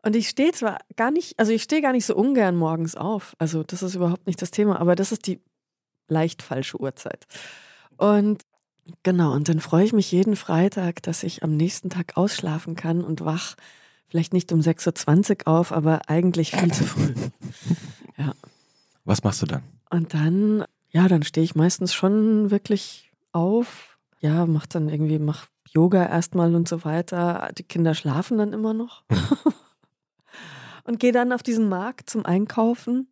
Und 0.07 0.15
ich 0.15 0.29
stehe 0.29 0.53
zwar 0.53 0.77
gar 0.95 1.11
nicht, 1.11 1.37
also 1.37 1.51
ich 1.51 1.63
stehe 1.63 1.81
gar 1.81 1.91
nicht 1.91 2.05
so 2.05 2.15
ungern 2.15 2.55
morgens 2.55 2.95
auf. 2.95 3.35
Also 3.39 3.63
das 3.63 3.83
ist 3.83 3.93
überhaupt 3.93 4.25
nicht 4.25 4.41
das 4.41 4.51
Thema, 4.51 4.79
aber 4.79 4.95
das 4.95 5.11
ist 5.11 5.27
die 5.27 5.41
leicht 6.07 6.41
falsche 6.41 6.79
Uhrzeit. 6.79 7.25
Und 7.97 8.41
genau, 9.03 9.33
und 9.33 9.49
dann 9.49 9.59
freue 9.59 9.83
ich 9.83 9.91
mich 9.91 10.09
jeden 10.09 10.37
Freitag, 10.37 11.03
dass 11.03 11.23
ich 11.23 11.43
am 11.43 11.57
nächsten 11.57 11.89
Tag 11.89 12.15
ausschlafen 12.15 12.77
kann 12.77 13.03
und 13.03 13.25
wach 13.25 13.55
vielleicht 14.07 14.31
nicht 14.31 14.53
um 14.53 14.61
6.20 14.61 15.45
Uhr 15.45 15.53
auf, 15.53 15.73
aber 15.73 15.99
eigentlich 16.07 16.51
viel 16.51 16.71
zu 16.71 16.85
früh. 16.85 17.13
Was 19.03 19.25
machst 19.25 19.41
du 19.41 19.45
dann? 19.45 19.63
Und 19.89 20.13
dann, 20.13 20.63
ja, 20.89 21.09
dann 21.09 21.23
stehe 21.23 21.43
ich 21.43 21.53
meistens 21.53 21.93
schon 21.93 22.49
wirklich 22.49 23.11
auf. 23.33 23.97
Ja, 24.21 24.45
mach 24.45 24.67
dann 24.67 24.87
irgendwie, 24.87 25.19
mach 25.19 25.47
Yoga 25.69 26.05
erstmal 26.05 26.55
und 26.55 26.69
so 26.69 26.85
weiter. 26.85 27.49
Die 27.57 27.63
Kinder 27.63 27.93
schlafen 27.93 28.37
dann 28.37 28.53
immer 28.53 28.73
noch. 28.73 29.03
und 30.87 30.99
gehe 30.99 31.11
dann 31.11 31.31
auf 31.31 31.43
diesen 31.43 31.69
Markt 31.69 32.09
zum 32.09 32.25
Einkaufen. 32.25 33.09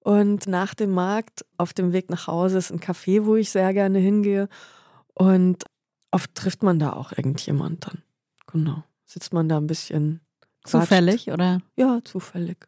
Und 0.00 0.46
nach 0.46 0.74
dem 0.74 0.90
Markt, 0.90 1.46
auf 1.56 1.72
dem 1.72 1.92
Weg 1.92 2.10
nach 2.10 2.26
Hause, 2.26 2.58
ist 2.58 2.70
ein 2.70 2.80
Café, 2.80 3.24
wo 3.24 3.36
ich 3.36 3.50
sehr 3.50 3.72
gerne 3.72 3.98
hingehe. 3.98 4.48
Und 5.14 5.64
oft 6.10 6.34
trifft 6.34 6.62
man 6.62 6.78
da 6.78 6.92
auch 6.92 7.12
irgendjemand 7.12 7.86
dann. 7.86 8.02
Genau. 8.52 8.82
Sitzt 9.06 9.32
man 9.32 9.48
da 9.48 9.56
ein 9.56 9.66
bisschen. 9.66 10.20
quatscht. 10.64 10.88
Zufällig, 10.88 11.30
oder? 11.30 11.60
Ja, 11.76 12.00
zufällig. 12.04 12.66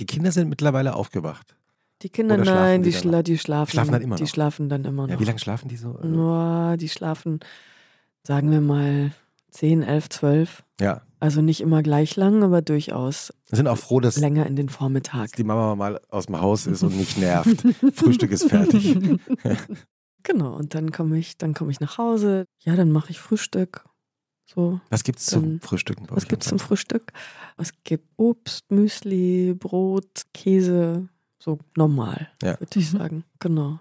Die 0.00 0.06
Kinder 0.06 0.32
sind 0.32 0.48
mittlerweile 0.48 0.94
aufgewacht. 0.94 1.54
Die 2.02 2.08
Kinder, 2.08 2.36
nein, 2.36 2.82
die 2.82 2.90
die, 2.90 2.96
schla 2.96 3.22
die 3.22 3.38
schlafen. 3.38 3.70
Schlafen 3.70 3.92
dann 3.92 4.02
immer 4.02 4.16
Die 4.16 4.24
noch? 4.24 4.30
schlafen 4.30 4.68
dann 4.68 4.84
immer 4.84 5.02
noch. 5.02 5.10
Ja, 5.10 5.20
wie 5.20 5.24
lange 5.24 5.38
schlafen 5.38 5.68
die 5.68 5.76
so? 5.76 5.98
Nur, 6.02 6.76
die 6.78 6.88
schlafen, 6.88 7.38
sagen 8.24 8.50
wir 8.50 8.60
mal, 8.60 9.12
10, 9.50 9.82
11, 9.82 10.08
12. 10.08 10.64
Ja. 10.80 11.02
Also 11.22 11.40
nicht 11.40 11.60
immer 11.60 11.84
gleich 11.84 12.16
lang, 12.16 12.42
aber 12.42 12.62
durchaus 12.62 13.32
Sind 13.50 13.68
auch 13.68 13.78
froh, 13.78 14.00
dass, 14.00 14.16
länger 14.16 14.44
in 14.46 14.56
den 14.56 14.68
Vormittag. 14.68 15.36
die 15.36 15.44
Mama 15.44 15.76
mal 15.76 16.00
aus 16.08 16.26
dem 16.26 16.40
Haus 16.40 16.66
ist 16.66 16.82
und 16.82 16.96
nicht 16.96 17.16
nervt. 17.16 17.62
Frühstück 17.94 18.30
ist 18.32 18.48
fertig. 18.48 18.96
Genau, 20.24 20.54
und 20.54 20.74
dann 20.76 20.92
komme 20.92 21.18
ich, 21.18 21.36
dann 21.36 21.52
komme 21.52 21.72
ich 21.72 21.80
nach 21.80 21.98
Hause. 21.98 22.44
Ja, 22.60 22.76
dann 22.76 22.92
mache 22.92 23.10
ich 23.10 23.18
Frühstück. 23.20 23.84
So. 24.46 24.80
Was 24.88 25.02
gibt 25.02 25.18
es 25.18 25.26
zum 25.26 25.42
Dann- 25.42 25.60
Frühstücken 25.60 26.06
bei 26.06 26.14
Was 26.14 26.22
euch? 26.24 26.28
gibt 26.28 26.42
es 26.44 26.48
zum 26.48 26.60
Frühstück? 26.60 27.12
Es 27.56 27.72
gibt 27.82 28.06
Obst, 28.16 28.70
Müsli, 28.70 29.52
Brot, 29.58 30.22
Käse, 30.32 31.08
so 31.40 31.58
normal, 31.76 32.28
Ja. 32.40 32.58
würde 32.60 32.78
ich 32.78 32.92
Mhm. 32.92 32.98
sagen. 32.98 33.24
Genau. 33.40 33.80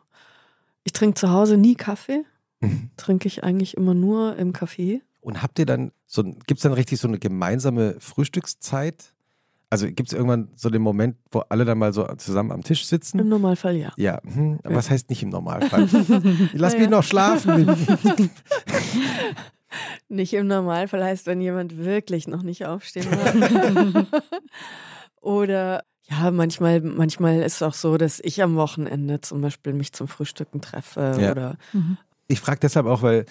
Ich 0.83 0.93
trinke 0.93 1.13
zu 1.13 1.29
Hause 1.29 1.57
nie 1.57 1.75
Kaffee. 1.75 2.23
Mhm. 2.59 2.89
Trinke 2.97 3.27
ich 3.27 3.43
eigentlich 3.43 3.77
immer 3.77 3.93
nur 3.93 4.35
im 4.37 4.51
Café. 4.51 5.01
Und 5.21 5.41
habt 5.43 5.59
ihr 5.59 5.65
dann 5.65 5.91
so, 6.07 6.23
gibt 6.23 6.57
es 6.57 6.61
dann 6.63 6.73
richtig 6.73 6.99
so 6.99 7.07
eine 7.07 7.19
gemeinsame 7.19 7.95
Frühstückszeit? 7.99 9.13
Also 9.69 9.85
gibt 9.87 10.09
es 10.09 10.13
irgendwann 10.13 10.49
so 10.55 10.69
den 10.69 10.81
Moment, 10.81 11.15
wo 11.31 11.39
alle 11.47 11.63
dann 11.63 11.77
mal 11.77 11.93
so 11.93 12.05
zusammen 12.17 12.51
am 12.51 12.61
Tisch 12.63 12.81
Im 12.81 12.87
sitzen? 12.87 13.29
Normalfall 13.29 13.77
ja. 13.77 13.93
Ja, 13.97 14.19
hm, 14.23 14.59
aber 14.63 14.71
Ja. 14.71 14.77
was 14.77 14.89
heißt 14.89 15.09
nicht 15.09 15.23
im 15.23 15.29
Normalfall? 15.29 15.87
Lass 16.53 16.77
mich 16.77 16.89
noch 16.89 17.03
schlafen. 17.03 17.69
Nicht 20.09 20.33
im 20.33 20.47
Normalfall 20.47 21.03
heißt, 21.03 21.25
wenn 21.27 21.39
jemand 21.39 21.77
wirklich 21.77 22.27
noch 22.27 22.41
nicht 22.43 22.65
aufstehen 22.65 23.05
will. 23.09 24.05
Oder 25.21 25.83
ja, 26.09 26.29
manchmal, 26.31 26.81
manchmal 26.81 27.41
ist 27.41 27.55
es 27.55 27.61
auch 27.61 27.73
so, 27.73 27.97
dass 27.97 28.19
ich 28.21 28.43
am 28.43 28.55
Wochenende 28.55 29.21
zum 29.21 29.39
Beispiel 29.39 29.71
mich 29.73 29.93
zum 29.93 30.09
Frühstücken 30.09 30.59
treffe 30.59 31.17
Ja. 31.19 31.31
oder 31.31 31.57
Mhm. 31.71 31.97
Ich 32.27 32.39
frage 32.41 32.59
deshalb 32.61 32.85
auch, 32.85 33.01
weil 33.01 33.25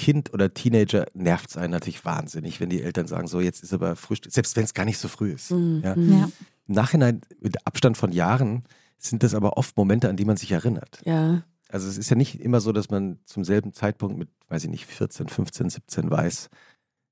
Kind 0.00 0.32
oder 0.32 0.54
Teenager 0.54 1.06
nervt 1.12 1.50
es 1.50 1.56
einen 1.58 1.72
natürlich 1.72 2.06
wahnsinnig, 2.06 2.58
wenn 2.58 2.70
die 2.70 2.80
Eltern 2.82 3.06
sagen, 3.06 3.26
so 3.26 3.38
jetzt 3.40 3.62
ist 3.62 3.74
aber 3.74 3.96
Frühstück, 3.96 4.32
selbst 4.32 4.56
wenn 4.56 4.64
es 4.64 4.72
gar 4.72 4.86
nicht 4.86 4.96
so 4.96 5.08
früh 5.08 5.32
ist. 5.32 5.50
Mhm. 5.50 5.82
Ja. 5.84 5.94
Ja. 5.94 6.30
Im 6.66 6.74
Nachhinein, 6.74 7.20
mit 7.40 7.66
Abstand 7.66 7.98
von 7.98 8.10
Jahren, 8.10 8.64
sind 8.96 9.22
das 9.22 9.34
aber 9.34 9.58
oft 9.58 9.76
Momente, 9.76 10.08
an 10.08 10.16
die 10.16 10.24
man 10.24 10.38
sich 10.38 10.52
erinnert. 10.52 11.02
Ja, 11.04 11.42
Also 11.68 11.86
es 11.86 11.98
ist 11.98 12.08
ja 12.08 12.16
nicht 12.16 12.40
immer 12.40 12.60
so, 12.62 12.72
dass 12.72 12.88
man 12.88 13.18
zum 13.26 13.44
selben 13.44 13.74
Zeitpunkt 13.74 14.16
mit, 14.16 14.30
weiß 14.48 14.64
ich 14.64 14.70
nicht, 14.70 14.86
14, 14.86 15.28
15, 15.28 15.68
17 15.68 16.10
weiß, 16.10 16.48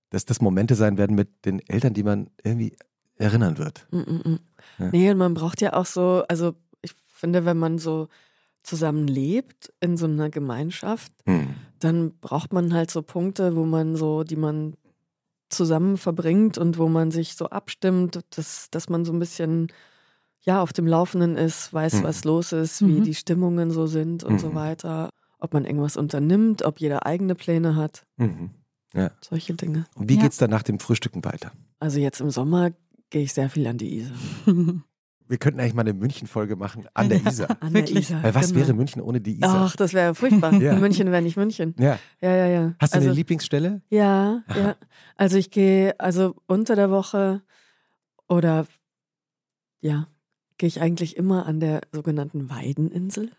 dass 0.08 0.24
das 0.24 0.40
Momente 0.40 0.74
sein 0.74 0.96
werden 0.96 1.14
mit 1.14 1.44
den 1.44 1.60
Eltern, 1.68 1.92
die 1.92 2.02
man 2.02 2.30
irgendwie 2.42 2.74
erinnern 3.16 3.58
wird. 3.58 3.86
Mm, 3.90 3.98
mm. 3.98 4.38
Ja. 4.78 4.88
Nee, 4.92 5.10
und 5.10 5.18
man 5.18 5.34
braucht 5.34 5.60
ja 5.60 5.74
auch 5.74 5.86
so, 5.86 6.24
also 6.28 6.54
ich 6.80 6.94
finde, 7.04 7.44
wenn 7.44 7.58
man 7.58 7.78
so 7.78 8.08
zusammen 8.62 9.06
lebt 9.06 9.72
in 9.80 9.96
so 9.98 10.06
einer 10.06 10.30
Gemeinschaft, 10.30 11.12
Hm. 11.26 11.48
Dann 11.78 12.18
braucht 12.20 12.52
man 12.52 12.72
halt 12.74 12.90
so 12.90 13.02
Punkte, 13.02 13.56
wo 13.56 13.64
man 13.64 13.96
so, 13.96 14.24
die 14.24 14.36
man 14.36 14.74
zusammen 15.48 15.96
verbringt 15.96 16.58
und 16.58 16.76
wo 16.78 16.88
man 16.88 17.10
sich 17.10 17.34
so 17.34 17.46
abstimmt, 17.46 18.20
dass, 18.36 18.68
dass 18.70 18.88
man 18.88 19.04
so 19.04 19.12
ein 19.12 19.18
bisschen 19.18 19.68
ja 20.40 20.62
auf 20.62 20.72
dem 20.72 20.86
Laufenden 20.86 21.36
ist, 21.36 21.72
weiß, 21.72 21.94
Mhm. 21.94 22.02
was 22.04 22.24
los 22.24 22.52
ist, 22.52 22.82
wie 22.82 23.00
Mhm. 23.00 23.04
die 23.04 23.14
Stimmungen 23.14 23.70
so 23.70 23.86
sind 23.86 24.24
und 24.24 24.40
so 24.40 24.50
Mhm. 24.50 24.54
weiter, 24.54 25.10
ob 25.38 25.54
man 25.54 25.64
irgendwas 25.64 25.96
unternimmt, 25.96 26.62
ob 26.62 26.80
jeder 26.80 27.06
eigene 27.06 27.34
Pläne 27.34 27.76
hat, 27.76 28.04
Mhm. 28.16 28.50
solche 29.20 29.54
Dinge. 29.54 29.86
Und 29.94 30.08
wie 30.08 30.14
Ja. 30.16 30.22
geht's 30.22 30.36
dann 30.36 30.50
nach 30.50 30.62
dem 30.62 30.78
Frühstücken 30.80 31.24
weiter? 31.24 31.52
Also 31.80 31.98
jetzt 32.00 32.20
im 32.20 32.30
Sommer 32.30 32.70
gehe 33.10 33.22
ich 33.22 33.32
sehr 33.32 33.48
viel 33.50 33.66
an 33.66 33.78
die 33.78 33.98
Isar. 33.98 34.16
Wir 35.28 35.38
könnten 35.38 35.60
eigentlich 35.60 35.74
mal 35.74 35.82
eine 35.82 35.92
München-Folge 35.92 36.56
machen 36.56 36.86
an 36.94 37.08
der 37.10 37.24
Isar. 37.26 37.56
An 37.60 37.72
der 37.72 37.88
Isar. 37.88 38.22
Weil 38.22 38.34
was 38.34 38.48
genau. 38.48 38.60
wäre 38.60 38.74
München 38.74 39.02
ohne 39.02 39.20
die 39.20 39.36
Isar? 39.36 39.66
Ach, 39.66 39.76
das 39.76 39.92
wäre 39.92 40.14
furchtbar. 40.14 40.52
Ja. 40.58 40.74
München 40.74 41.10
wäre 41.12 41.22
nicht 41.22 41.36
München. 41.36 41.74
Ja. 41.78 41.98
Ja, 42.20 42.34
ja, 42.34 42.46
ja. 42.46 42.74
Hast 42.80 42.94
du 42.94 42.98
also, 42.98 43.08
eine 43.08 43.16
Lieblingsstelle? 43.16 43.82
Ja, 43.90 44.42
ja. 44.56 44.76
Also 45.16 45.36
ich 45.36 45.50
gehe, 45.50 45.98
also 46.00 46.34
unter 46.46 46.74
der 46.74 46.90
Woche 46.90 47.42
oder 48.28 48.66
ja, 49.80 50.08
gehe 50.56 50.66
ich 50.66 50.80
eigentlich 50.80 51.16
immer 51.16 51.46
an 51.46 51.60
der 51.60 51.82
sogenannten 51.92 52.50
Weideninsel. 52.50 53.30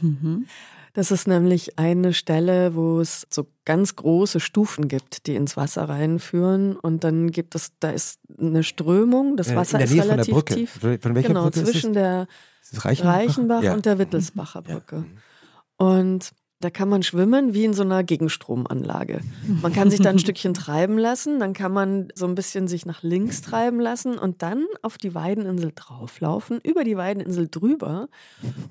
Mhm. 0.00 0.46
Das 0.92 1.10
ist 1.10 1.28
nämlich 1.28 1.78
eine 1.78 2.12
Stelle, 2.12 2.74
wo 2.74 3.00
es 3.00 3.26
so 3.30 3.46
ganz 3.64 3.96
große 3.96 4.40
Stufen 4.40 4.88
gibt, 4.88 5.26
die 5.26 5.34
ins 5.34 5.56
Wasser 5.56 5.88
reinführen. 5.88 6.76
Und 6.76 7.04
dann 7.04 7.30
gibt 7.30 7.54
es, 7.54 7.72
da 7.80 7.90
ist 7.90 8.20
eine 8.38 8.62
Strömung, 8.62 9.36
das 9.36 9.54
Wasser 9.54 9.78
der 9.78 9.86
ist 9.86 9.90
von 9.92 10.00
der 10.00 10.10
relativ 10.10 10.34
Brücke. 10.34 10.54
tief. 10.54 10.70
Von 10.80 11.00
von 11.00 11.14
welcher 11.14 11.28
Genau, 11.28 11.44
Brücke 11.44 11.64
zwischen 11.64 11.92
der 11.92 12.22
ist 12.22 12.72
es? 12.72 12.78
Es 12.78 12.84
Reichenbach? 12.84 13.14
Reichenbach 13.14 13.62
ja. 13.62 13.74
und 13.74 13.86
der 13.86 13.98
Wittelsbacher 13.98 14.62
ja. 14.66 14.74
Brücke. 14.74 15.04
Und 15.76 16.32
da 16.60 16.70
kann 16.70 16.88
man 16.88 17.02
schwimmen 17.04 17.54
wie 17.54 17.64
in 17.64 17.72
so 17.72 17.82
einer 17.82 18.02
Gegenstromanlage. 18.02 19.20
Man 19.62 19.72
kann 19.72 19.90
sich 19.90 20.00
da 20.00 20.10
ein 20.10 20.18
Stückchen 20.24 20.54
treiben 20.54 20.98
lassen, 20.98 21.38
dann 21.38 21.52
kann 21.52 21.72
man 21.72 22.08
so 22.14 22.26
ein 22.26 22.34
bisschen 22.34 22.66
sich 22.66 22.84
nach 22.84 23.02
links 23.04 23.42
treiben 23.42 23.78
lassen 23.78 24.18
und 24.18 24.42
dann 24.42 24.66
auf 24.82 24.98
die 24.98 25.14
Weideninsel 25.14 25.70
drauflaufen, 25.74 26.60
über 26.64 26.82
die 26.82 26.96
Weideninsel 26.96 27.48
drüber 27.48 28.08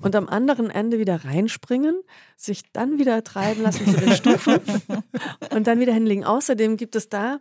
und 0.02 0.14
am 0.16 0.28
anderen 0.28 0.68
Ende 0.70 0.98
wieder 0.98 1.24
reinspringen, 1.24 1.98
sich 2.36 2.62
dann 2.72 2.98
wieder 2.98 3.24
treiben 3.24 3.62
lassen 3.62 3.86
zu 3.86 3.96
den 3.96 4.12
Stufen 4.12 4.58
und 5.54 5.66
dann 5.66 5.80
wieder 5.80 5.94
hinlegen. 5.94 6.24
Außerdem 6.24 6.76
gibt 6.76 6.94
es 6.94 7.08
da, 7.08 7.38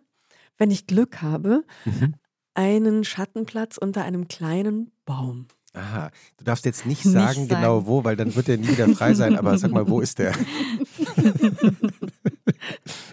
wenn 0.58 0.72
ich 0.72 0.88
Glück 0.88 1.22
habe, 1.22 1.64
Mhm. 1.86 2.14
einen 2.54 3.04
Schattenplatz 3.04 3.78
unter 3.78 4.04
einem 4.04 4.28
kleinen 4.28 4.92
Baum. 5.06 5.48
Aha, 5.78 6.12
du 6.38 6.44
darfst 6.44 6.66
jetzt 6.66 6.86
nicht 6.86 7.06
Nicht 7.06 7.14
sagen, 7.14 7.48
genau 7.48 7.76
sagen. 7.78 7.88
wo, 7.88 8.04
weil 8.04 8.16
dann 8.16 8.36
wird 8.36 8.50
er 8.50 8.58
nie 8.58 8.68
wieder 8.70 8.88
frei 8.90 9.14
sein. 9.14 9.38
Aber 9.38 9.58
sag 9.58 9.72
mal, 9.72 9.88
wo 9.88 10.00
ist 10.02 10.18
der? 10.20 10.34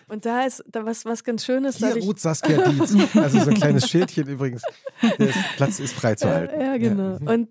Und 0.08 0.24
da 0.26 0.44
ist 0.44 0.64
da 0.70 0.84
was, 0.84 1.04
was 1.04 1.24
ganz 1.24 1.44
Schönes. 1.44 1.76
Hier 1.78 1.96
ruht 2.02 2.20
Saskia 2.20 2.68
Dietz. 2.70 2.94
Also 3.16 3.40
so 3.40 3.50
ein 3.50 3.56
kleines 3.56 3.88
Schildchen 3.88 4.26
übrigens. 4.28 4.62
Der 5.02 5.28
ist, 5.28 5.38
Platz 5.56 5.80
ist 5.80 5.94
freizuhalten. 5.94 6.60
Ja, 6.60 6.66
ja, 6.72 6.76
genau. 6.78 7.18
Und 7.30 7.48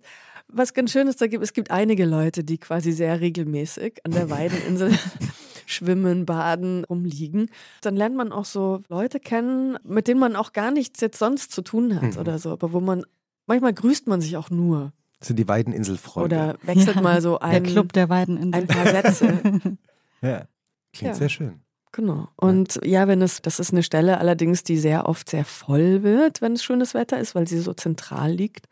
was 0.47 0.73
ganz 0.73 0.91
Schönes 0.91 1.17
da 1.17 1.27
gibt, 1.27 1.43
es 1.43 1.53
gibt 1.53 1.71
einige 1.71 2.05
Leute, 2.05 2.43
die 2.43 2.57
quasi 2.57 2.91
sehr 2.91 3.19
regelmäßig 3.21 4.01
an 4.05 4.11
der 4.11 4.29
Weideninsel 4.29 4.91
schwimmen, 5.65 6.25
baden, 6.25 6.83
rumliegen. 6.85 7.49
Dann 7.81 7.95
lernt 7.95 8.15
man 8.15 8.31
auch 8.31 8.45
so 8.45 8.81
Leute 8.89 9.19
kennen, 9.19 9.77
mit 9.83 10.07
denen 10.07 10.19
man 10.19 10.35
auch 10.35 10.53
gar 10.53 10.71
nichts 10.71 11.01
jetzt 11.01 11.17
sonst 11.19 11.51
zu 11.51 11.61
tun 11.61 11.95
hat 11.95 12.13
Mhm. 12.13 12.17
oder 12.19 12.37
so, 12.39 12.51
aber 12.51 12.71
wo 12.73 12.79
man 12.79 13.03
manchmal 13.47 13.73
grüßt 13.73 14.07
man 14.07 14.21
sich 14.21 14.37
auch 14.37 14.49
nur 14.51 14.93
sind 15.25 15.37
die 15.37 15.47
Weideninselfreunde. 15.47 16.35
oder 16.35 16.55
wechselt 16.63 16.95
Ja, 16.95 17.01
mal 17.01 17.21
so 17.21 17.37
Der 17.39 17.43
ein, 17.47 17.63
Club 17.63 17.93
der 17.93 18.09
Weideninsel. 18.09 18.61
ein 18.61 18.67
paar 18.67 18.87
Sätze. 18.87 19.41
Ja. 20.21 20.45
Klingt 20.93 21.13
Ja. 21.13 21.13
sehr 21.15 21.29
schön. 21.29 21.59
Genau. 21.91 22.29
Und 22.37 22.79
ja, 22.83 23.07
wenn 23.07 23.21
es, 23.21 23.41
das 23.41 23.59
ist 23.59 23.71
eine 23.71 23.83
Stelle 23.83 24.17
allerdings, 24.19 24.63
die 24.63 24.77
sehr 24.77 25.07
oft 25.07 25.29
sehr 25.29 25.43
voll 25.45 26.01
wird, 26.01 26.41
wenn 26.41 26.53
es 26.53 26.63
schönes 26.63 26.93
Wetter 26.93 27.19
ist, 27.19 27.35
weil 27.35 27.47
sie 27.47 27.59
so 27.59 27.73
zentral 27.73 28.31
liegt. 28.31 28.67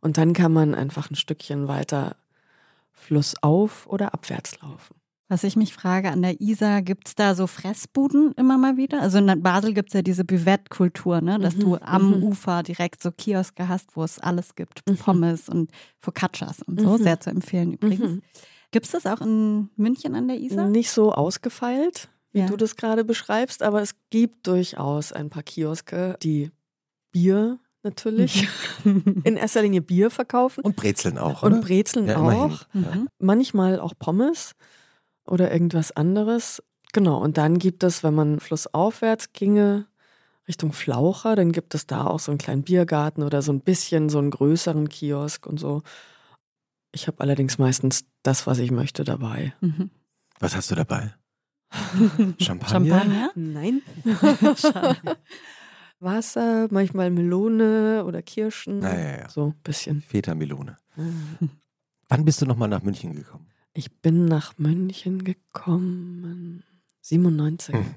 Und 0.00 0.18
dann 0.18 0.32
kann 0.32 0.52
man 0.52 0.74
einfach 0.74 1.10
ein 1.10 1.14
Stückchen 1.14 1.68
weiter 1.68 2.16
flussauf 2.92 3.86
oder 3.86 4.12
abwärts 4.12 4.60
laufen. 4.60 4.96
Was 5.30 5.44
ich 5.44 5.56
mich 5.56 5.74
frage, 5.74 6.10
an 6.10 6.22
der 6.22 6.40
Isar, 6.40 6.80
gibt 6.80 7.08
es 7.08 7.14
da 7.14 7.34
so 7.34 7.46
Fressbuden 7.46 8.32
immer 8.32 8.56
mal 8.56 8.78
wieder? 8.78 9.02
Also 9.02 9.18
in 9.18 9.42
Basel 9.42 9.74
gibt 9.74 9.90
es 9.90 9.94
ja 9.94 10.00
diese 10.00 10.24
Buvette-Kultur, 10.24 11.20
ne? 11.20 11.38
dass 11.38 11.54
Mhm, 11.56 11.60
du 11.60 11.76
am 11.82 12.16
mhm. 12.16 12.22
Ufer 12.22 12.62
direkt 12.62 13.02
so 13.02 13.10
Kioske 13.10 13.68
hast, 13.68 13.94
wo 13.94 14.02
es 14.04 14.18
alles 14.18 14.54
gibt. 14.54 14.88
Mhm. 14.88 14.96
Pommes 14.96 15.48
und 15.50 15.70
Focaccias 16.00 16.62
und 16.62 16.80
so. 16.80 16.96
Mhm. 16.96 17.02
Sehr 17.02 17.20
zu 17.20 17.28
empfehlen 17.30 17.74
übrigens. 17.74 18.10
Mhm. 18.12 18.22
Gibt 18.70 18.86
es 18.86 18.92
das 18.92 19.04
auch 19.06 19.20
in 19.20 19.68
München 19.76 20.14
an 20.14 20.28
der 20.28 20.38
Isar? 20.38 20.66
Nicht 20.68 20.90
so 20.90 21.12
ausgefeilt, 21.12 22.08
wie 22.32 22.40
Ja. 22.40 22.46
du 22.46 22.56
das 22.56 22.76
gerade 22.76 23.04
beschreibst, 23.04 23.62
aber 23.62 23.82
es 23.82 23.94
gibt 24.08 24.46
durchaus 24.46 25.12
ein 25.12 25.28
paar 25.28 25.42
Kioske, 25.42 26.16
die 26.22 26.50
Bier 27.12 27.58
natürlich, 27.82 28.48
in 28.84 29.36
erster 29.36 29.60
Linie 29.62 29.82
Bier 29.82 30.10
verkaufen 30.10 30.62
Und 30.64 30.76
Brezeln 30.76 31.18
auch, 31.18 31.42
und 31.42 31.52
oder? 31.52 31.60
Brezeln 31.62 32.06
Ja, 32.06 32.16
auch. 32.18 32.62
Mhm. 32.72 33.08
manchmal 33.18 33.78
auch 33.80 33.92
Pommes 33.98 34.52
oder 35.28 35.52
irgendwas 35.52 35.92
anderes. 35.92 36.62
Genau, 36.92 37.18
und 37.22 37.38
dann 37.38 37.58
gibt 37.58 37.82
es, 37.82 38.02
wenn 38.02 38.14
man 38.14 38.40
flussaufwärts 38.40 39.32
ginge, 39.32 39.86
Richtung 40.48 40.72
Flaucher, 40.72 41.36
dann 41.36 41.52
gibt 41.52 41.74
es 41.74 41.86
da 41.86 42.06
auch 42.06 42.20
so 42.20 42.32
einen 42.32 42.38
kleinen 42.38 42.62
Biergarten 42.62 43.22
oder 43.22 43.42
so 43.42 43.52
ein 43.52 43.60
bisschen 43.60 44.08
so 44.08 44.18
einen 44.18 44.30
größeren 44.30 44.88
Kiosk 44.88 45.46
und 45.46 45.60
so. 45.60 45.82
Ich 46.90 47.06
habe 47.06 47.20
allerdings 47.20 47.58
meistens 47.58 48.06
das, 48.22 48.46
was 48.46 48.58
ich 48.58 48.70
möchte, 48.70 49.04
dabei. 49.04 49.52
Mhm. 49.60 49.90
Was 50.40 50.56
hast 50.56 50.70
du 50.70 50.74
dabei? 50.74 51.14
Champagner? 52.40 52.68
Champagner? 52.68 53.30
Nein. 53.34 53.82
Wasser, 56.00 56.68
manchmal 56.70 57.10
Melone 57.10 58.04
oder 58.06 58.22
Kirschen. 58.22 58.82
Ja, 58.82 58.94
ja, 58.94 59.18
ja. 59.18 59.28
So 59.28 59.48
ein 59.48 59.54
bisschen. 59.62 60.00
Feta-Melone. 60.00 60.78
Wann 62.08 62.24
bist 62.24 62.40
du 62.40 62.46
nochmal 62.46 62.68
nach 62.68 62.82
München 62.82 63.12
gekommen? 63.14 63.47
Ich 63.74 64.00
bin 64.00 64.24
nach 64.24 64.58
München 64.58 65.24
gekommen. 65.24 66.64
97. 67.02 67.74
Hm. 67.74 67.94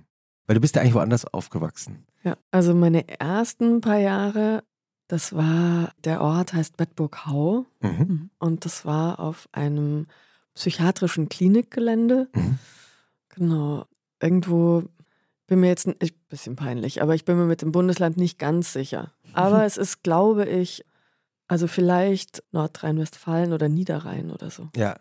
Weil 0.47 0.55
du 0.55 0.61
bist 0.61 0.75
ja 0.75 0.81
eigentlich 0.81 0.93
woanders 0.93 1.25
aufgewachsen. 1.25 2.05
Ja, 2.23 2.37
also 2.51 2.73
meine 2.75 3.07
ersten 3.19 3.81
paar 3.81 3.97
Jahre, 3.97 4.63
das 5.07 5.33
war, 5.33 5.93
der 6.03 6.21
Ort 6.21 6.53
heißt 6.53 6.77
Bedburg-Hau 6.77 7.65
Mhm. 7.81 8.29
und 8.39 8.65
das 8.65 8.85
war 8.85 9.19
auf 9.19 9.47
einem 9.51 10.07
psychiatrischen 10.53 11.29
Klinikgelände. 11.29 12.29
Mhm. 12.35 12.59
Genau, 13.29 13.85
irgendwo, 14.21 14.83
bin 15.47 15.61
mir 15.61 15.67
jetzt 15.67 15.87
ein 15.87 15.95
ich- 16.01 16.17
bisschen 16.27 16.55
peinlich, 16.55 17.01
aber 17.01 17.15
ich 17.15 17.25
bin 17.25 17.37
mir 17.37 17.45
mit 17.45 17.61
dem 17.61 17.71
Bundesland 17.71 18.17
nicht 18.17 18.37
ganz 18.39 18.71
sicher. 18.73 19.11
Aber 19.33 19.63
es 19.65 19.77
ist, 19.77 20.03
glaube 20.03 20.45
ich, 20.45 20.85
also 21.47 21.67
vielleicht 21.67 22.43
Nordrhein-Westfalen 22.51 23.51
oder 23.53 23.67
Niederrhein 23.69 24.31
oder 24.31 24.49
so. 24.49 24.69
Ja. 24.75 24.95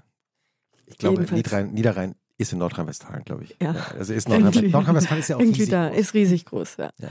Ich 0.91 0.99
glaube. 0.99 1.23
Niederrhein, 1.23 1.73
Niederrhein 1.73 2.15
Ist 2.39 2.53
in 2.55 2.59
Nordrhein-Westfalen, 2.59 3.25
glaube 3.25 3.45
ich. 3.45 3.57
Ja. 3.61 3.75
Also 3.99 4.13
ist 4.15 4.27
Irgendwie- 4.29 4.45
Nordrhein- 4.45 4.71
Nordrhein-Westfalen 4.71 5.21
ist 5.21 5.29
ja 5.29 5.37
auch 5.37 5.41
Irgendwie 5.41 5.61
riesig 5.61 5.71
da, 5.73 5.89
groß. 5.89 5.99
ist 5.99 6.15
riesig 6.15 6.45
groß, 6.47 6.77
ja. 6.79 6.91
Ja. 6.99 7.09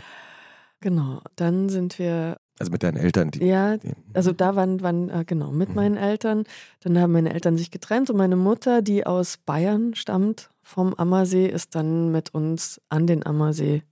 Genau, 0.82 1.22
dann 1.36 1.70
sind 1.70 2.00
wir, 2.00 2.38
Also 2.58 2.72
mit 2.72 2.82
deinen 2.84 2.98
Eltern, 2.98 3.32
die. 3.32 3.46
ja, 3.46 3.78
die 3.78 3.92
also 4.14 4.32
da 4.32 4.56
waren, 4.56 4.82
waren 4.82 5.10
äh, 5.10 5.26
genau, 5.26 5.52
mit 5.52 5.70
Mhm. 5.70 5.76
meinen 5.76 5.98
Eltern. 5.98 6.46
Dann 6.80 6.98
haben 6.98 7.12
meine 7.12 7.34
Eltern 7.34 7.58
sich 7.58 7.70
getrennt 7.70 8.10
und 8.10 8.18
meine 8.18 8.38
Mutter, 8.38 8.82
die 8.82 9.06
aus 9.06 9.38
Bayern 9.38 9.94
stammt, 9.94 10.50
vom 10.64 10.94
Ammersee, 10.96 11.48
ist 11.48 11.76
dann 11.76 12.12
mit 12.12 12.34
uns 12.34 12.82
an 12.90 13.06
den 13.08 13.26
Ammersee 13.26 13.84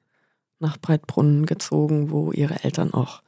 nach 0.59 0.77
Breitbrunnen 0.77 1.45
gezogen, 1.45 2.09
wo 2.09 2.31
ihre 2.31 2.63
Eltern 2.63 2.93
auch 2.93 3.21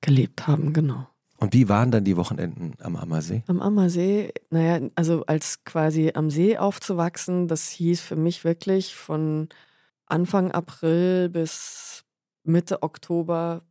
gelebt 0.00 0.46
haben, 0.48 0.72
genau. 0.72 1.06
Und 1.40 1.54
wie 1.54 1.68
waren 1.68 1.90
dann 1.90 2.04
die 2.04 2.16
Wochenenden 2.16 2.74
am 2.80 2.96
Ammersee? 2.96 3.42
Am 3.46 3.60
Ammersee, 3.60 4.32
naja, 4.50 4.86
also 4.94 5.24
als 5.26 5.64
quasi 5.64 6.12
am 6.14 6.30
See 6.30 6.58
aufzuwachsen, 6.58 7.48
das 7.48 7.70
hieß 7.70 8.02
für 8.02 8.16
mich 8.16 8.44
wirklich 8.44 8.94
von 8.94 9.48
Anfang 10.06 10.52
April 10.52 11.30
bis 11.30 12.04
Mitte 12.44 12.82
Oktober 12.82 13.62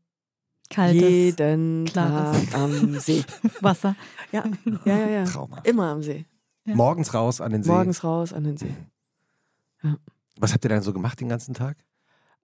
Kaltes 0.72 1.02
jeden 1.02 1.86
klares 1.86 2.50
Tag 2.50 2.60
am 2.60 3.00
See. 3.00 3.24
Wasser. 3.62 3.96
Ja, 4.32 4.44
ja, 4.86 4.98
ja, 4.98 5.10
ja. 5.10 5.24
Traumhaft. 5.26 5.68
Immer 5.68 5.90
am 5.92 6.02
See. 6.04 6.26
Ja. 6.66 6.76
Morgens 6.76 7.14
raus 7.14 7.40
an 7.42 7.52
den 7.52 7.64
See. 7.64 7.72
Morgens 7.72 8.04
raus 8.04 8.34
an 8.34 8.44
den 8.44 8.58
See. 8.58 8.74
Was 10.40 10.54
habt 10.54 10.66
ihr 10.66 10.70
dann 10.70 10.82
so 10.82 10.94
gemacht 10.94 11.20
den 11.20 11.30
ganzen 11.30 11.54
Tag? 11.54 11.78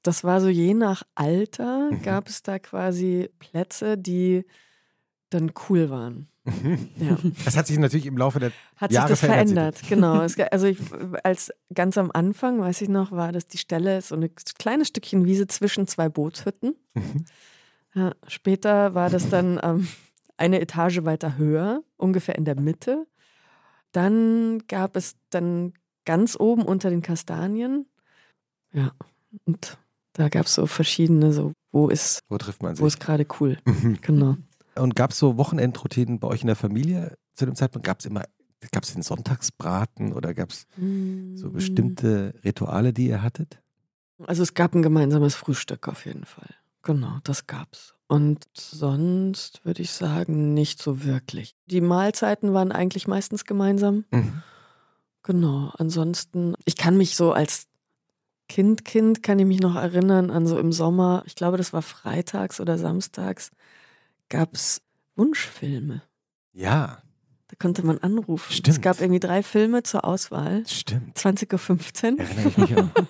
Das 0.04 0.24
war 0.24 0.40
so 0.42 0.50
je 0.50 0.74
nach 0.74 1.04
Alter 1.16 1.92
Mhm. 1.92 2.02
gab 2.04 2.28
es 2.28 2.44
da 2.44 2.60
quasi 2.60 3.30
Plätze, 3.40 3.98
die 3.98 4.46
dann 5.30 5.52
cool 5.70 5.90
waren. 5.90 6.28
Ja. 6.98 7.18
Das 7.44 7.58
hat 7.58 7.66
sich 7.68 7.78
natürlich 7.80 8.06
im 8.06 8.18
Laufe 8.18 8.40
der 8.40 8.52
Hat 8.78 8.92
Jahre 8.92 9.08
sich 9.08 9.20
das 9.20 9.28
verändert 9.28 9.80
verändert, 9.80 9.90
genau. 9.90 10.22
Es, 10.22 10.40
also 10.40 10.68
ich, 10.68 10.78
als 11.24 11.52
ganz 11.74 11.98
am 11.98 12.12
Anfang, 12.14 12.60
weiß 12.62 12.82
ich 12.82 12.90
noch, 12.90 13.12
war 13.12 13.32
das 13.32 13.48
die 13.48 13.58
Stelle, 13.58 14.00
so 14.02 14.16
ein 14.16 14.30
kleines 14.60 14.90
Stückchen 14.90 15.26
Wiese 15.26 15.48
zwischen 15.48 15.88
zwei 15.88 16.08
Bootshütten. 16.08 16.76
Mhm. 16.94 17.26
Ja, 17.96 18.12
später 18.28 18.94
war 18.94 19.10
das 19.10 19.30
dann 19.30 19.60
ähm, 19.64 19.88
eine 20.38 20.62
Etage 20.62 21.04
weiter 21.04 21.38
höher, 21.38 21.82
ungefähr 21.98 22.36
in 22.36 22.46
der 22.46 22.60
Mitte. 22.60 23.08
Dann 23.92 24.62
gab 24.68 24.96
es 24.98 25.16
dann 25.32 25.74
ganz 26.06 26.36
oben 26.40 26.62
unter 26.64 26.90
den 26.90 27.02
Kastanien. 27.02 27.88
Ja, 28.74 28.92
und 29.46 29.78
da 30.14 30.30
gab 30.30 30.46
es 30.46 30.54
so 30.56 30.68
verschiedene, 30.68 31.34
so 31.34 31.54
wo 31.72 31.88
ist, 31.90 32.20
Wo 32.30 32.38
trifft 32.38 32.62
man 32.62 32.74
wo 32.78 32.86
sich? 32.86 32.96
ist 32.96 33.00
gerade 33.00 33.26
cool. 33.40 33.58
Mhm. 33.66 33.98
Genau. 34.02 34.36
Und 34.78 34.96
gab 34.96 35.12
es 35.12 35.20
so 35.20 35.38
Wochenendroutinen 35.38 36.20
bei 36.20 36.28
euch 36.28 36.42
in 36.42 36.48
der 36.48 36.56
Familie 36.56 37.18
zu 37.34 37.46
dem 37.46 37.56
Zeitpunkt? 37.56 37.86
Gab 37.86 38.00
es 38.00 38.06
immer, 38.06 38.24
gab 38.72 38.84
es 38.84 38.94
den 38.94 39.02
Sonntagsbraten 39.02 40.14
oder 40.14 40.34
gab 40.34 40.52
es 40.52 40.66
so 41.36 41.50
bestimmte 41.50 42.34
Rituale, 42.44 42.94
die 42.94 43.08
ihr 43.08 43.22
hattet? 43.22 43.62
Also 44.26 44.44
es 44.44 44.54
gab 44.54 44.74
ein 44.76 44.82
gemeinsames 44.82 45.36
Frühstück 45.36 45.88
auf 45.88 46.06
jeden 46.06 46.26
Fall. 46.26 46.56
Genau, 46.84 47.18
das 47.24 47.48
gab's. 47.48 47.96
Und 48.08 48.46
sonst 48.54 49.66
würde 49.66 49.82
ich 49.82 49.92
sagen, 49.92 50.54
nicht 50.54 50.82
so 50.82 51.04
wirklich. 51.04 51.56
Die 51.66 51.82
Mahlzeiten 51.82 52.54
waren 52.54 52.72
eigentlich 52.72 53.08
meistens 53.08 53.46
gemeinsam. 53.46 54.06
Mhm. 54.12 54.44
Genau. 55.24 55.72
Ansonsten, 55.78 56.54
ich 56.66 56.76
kann 56.76 56.98
mich 56.98 57.16
so 57.16 57.34
als 57.34 57.68
Kind, 58.48 58.86
Kind, 58.86 59.24
kann 59.24 59.40
ich 59.40 59.46
mich 59.46 59.60
noch 59.60 59.76
erinnern 59.76 60.30
an 60.30 60.46
so 60.46 60.60
im 60.60 60.72
Sommer, 60.72 61.24
ich 61.26 61.34
glaube, 61.36 61.58
das 61.58 61.74
war 61.74 61.82
freitags 61.82 62.60
oder 62.60 62.78
samstags, 62.78 63.50
gab's 64.30 64.82
Wunschfilme. 65.16 66.02
Ja, 66.54 67.02
Da 67.48 67.56
konnte 67.60 67.86
man 67.86 68.00
anrufen. 68.00 68.52
Stimmt. 68.52 68.68
Es 68.78 68.82
gab 68.82 69.00
irgendwie 69.02 69.20
drei 69.20 69.44
Filme 69.44 69.84
zur 69.84 70.04
Auswahl. 70.06 70.64
stimmt. 70.68 71.18
20.15 71.18 72.14
Uhr. 72.14 72.20
Erinnere 72.20 72.48
ich 72.50 72.58
mich 72.58 72.76
auch. 72.78 72.90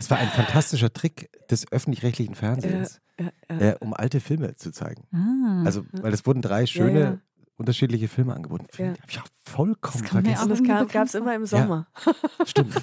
Es 0.00 0.08
war 0.12 0.18
ein 0.18 0.28
fantastischer 0.28 0.92
Trick 0.92 1.28
des 1.50 1.72
öffentlich-rechtlichen 1.72 2.36
Fernsehens, 2.36 3.00
Ja, 3.18 3.32
ja. 3.50 3.58
äh, 3.70 3.76
um 3.80 3.92
alte 3.94 4.20
Filme 4.20 4.54
zu 4.54 4.70
zeigen. 4.70 5.02
Ah. 5.12 5.64
Also, 5.66 5.84
weil 5.90 6.12
es 6.14 6.24
wurden 6.24 6.40
drei 6.40 6.66
schöne, 6.66 7.00
ja. 7.00 7.18
Unterschiedliche 7.58 8.08
Filme 8.08 8.34
angeboten. 8.34 8.66
Ja. 8.78 8.86
Habe 8.88 8.96
ich 9.08 9.18
auch 9.20 9.26
vollkommen 9.44 10.02
Das 10.02 10.10
vergessen. 10.10 10.48
Das 10.48 10.62
gab 10.92 11.06
es 11.06 11.14
immer 11.14 11.34
im 11.34 11.44
Sommer. 11.44 11.86
Stimmt. 12.46 12.74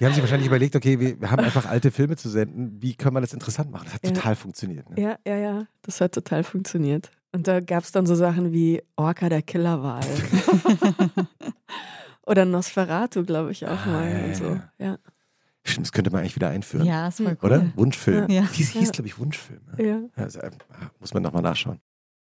Die 0.00 0.04
haben 0.04 0.12
sich 0.12 0.22
wahrscheinlich 0.22 0.48
überlegt, 0.48 0.74
okay, 0.74 0.98
wir, 0.98 1.20
wir 1.20 1.30
haben 1.30 1.44
einfach 1.44 1.66
alte 1.66 1.90
Filme 1.92 2.16
zu 2.16 2.28
senden. 2.28 2.80
Wie 2.82 2.94
können 2.94 3.14
wir 3.14 3.20
das 3.20 3.32
interessant 3.34 3.70
machen? 3.70 3.84
Das 3.84 3.94
hat 3.94 4.04
Ja. 4.04 4.10
total 4.12 4.34
funktioniert. 4.36 4.90
Ne? 4.90 5.00
Ja, 5.00 5.16
ja, 5.26 5.36
ja. 5.36 5.66
Das 5.82 6.00
hat 6.00 6.12
total 6.12 6.42
funktioniert. 6.42 7.10
Und 7.32 7.46
da 7.46 7.60
gab 7.60 7.84
es 7.84 7.92
dann 7.92 8.06
so 8.06 8.14
Sachen 8.14 8.52
wie 8.52 8.82
Orca 8.96 9.28
der 9.28 9.42
Killerwal. 9.42 10.00
Oder 12.26 12.44
Nosferatu, 12.44 13.24
glaube 13.24 13.52
ich, 13.52 13.66
auch 13.66 13.86
Ah, 13.86 13.90
mal. 13.90 14.10
ja, 14.10 14.18
und 14.24 14.28
ja, 14.30 14.34
so. 14.34 14.44
ja. 14.44 14.60
Ja, 14.78 14.98
Stimmt, 15.64 15.86
das 15.86 15.92
könnte 15.92 16.10
man 16.10 16.20
eigentlich 16.20 16.36
wieder 16.36 16.48
einführen. 16.48 16.86
Ja, 16.86 17.08
ist 17.08 17.16
voll 17.18 17.26
cool. 17.42 17.46
Oder? 17.50 17.66
Wunschfilm. 17.76 18.30
Ja. 18.30 18.42
Hieß, 18.50 18.70
hieß 18.70 18.86
Ja. 18.86 18.90
glaube 18.92 19.08
ich, 19.08 19.18
Wunschfilm. 19.18 19.60
Ne? 19.76 19.84
ja. 19.86 19.96
Ja, 20.16 20.24
also, 20.24 20.38
äh, 20.40 20.50
muss 21.00 21.12
man 21.14 21.22
nochmal 21.22 21.42
nachschauen. 21.42 21.80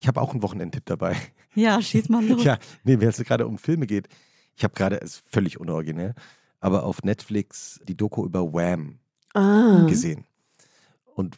Ich 0.01 0.09
habe 0.09 0.21
auch 0.21 0.33
einen 0.33 0.43
Wochenendtipp 0.43 0.85
dabei. 0.87 1.17
Ja, 1.55 1.81
schieß 1.81 2.09
mal 2.09 2.25
los. 2.25 2.43
Ja, 2.45 2.59
nee, 2.85 2.99
wenn 3.01 3.09
es 3.09 3.17
gerade 3.19 3.47
um 3.47 3.59
Filme 3.59 3.87
geht. 3.87 4.09
Ich 4.57 4.65
habe 4.65 4.75
gerade, 4.75 4.97
ist 4.97 5.23
völlig 5.31 5.59
unoriginell, 5.61 6.15
aber 6.61 6.85
auf 6.85 7.03
Netflix 7.03 7.81
die 7.89 7.97
Doku 7.97 8.25
über 8.25 8.53
Wham 8.53 8.99
Ah. 9.35 9.85
gesehen. 9.87 10.25
Und 11.15 11.37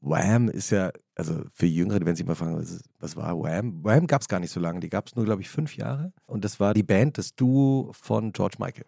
Wham 0.00 0.48
ist 0.48 0.70
ja, 0.70 0.90
also 1.14 1.42
für 1.54 1.66
Jüngere, 1.66 2.00
werden 2.04 2.16
sich 2.16 2.26
mal 2.26 2.34
fragen, 2.34 2.56
was, 2.58 2.82
was 3.00 3.16
war 3.16 3.38
Wham? 3.38 3.82
Wham 3.84 4.06
gab 4.06 4.20
es 4.22 4.28
gar 4.28 4.40
nicht 4.40 4.50
so 4.50 4.60
lange, 4.60 4.80
die 4.80 4.88
gab 4.90 5.06
es 5.08 5.14
nur, 5.16 5.24
glaube 5.24 5.42
ich, 5.42 5.48
fünf 5.50 5.76
Jahre. 5.76 6.12
Und 6.26 6.44
das 6.44 6.60
war 6.60 6.74
die 6.74 6.82
Band, 6.82 7.16
das 7.18 7.34
Duo 7.34 7.90
von 7.92 8.32
George 8.32 8.56
Michael. 8.58 8.86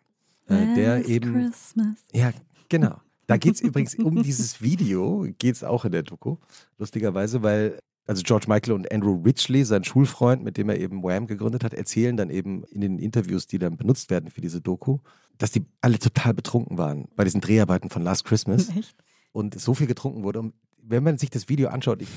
Äh, 0.49 0.75
der 0.75 1.07
eben, 1.09 1.33
Christmas. 1.33 1.97
ja, 2.13 2.33
genau. 2.69 3.01
Da 3.27 3.37
geht 3.37 3.57
es 3.57 3.61
übrigens 3.61 3.95
um 3.97 4.23
dieses 4.23 4.63
Video, 4.63 5.27
geht 5.39 5.57
es 5.57 5.65
auch 5.65 5.85
in 5.85 5.91
der 5.93 6.05
Doku, 6.05 6.37
lustigerweise, 6.79 7.43
weil 7.43 7.79
also 8.07 8.23
George 8.25 8.47
Michael 8.49 8.73
und 8.75 8.93
Andrew 8.93 9.21
Ridgely, 9.25 9.65
sein 9.65 9.85
Schulfreund, 9.85 10.43
mit 10.45 10.57
dem 10.57 10.69
er 10.69 10.79
eben 10.79 11.03
Wham 11.03 11.27
gegründet 11.27 11.65
hat, 11.65 11.75
erzählen 11.75 12.17
dann 12.17 12.31
eben 12.31 12.65
in 12.65 12.81
den 12.81 12.99
Interviews, 12.99 13.47
die 13.47 13.59
dann 13.59 13.77
benutzt 13.77 14.11
werden 14.11 14.31
für 14.31 14.41
diese 14.41 14.61
Doku, 14.61 14.99
dass 15.39 15.51
die 15.51 15.67
alle 15.81 15.99
total 15.99 16.35
betrunken 16.35 16.79
waren 16.79 17.09
bei 17.17 17.25
diesen 17.25 17.41
Dreharbeiten 17.41 17.91
von 17.91 18.03
Last 18.03 18.25
Christmas 18.25 18.69
Echt? 18.77 18.95
und 19.33 19.59
so 19.61 19.75
viel 19.75 19.87
getrunken 19.87 20.23
wurde. 20.23 20.41
Und 20.41 20.55
wenn 20.89 21.03
man 21.03 21.19
sich 21.19 21.31
das 21.31 21.49
Video 21.49 21.69
anschaut, 21.69 22.01
ich, 22.01 22.09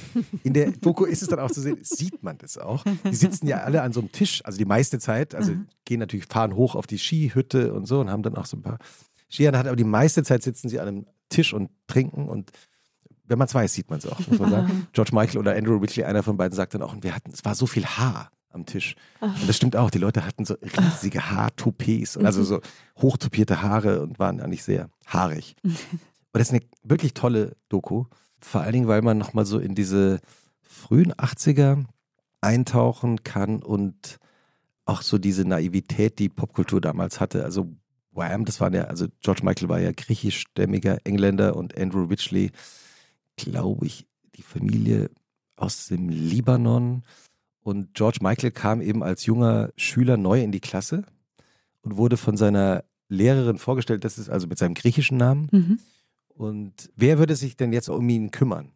in 0.43 0.53
der 0.53 0.71
Doku 0.71 1.05
ist 1.05 1.23
es 1.23 1.27
dann 1.27 1.39
auch 1.39 1.49
zu 1.49 1.59
sehen, 1.59 1.79
sieht 1.81 2.21
man 2.21 2.37
das 2.37 2.59
auch. 2.59 2.83
Die 3.09 3.15
sitzen 3.15 3.47
ja 3.47 3.57
alle 3.63 3.81
an 3.81 3.91
so 3.93 3.99
einem 3.99 4.11
Tisch, 4.11 4.45
also 4.45 4.59
die 4.59 4.65
meiste 4.65 4.99
Zeit, 4.99 5.33
also 5.33 5.53
Mhm. 5.53 5.65
gehen 5.85 5.99
natürlich, 5.99 6.27
fahren 6.27 6.53
hoch 6.55 6.75
auf 6.75 6.85
die 6.85 6.99
Skihütte 6.99 7.73
und 7.73 7.87
so 7.87 7.99
und 7.99 8.11
haben 8.11 8.21
dann 8.21 8.35
auch 8.35 8.45
so 8.45 8.57
ein 8.57 8.61
paar 8.61 8.77
Skier. 9.27 9.57
Hat, 9.57 9.65
aber 9.65 9.75
die 9.75 9.83
meiste 9.83 10.21
Zeit 10.21 10.43
sitzen 10.43 10.69
sie 10.69 10.79
an 10.79 10.87
einem 10.87 11.05
Tisch 11.29 11.51
und 11.53 11.71
trinken 11.87 12.29
und 12.29 12.51
wenn 13.30 13.38
man 13.38 13.47
es 13.47 13.55
weiß, 13.55 13.73
sieht 13.73 13.89
man 13.89 13.99
es 13.99 14.05
auch, 14.05 14.19
muss 14.27 14.39
man 14.39 14.51
sagen. 14.51 14.88
George 14.93 15.11
Michael 15.13 15.38
oder 15.38 15.55
Andrew 15.55 15.77
Ridgely, 15.77 16.03
einer 16.03 16.23
von 16.23 16.36
beiden, 16.36 16.55
sagt 16.55 16.73
dann 16.73 16.82
auch, 16.82 16.93
und 16.93 17.03
wir 17.03 17.15
hatten, 17.15 17.32
es 17.32 17.45
war 17.45 17.55
so 17.55 17.67
viel 17.67 17.86
Haar 17.86 18.32
am 18.51 18.65
Tisch. 18.65 18.95
Und 19.21 19.47
das 19.47 19.55
stimmt 19.55 19.75
auch, 19.75 19.91
die 19.91 19.99
Leute 19.99 20.25
hatten 20.25 20.43
so 20.43 20.55
riesige 20.55 21.30
Haartoupets, 21.30 22.17
also 22.17 22.43
so 22.43 22.61
hochtopierte 22.97 23.61
Haare 23.61 24.01
und 24.01 24.19
waren 24.19 24.41
eigentlich 24.41 24.63
sehr 24.63 24.89
haarig. 25.05 25.55
Und 26.32 26.38
das 26.39 26.49
ist 26.49 26.53
eine 26.53 26.63
wirklich 26.84 27.15
tolle 27.15 27.55
Doku. 27.69 28.05
Vor 28.39 28.61
allen 28.61 28.73
Dingen, 28.73 28.88
weil 28.88 29.01
man 29.01 29.17
nochmal 29.17 29.47
so 29.47 29.57
in 29.57 29.73
diese 29.73 30.19
frühen 30.61 31.11
80er 31.13 31.86
eintauchen 32.39 33.23
kann 33.23 33.63
und 33.63 34.19
auch 34.86 35.01
so 35.01 35.17
diese 35.17 35.43
Naivität, 35.43 36.19
die 36.19 36.30
Popkultur 36.30 36.82
damals 36.82 37.19
hatte. 37.19 37.43
Also 37.43 37.73
Wham, 38.11 38.45
das 38.45 38.59
waren 38.59 38.73
ja, 38.73 38.84
also 38.84 39.07
George 39.21 39.41
Michael 39.43 39.69
war 39.69 39.80
ja 39.80 39.91
griechischstämmiger 39.91 40.99
Engländer 41.03 41.55
und 41.55 41.77
Andrew 41.77 42.03
Ridgely, 42.03 42.51
glaube 43.39 43.85
ich, 43.85 44.07
die 44.35 44.41
Familie 44.41 45.09
aus 45.55 45.87
dem 45.87 46.09
Libanon. 46.09 47.03
Und 47.61 47.93
George 47.93 48.19
Michael 48.21 48.51
kam 48.51 48.81
eben 48.81 49.03
als 49.03 49.25
junger 49.25 49.71
Schüler 49.75 50.17
neu 50.17 50.41
in 50.41 50.51
die 50.51 50.61
Klasse 50.61 51.03
und 51.81 51.97
wurde 51.97 52.17
von 52.17 52.37
seiner 52.37 52.83
Lehrerin 53.09 53.57
vorgestellt, 53.57 54.05
das 54.05 54.17
ist 54.17 54.29
also 54.29 54.47
mit 54.47 54.57
seinem 54.57 54.75
griechischen 54.75 55.17
Namen. 55.17 55.49
Mhm. 55.51 55.79
Und 56.29 56.91
wer 56.95 57.17
würde 57.17 57.35
sich 57.35 57.57
denn 57.57 57.73
jetzt 57.73 57.89
um 57.89 58.07
ihn 58.07 58.31
kümmern? 58.31 58.71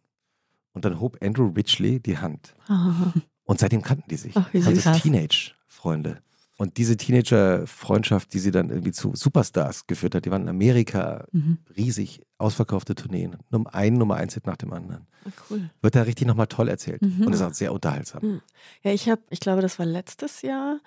Und 0.72 0.84
dann 0.84 1.00
hob 1.00 1.22
Andrew 1.22 1.46
Ridgely 1.46 2.00
die 2.00 2.18
Hand. 2.18 2.54
Ah. 2.66 3.12
Und 3.44 3.60
seitdem 3.60 3.82
kannten 3.82 4.08
die 4.10 4.16
sich. 4.16 4.36
Ach, 4.36 4.52
also. 4.52 4.92
Teenage-Freunde. 4.92 6.18
Und 6.56 6.76
diese 6.76 6.96
Teenager-Freundschaft, 6.96 8.32
die 8.32 8.38
sie 8.38 8.50
dann 8.52 8.70
irgendwie 8.70 8.92
zu 8.92 9.12
Superstars 9.14 9.86
geführt 9.86 10.14
hat, 10.14 10.24
die 10.24 10.30
waren 10.30 10.42
in 10.42 10.48
Amerika 10.48 11.24
Mhm. 11.32 11.58
riesig, 11.76 12.22
ausverkaufte 12.38 12.94
Tourneen. 12.94 13.36
Nummer 13.50 13.74
ein 13.74 13.94
Nummer 13.94 14.16
eins 14.16 14.34
Hit 14.34 14.46
nach 14.46 14.56
dem 14.56 14.72
anderen. 14.72 15.06
Ah, 15.24 15.30
cool. 15.50 15.70
Wird 15.82 15.96
da 15.96 16.02
richtig 16.02 16.26
nochmal 16.28 16.46
toll 16.46 16.68
erzählt. 16.68 17.02
Mhm. 17.02 17.26
Und 17.26 17.32
ist 17.32 17.42
auch 17.42 17.52
sehr 17.52 17.72
unterhaltsam. 17.72 18.40
Ja, 18.82 18.92
ich 18.92 19.08
habe, 19.08 19.22
ich 19.30 19.40
glaube, 19.40 19.62
das 19.62 19.78
war 19.80 19.86
letztes 19.86 20.42
Jahr, 20.42 20.78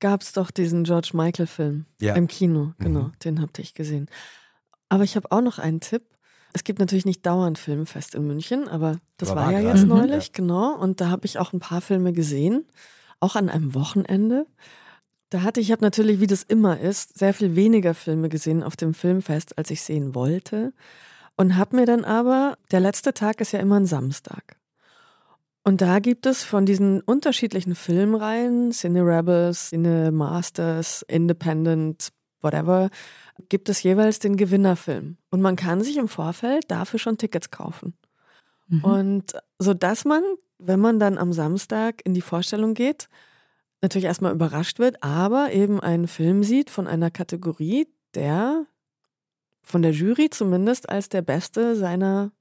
gab 0.00 0.22
es 0.22 0.32
doch 0.32 0.50
diesen 0.50 0.84
George 0.84 1.10
Michael-Film 1.12 1.84
Ja. 2.00 2.14
im 2.14 2.26
Kino. 2.28 2.72
Genau, 2.78 3.04
Mhm. 3.04 3.12
den 3.24 3.40
habt 3.42 3.58
ich 3.58 3.74
gesehen. 3.74 4.06
Aber 4.88 5.04
ich 5.04 5.16
habe 5.16 5.30
auch 5.30 5.40
noch 5.42 5.58
einen 5.58 5.80
Tipp. 5.80 6.02
Es 6.54 6.64
gibt 6.64 6.78
natürlich 6.78 7.04
nicht 7.04 7.26
dauernd 7.26 7.58
Filmfest 7.58 8.14
in 8.14 8.26
München, 8.26 8.66
aber 8.68 8.98
das 9.18 9.30
Aber 9.30 9.40
war 9.42 9.46
war 9.52 9.60
ja 9.60 9.60
jetzt 9.74 9.82
Mhm. 9.82 9.88
neulich, 9.90 10.32
genau. 10.32 10.74
Und 10.74 11.02
da 11.02 11.10
habe 11.10 11.26
ich 11.26 11.38
auch 11.38 11.52
ein 11.52 11.60
paar 11.60 11.82
Filme 11.82 12.12
gesehen, 12.14 12.64
auch 13.20 13.36
an 13.36 13.50
einem 13.50 13.74
Wochenende. 13.74 14.46
Da 15.30 15.42
hatte 15.42 15.60
ich, 15.60 15.72
habe 15.72 15.82
natürlich, 15.82 16.20
wie 16.20 16.26
das 16.26 16.42
immer 16.44 16.78
ist, 16.78 17.18
sehr 17.18 17.34
viel 17.34 17.56
weniger 17.56 17.94
Filme 17.94 18.28
gesehen 18.28 18.62
auf 18.62 18.76
dem 18.76 18.94
Filmfest, 18.94 19.58
als 19.58 19.70
ich 19.70 19.82
sehen 19.82 20.14
wollte. 20.14 20.72
Und 21.36 21.56
habe 21.56 21.76
mir 21.76 21.86
dann 21.86 22.04
aber, 22.04 22.56
der 22.70 22.80
letzte 22.80 23.12
Tag 23.12 23.40
ist 23.40 23.52
ja 23.52 23.58
immer 23.58 23.78
ein 23.78 23.86
Samstag. 23.86 24.56
Und 25.64 25.80
da 25.80 25.98
gibt 25.98 26.26
es 26.26 26.44
von 26.44 26.64
diesen 26.64 27.00
unterschiedlichen 27.00 27.74
Filmreihen, 27.74 28.70
Cine 28.70 29.02
Rebels, 29.04 29.70
Cine 29.70 30.12
Masters, 30.12 31.02
Independent, 31.08 32.12
whatever, 32.40 32.88
gibt 33.48 33.68
es 33.68 33.82
jeweils 33.82 34.20
den 34.20 34.36
Gewinnerfilm. 34.36 35.16
Und 35.30 35.42
man 35.42 35.56
kann 35.56 35.82
sich 35.82 35.96
im 35.96 36.06
Vorfeld 36.06 36.70
dafür 36.70 37.00
schon 37.00 37.18
Tickets 37.18 37.50
kaufen. 37.50 37.94
Mhm. 38.68 38.84
Und 38.84 39.32
so 39.58 39.74
dass 39.74 40.04
man, 40.04 40.22
wenn 40.58 40.78
man 40.80 41.00
dann 41.00 41.18
am 41.18 41.32
Samstag 41.32 42.00
in 42.04 42.14
die 42.14 42.22
Vorstellung 42.22 42.74
geht, 42.74 43.08
natürlich 43.82 44.06
erstmal 44.06 44.32
überrascht 44.32 44.78
wird, 44.78 45.02
aber 45.02 45.52
eben 45.52 45.80
einen 45.80 46.08
Film 46.08 46.42
sieht 46.42 46.70
von 46.70 46.86
einer 46.86 47.10
Kategorie, 47.10 47.86
der 48.14 48.66
von 49.62 49.82
der 49.82 49.92
Jury 49.92 50.30
zumindest 50.30 50.88
als 50.88 51.08
der 51.08 51.22
beste 51.22 51.76
seiner 51.76 52.32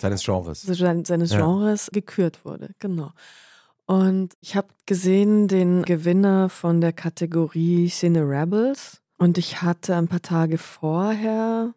seines 0.00 0.24
Genres. 0.24 0.62
Seines 0.62 1.30
Genres 1.30 1.86
ja. 1.86 1.90
gekürt 1.92 2.44
wurde, 2.44 2.70
genau. 2.78 3.10
Und 3.86 4.36
ich 4.40 4.54
habe 4.54 4.68
gesehen 4.86 5.48
den 5.48 5.82
Gewinner 5.82 6.50
von 6.50 6.80
der 6.80 6.92
Kategorie 6.92 7.88
Cine 7.88 8.20
Rebels. 8.20 9.00
Und 9.16 9.38
ich 9.38 9.62
hatte 9.62 9.96
ein 9.96 10.06
paar 10.06 10.22
Tage 10.22 10.58
vorher, 10.58 11.74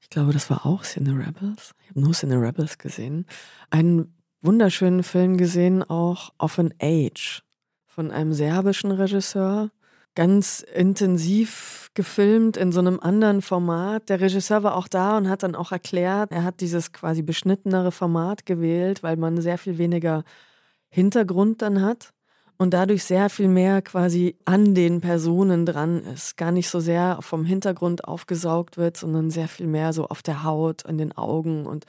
ich 0.00 0.10
glaube, 0.10 0.32
das 0.32 0.50
war 0.50 0.66
auch 0.66 0.82
Cine 0.82 1.12
Rebels. 1.12 1.72
Ich 1.82 1.90
habe 1.90 2.00
nur 2.00 2.14
Cine 2.14 2.40
Rebels 2.40 2.78
gesehen. 2.78 3.26
Einen 3.70 4.14
wunderschönen 4.40 5.04
Film 5.04 5.36
gesehen, 5.36 5.84
auch 5.84 6.32
Of 6.38 6.58
an 6.58 6.74
Age 6.80 7.44
von 7.94 8.10
einem 8.10 8.32
serbischen 8.32 8.90
Regisseur. 8.90 9.70
Ganz 10.14 10.60
intensiv 10.74 11.90
gefilmt 11.94 12.56
in 12.56 12.72
so 12.72 12.80
einem 12.80 13.00
anderen 13.00 13.42
Format. 13.42 14.08
Der 14.08 14.20
Regisseur 14.20 14.62
war 14.62 14.76
auch 14.76 14.88
da 14.88 15.16
und 15.18 15.28
hat 15.28 15.42
dann 15.42 15.54
auch 15.54 15.72
erklärt, 15.72 16.32
er 16.32 16.44
hat 16.44 16.60
dieses 16.60 16.92
quasi 16.92 17.22
beschnittenere 17.22 17.92
Format 17.92 18.46
gewählt, 18.46 19.02
weil 19.02 19.16
man 19.16 19.40
sehr 19.40 19.58
viel 19.58 19.78
weniger 19.78 20.24
Hintergrund 20.88 21.62
dann 21.62 21.82
hat 21.82 22.12
und 22.56 22.72
dadurch 22.72 23.04
sehr 23.04 23.28
viel 23.28 23.48
mehr 23.48 23.82
quasi 23.82 24.36
an 24.44 24.74
den 24.74 25.00
Personen 25.00 25.66
dran 25.66 26.02
ist. 26.04 26.36
Gar 26.36 26.52
nicht 26.52 26.70
so 26.70 26.80
sehr 26.80 27.18
vom 27.20 27.44
Hintergrund 27.44 28.04
aufgesaugt 28.04 28.78
wird, 28.78 28.96
sondern 28.96 29.30
sehr 29.30 29.48
viel 29.48 29.66
mehr 29.66 29.92
so 29.92 30.06
auf 30.06 30.22
der 30.22 30.44
Haut, 30.44 30.82
in 30.82 30.96
den 30.96 31.12
Augen 31.12 31.66
und 31.66 31.84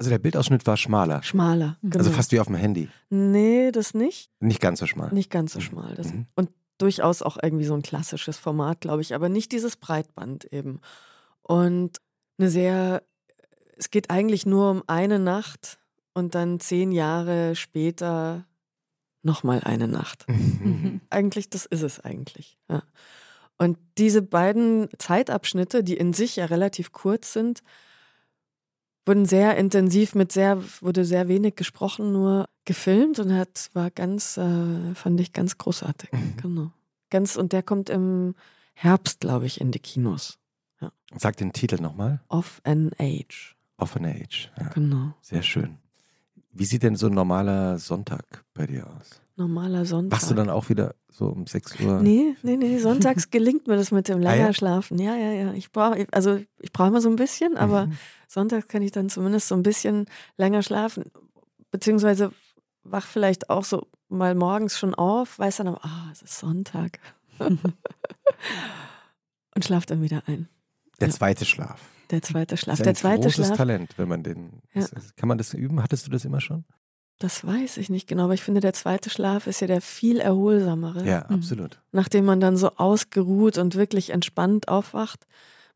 also 0.00 0.08
der 0.08 0.18
Bildausschnitt 0.18 0.66
war 0.66 0.78
schmaler. 0.78 1.22
Schmaler. 1.22 1.76
Genau. 1.82 1.98
Also 1.98 2.10
fast 2.10 2.32
wie 2.32 2.40
auf 2.40 2.46
dem 2.46 2.56
Handy. 2.56 2.88
Nee, 3.10 3.70
das 3.70 3.92
nicht. 3.92 4.30
Nicht 4.40 4.58
ganz 4.58 4.80
so 4.80 4.86
schmal. 4.86 5.12
Nicht 5.12 5.30
ganz 5.30 5.52
so 5.52 5.58
mhm. 5.58 5.62
schmal. 5.62 5.94
Das, 5.94 6.10
mhm. 6.10 6.26
Und 6.36 6.48
durchaus 6.78 7.20
auch 7.20 7.36
irgendwie 7.42 7.66
so 7.66 7.74
ein 7.74 7.82
klassisches 7.82 8.38
Format, 8.38 8.80
glaube 8.80 9.02
ich, 9.02 9.14
aber 9.14 9.28
nicht 9.28 9.52
dieses 9.52 9.76
Breitband 9.76 10.46
eben. 10.54 10.80
Und 11.42 11.98
eine 12.38 12.48
sehr, 12.48 13.02
es 13.76 13.90
geht 13.90 14.08
eigentlich 14.08 14.46
nur 14.46 14.70
um 14.70 14.82
eine 14.86 15.18
Nacht 15.18 15.78
und 16.14 16.34
dann 16.34 16.60
zehn 16.60 16.92
Jahre 16.92 17.54
später 17.54 18.46
nochmal 19.22 19.60
eine 19.64 19.86
Nacht. 19.86 20.26
Mhm. 20.30 21.02
eigentlich, 21.10 21.50
das 21.50 21.66
ist 21.66 21.82
es 21.82 22.00
eigentlich. 22.00 22.56
Ja. 22.70 22.82
Und 23.58 23.76
diese 23.98 24.22
beiden 24.22 24.88
Zeitabschnitte, 24.96 25.84
die 25.84 25.98
in 25.98 26.14
sich 26.14 26.36
ja 26.36 26.46
relativ 26.46 26.92
kurz 26.92 27.34
sind, 27.34 27.62
wurden 29.06 29.24
sehr 29.24 29.56
intensiv 29.56 30.14
mit 30.14 30.32
sehr, 30.32 30.62
wurde 30.80 31.04
sehr 31.04 31.28
wenig 31.28 31.56
gesprochen, 31.56 32.12
nur 32.12 32.48
gefilmt 32.64 33.18
und 33.18 33.32
hat, 33.34 33.70
war 33.72 33.90
ganz, 33.90 34.36
äh, 34.36 34.94
fand 34.94 35.20
ich 35.20 35.32
ganz 35.32 35.58
großartig. 35.58 36.12
Mhm. 36.12 36.36
Genau. 36.40 36.70
Ganz, 37.10 37.36
und 37.36 37.52
der 37.52 37.62
kommt 37.62 37.90
im 37.90 38.34
Herbst, 38.74 39.20
glaube 39.20 39.46
ich, 39.46 39.60
in 39.60 39.72
die 39.72 39.80
Kinos. 39.80 40.38
Ja. 40.80 40.92
Sag 41.16 41.36
den 41.36 41.52
Titel 41.52 41.80
nochmal. 41.82 42.20
Of 42.28 42.60
an 42.64 42.92
Age. 42.98 43.56
Of 43.78 43.96
an 43.96 44.06
Age. 44.06 44.50
Ja. 44.58 44.68
Genau. 44.68 45.14
Sehr 45.20 45.42
schön. 45.42 45.78
Wie 46.52 46.64
sieht 46.64 46.82
denn 46.82 46.96
so 46.96 47.06
ein 47.06 47.14
normaler 47.14 47.78
Sonntag 47.78 48.44
bei 48.54 48.66
dir 48.66 48.86
aus? 48.86 49.20
Normaler 49.36 49.84
Sonntag. 49.86 50.18
Machst 50.18 50.30
du 50.30 50.34
dann 50.34 50.50
auch 50.50 50.68
wieder 50.68 50.94
so 51.08 51.26
um 51.26 51.46
6 51.46 51.80
Uhr? 51.80 52.00
Nee, 52.00 52.36
nee, 52.42 52.56
nee. 52.56 52.78
Sonntags 52.78 53.30
gelingt 53.30 53.66
mir 53.66 53.76
das 53.76 53.90
mit 53.90 54.08
dem 54.08 54.20
länger 54.20 54.52
schlafen. 54.52 54.98
Ja, 54.98 55.16
ja, 55.16 55.32
ja. 55.32 55.52
Ich 55.54 55.72
brauche, 55.72 56.06
also 56.12 56.40
ich 56.60 56.72
brauche 56.72 56.88
immer 56.88 57.00
so 57.00 57.08
ein 57.08 57.16
bisschen, 57.16 57.56
aber 57.56 57.86
mhm. 57.86 57.98
Sonntags 58.30 58.68
kann 58.68 58.82
ich 58.82 58.92
dann 58.92 59.08
zumindest 59.08 59.48
so 59.48 59.54
ein 59.54 59.62
bisschen 59.62 60.06
länger 60.36 60.62
schlafen. 60.62 61.10
Beziehungsweise 61.70 62.32
wach 62.84 63.06
vielleicht 63.06 63.50
auch 63.50 63.64
so 63.64 63.88
mal 64.08 64.34
morgens 64.34 64.78
schon 64.78 64.94
auf, 64.94 65.38
weiß 65.38 65.58
dann 65.58 65.68
aber, 65.68 65.84
ah, 65.84 66.08
es 66.12 66.22
ist 66.22 66.38
Sonntag. 66.38 66.98
Und 67.38 67.64
schlaf 69.64 69.86
dann 69.86 70.02
wieder 70.02 70.22
ein. 70.26 70.48
Der 71.00 71.08
ja. 71.08 71.14
zweite 71.14 71.44
Schlaf. 71.44 71.80
Der 72.10 72.22
zweite 72.22 72.56
Schlaf. 72.56 72.78
Das 72.78 72.80
ist 72.80 72.86
ein 72.86 72.94
der 72.94 72.94
zweite 72.94 73.22
großes 73.22 73.46
Schlaf. 73.46 73.56
Talent, 73.56 73.98
wenn 73.98 74.08
man 74.08 74.22
den. 74.22 74.62
Ja. 74.74 74.86
Kann 75.16 75.28
man 75.28 75.38
das 75.38 75.54
üben? 75.54 75.82
Hattest 75.82 76.06
du 76.06 76.10
das 76.10 76.24
immer 76.24 76.40
schon? 76.40 76.64
Das 77.18 77.44
weiß 77.46 77.76
ich 77.76 77.90
nicht 77.90 78.08
genau, 78.08 78.24
aber 78.24 78.34
ich 78.34 78.42
finde, 78.42 78.60
der 78.60 78.72
zweite 78.72 79.10
Schlaf 79.10 79.46
ist 79.46 79.60
ja 79.60 79.66
der 79.66 79.82
viel 79.82 80.20
erholsamere. 80.20 81.04
Ja, 81.04 81.26
mhm. 81.28 81.36
absolut. 81.36 81.80
Nachdem 81.92 82.24
man 82.24 82.40
dann 82.40 82.56
so 82.56 82.70
ausgeruht 82.76 83.58
und 83.58 83.74
wirklich 83.74 84.10
entspannt 84.10 84.68
aufwacht, 84.68 85.26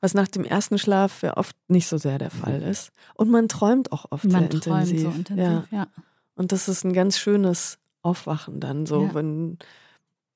was 0.04 0.12
nach 0.12 0.28
dem 0.28 0.44
ersten 0.44 0.76
Schlaf 0.76 1.22
ja 1.22 1.34
oft 1.38 1.56
nicht 1.66 1.88
so 1.88 1.96
sehr 1.96 2.18
der 2.18 2.28
Fall 2.30 2.60
mhm. 2.60 2.66
ist. 2.66 2.92
Und 3.14 3.30
man 3.30 3.48
träumt 3.48 3.90
auch 3.90 4.04
oft 4.10 4.26
man 4.26 4.50
sehr 4.50 4.60
träumt 4.60 4.90
intensiv. 4.90 5.00
So 5.00 5.08
intensiv 5.08 5.42
ja. 5.42 5.64
ja. 5.70 5.86
Und 6.34 6.52
das 6.52 6.68
ist 6.68 6.84
ein 6.84 6.92
ganz 6.92 7.16
schönes 7.16 7.78
Aufwachen 8.02 8.60
dann, 8.60 8.84
so, 8.84 9.04
ja. 9.04 9.14
wenn 9.14 9.56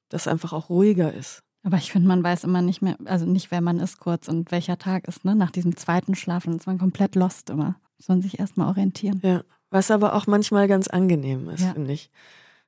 das 0.08 0.26
einfach 0.26 0.54
auch 0.54 0.70
ruhiger 0.70 1.12
ist. 1.12 1.42
Aber 1.64 1.76
ich 1.76 1.92
finde, 1.92 2.08
man 2.08 2.24
weiß 2.24 2.44
immer 2.44 2.62
nicht 2.62 2.80
mehr, 2.80 2.96
also 3.04 3.26
nicht, 3.26 3.50
wer 3.50 3.60
man 3.60 3.78
ist 3.78 4.00
kurz 4.00 4.26
und 4.26 4.50
welcher 4.52 4.78
Tag 4.78 5.06
ist, 5.06 5.26
ne? 5.26 5.36
Nach 5.36 5.50
diesem 5.50 5.76
zweiten 5.76 6.14
Schlafen 6.14 6.56
ist 6.56 6.66
man 6.66 6.78
komplett 6.78 7.14
lost 7.14 7.50
immer. 7.50 7.76
Muss 7.98 8.08
man 8.08 8.22
sich 8.22 8.38
erstmal 8.38 8.68
orientieren. 8.68 9.20
Ja. 9.22 9.42
Was 9.68 9.90
aber 9.90 10.14
auch 10.14 10.26
manchmal 10.26 10.66
ganz 10.66 10.88
angenehm 10.88 11.50
ist, 11.50 11.60
ja. 11.60 11.74
finde 11.74 11.92
ich. 11.92 12.10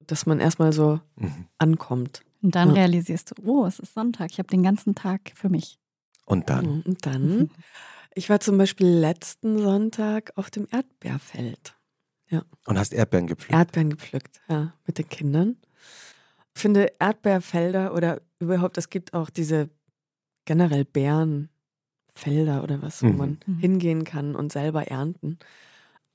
Dass 0.07 0.26
man 0.26 0.38
erstmal 0.38 0.74
so 0.74 1.01
mhm. 1.16 1.46
ankommt. 1.57 2.24
Und 2.42 2.55
dann 2.55 2.68
ja. 2.68 2.74
realisierst 2.74 3.30
du, 3.30 3.42
oh, 3.46 3.64
es 3.64 3.78
ist 3.78 3.94
Sonntag, 3.94 4.32
ich 4.32 4.38
habe 4.38 4.48
den 4.48 4.62
ganzen 4.62 4.94
Tag 4.94 5.32
für 5.34 5.48
mich. 5.48 5.80
Und 6.31 6.49
dann? 6.49 6.64
Mhm, 6.64 6.83
und 6.87 7.07
dann? 7.07 7.51
Ich 8.14 8.31
war 8.31 8.39
zum 8.39 8.57
Beispiel 8.57 8.87
letzten 8.87 9.59
Sonntag 9.59 10.33
auf 10.37 10.49
dem 10.49 10.68
Erdbeerfeld. 10.70 11.74
Ja. 12.28 12.45
Und 12.66 12.78
hast 12.78 12.93
Erdbeeren 12.93 13.26
gepflückt? 13.26 13.53
Erdbeeren 13.53 13.91
gepflückt, 13.91 14.41
ja, 14.49 14.72
mit 14.87 14.99
den 14.99 15.09
Kindern. 15.09 15.57
Ich 16.55 16.62
finde 16.62 16.93
Erdbeerfelder 17.01 17.95
oder 17.95 18.20
überhaupt, 18.39 18.78
es 18.78 18.91
gibt 18.91 19.12
auch 19.12 19.28
diese 19.28 19.70
generell 20.45 20.85
Bärenfelder 20.85 22.62
oder 22.62 22.81
was, 22.81 23.03
wo 23.03 23.09
mhm. 23.09 23.16
man 23.16 23.39
mhm. 23.47 23.59
hingehen 23.59 24.05
kann 24.05 24.37
und 24.37 24.53
selber 24.53 24.87
ernten. 24.87 25.41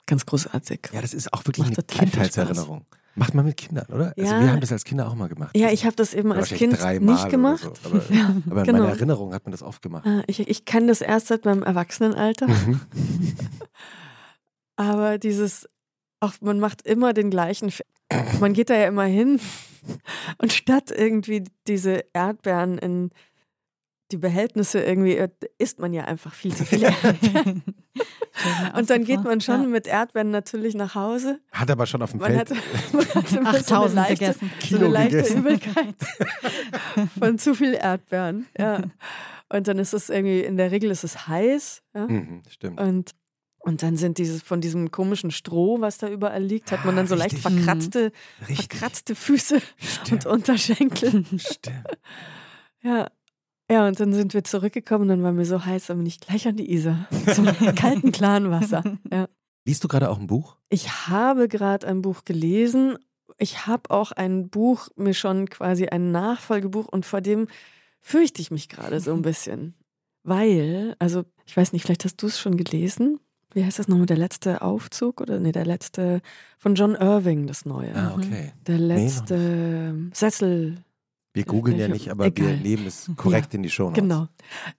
Ganz 0.06 0.24
großartig. 0.24 0.88
Ja, 0.94 1.02
das 1.02 1.12
ist 1.12 1.30
auch 1.34 1.44
wirklich 1.44 1.66
Macht 1.66 1.78
eine 1.78 1.86
Kindheitserinnerung. 1.86 2.86
Macht 3.16 3.34
man 3.34 3.46
mit 3.46 3.56
Kindern, 3.56 3.86
oder? 3.86 4.12
Also 4.16 4.20
ja. 4.20 4.32
Also 4.32 4.44
wir 4.44 4.52
haben 4.52 4.60
das 4.60 4.72
als 4.72 4.84
Kinder 4.84 5.08
auch 5.08 5.14
mal 5.14 5.28
gemacht. 5.28 5.56
Ja, 5.56 5.70
ich 5.70 5.86
habe 5.86 5.96
das 5.96 6.12
eben 6.12 6.32
als 6.32 6.50
Kind 6.50 6.72
nicht 7.00 7.28
gemacht. 7.30 7.62
So. 7.82 7.90
Aber, 7.90 8.02
ja, 8.14 8.36
aber 8.50 8.60
in 8.60 8.66
genau. 8.66 8.78
meiner 8.80 8.90
Erinnerung 8.90 9.32
hat 9.32 9.44
man 9.44 9.52
das 9.52 9.62
oft 9.62 9.80
gemacht. 9.80 10.06
Ah, 10.06 10.22
ich, 10.26 10.46
ich 10.46 10.64
kenne 10.66 10.88
das 10.88 11.00
erst 11.00 11.28
seit 11.28 11.46
meinem 11.46 11.62
Erwachsenenalter. 11.62 12.46
Mhm. 12.46 12.80
aber 14.76 15.16
dieses, 15.16 15.66
auch 16.20 16.34
man 16.42 16.60
macht 16.60 16.82
immer 16.82 17.14
den 17.14 17.30
gleichen, 17.30 17.72
man 18.38 18.52
geht 18.52 18.68
da 18.68 18.74
ja 18.74 18.86
immer 18.86 19.04
hin 19.04 19.40
und 20.38 20.52
statt 20.52 20.90
irgendwie 20.90 21.44
diese 21.66 22.04
Erdbeeren 22.12 22.76
in 22.76 23.10
die 24.12 24.16
Behältnisse 24.16 24.82
irgendwie 24.82 25.16
äh, 25.16 25.28
isst 25.58 25.80
man 25.80 25.92
ja 25.92 26.04
einfach 26.04 26.32
viel 26.32 26.54
zu 26.54 26.64
viele 26.64 26.86
Erdbeeren. 27.02 27.62
und 28.76 28.90
dann 28.90 29.04
geht 29.04 29.24
man 29.24 29.40
schon 29.40 29.62
ja. 29.62 29.68
mit 29.68 29.86
Erdbeeren 29.86 30.30
natürlich 30.30 30.74
nach 30.74 30.94
Hause. 30.94 31.40
Hat 31.52 31.70
aber 31.70 31.86
schon 31.86 32.02
auf 32.02 32.12
dem 32.12 32.20
man 32.20 32.32
Feld. 32.32 32.50
Hatte, 32.50 32.54
man 32.92 33.08
hatte 33.08 33.40
8000 33.40 33.68
so 33.68 33.96
leichte, 33.96 34.14
gegessen. 34.14 34.50
So 34.68 34.76
eine 34.76 34.88
leichte 34.88 35.16
gegessen. 35.16 35.38
Übelkeit 35.38 35.94
von 37.18 37.38
zu 37.38 37.54
viel 37.54 37.74
Erdbeeren. 37.74 38.46
Ja. 38.58 38.82
Und 39.48 39.68
dann 39.68 39.78
ist 39.78 39.92
es 39.92 40.10
irgendwie, 40.10 40.40
in 40.40 40.56
der 40.56 40.70
Regel 40.70 40.90
ist 40.90 41.04
es 41.04 41.28
heiß. 41.28 41.82
Ja? 41.94 42.06
Mhm, 42.06 42.42
stimmt. 42.48 42.80
Und 42.80 43.14
und 43.66 43.82
dann 43.82 43.96
sind 43.96 44.18
dieses 44.18 44.42
von 44.42 44.60
diesem 44.60 44.92
komischen 44.92 45.32
Stroh, 45.32 45.80
was 45.80 45.98
da 45.98 46.08
überall 46.08 46.40
liegt, 46.40 46.70
hat 46.70 46.84
man 46.84 46.94
dann 46.94 47.08
so 47.08 47.16
leicht 47.16 47.36
verkratzte, 47.36 48.12
verkratzte 48.40 49.16
Füße 49.16 49.60
Stimmt. 49.76 50.24
und 50.24 50.32
Unterschenkel. 50.34 51.24
Stimmt. 51.36 51.98
Ja, 52.80 53.08
ja, 53.70 53.86
und 53.86 53.98
dann 53.98 54.12
sind 54.12 54.34
wir 54.34 54.44
zurückgekommen, 54.44 55.08
dann 55.08 55.22
war 55.22 55.32
mir 55.32 55.44
so 55.44 55.64
heiß, 55.64 55.90
aber 55.90 56.02
nicht 56.02 56.26
gleich 56.26 56.46
an 56.46 56.56
die 56.56 56.72
Isar. 56.72 57.08
Zum 57.34 57.46
kalten, 57.74 58.12
klaren 58.12 58.50
Wasser. 58.50 58.82
Ja. 59.10 59.28
Liest 59.66 59.82
du 59.82 59.88
gerade 59.88 60.10
auch 60.10 60.18
ein 60.20 60.28
Buch? 60.28 60.56
Ich 60.68 61.08
habe 61.08 61.48
gerade 61.48 61.86
ein 61.88 62.00
Buch 62.00 62.24
gelesen. 62.24 62.96
Ich 63.38 63.66
habe 63.66 63.90
auch 63.90 64.12
ein 64.12 64.48
Buch, 64.48 64.88
mir 64.96 65.14
schon 65.14 65.50
quasi 65.50 65.86
ein 65.88 66.12
Nachfolgebuch 66.12 66.86
und 66.86 67.04
vor 67.04 67.20
dem 67.20 67.48
fürchte 68.00 68.40
ich 68.40 68.52
mich 68.52 68.68
gerade 68.68 69.00
so 69.00 69.12
ein 69.12 69.22
bisschen. 69.22 69.74
Weil, 70.22 70.94
also 71.00 71.24
ich 71.44 71.56
weiß 71.56 71.72
nicht, 71.72 71.84
vielleicht 71.84 72.04
hast 72.04 72.22
du 72.22 72.28
es 72.28 72.38
schon 72.38 72.56
gelesen. 72.56 73.18
Wie 73.52 73.64
heißt 73.64 73.78
das 73.78 73.88
nochmal? 73.88 74.06
Der 74.06 74.16
letzte 74.16 74.62
Aufzug 74.62 75.20
oder 75.20 75.40
nee, 75.40 75.52
der 75.52 75.64
letzte 75.64 76.20
von 76.58 76.74
John 76.74 76.94
Irving, 76.94 77.46
das 77.46 77.64
neue. 77.64 77.94
Ah, 77.94 78.14
okay. 78.14 78.52
Der 78.66 78.78
letzte 78.78 79.92
nee, 79.94 80.10
Sessel, 80.12 80.76
Wir 81.36 81.44
googeln 81.44 81.78
ja 81.78 81.86
nicht, 81.88 82.10
aber 82.10 82.24
Egal. 82.26 82.48
wir 82.48 82.56
nehmen 82.56 82.86
es 82.86 83.10
korrekt 83.16 83.52
in 83.54 83.62
die 83.62 83.68
Show. 83.70 83.90
Genau. 83.92 84.26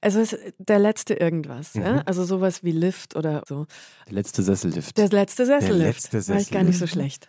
Also 0.02 0.20
es 0.20 0.34
ist 0.34 0.54
der 0.58 0.80
letzte 0.80 1.14
irgendwas. 1.14 1.76
Mhm. 1.76 1.82
Ja? 1.84 2.02
Also 2.06 2.24
sowas 2.26 2.64
wie 2.64 2.72
Lift 2.72 3.16
oder 3.16 3.44
so. 3.48 3.68
Der 4.08 4.14
letzte 4.16 4.42
Sessellift. 4.44 4.98
Der 4.98 5.10
letzte 5.10 5.46
Sessellift. 5.46 6.12
letzte 6.12 6.34
War 6.34 6.42
ich 6.42 6.50
gar 6.52 6.64
nicht 6.64 6.78
so 6.80 6.86
Sessellift. 6.86 7.28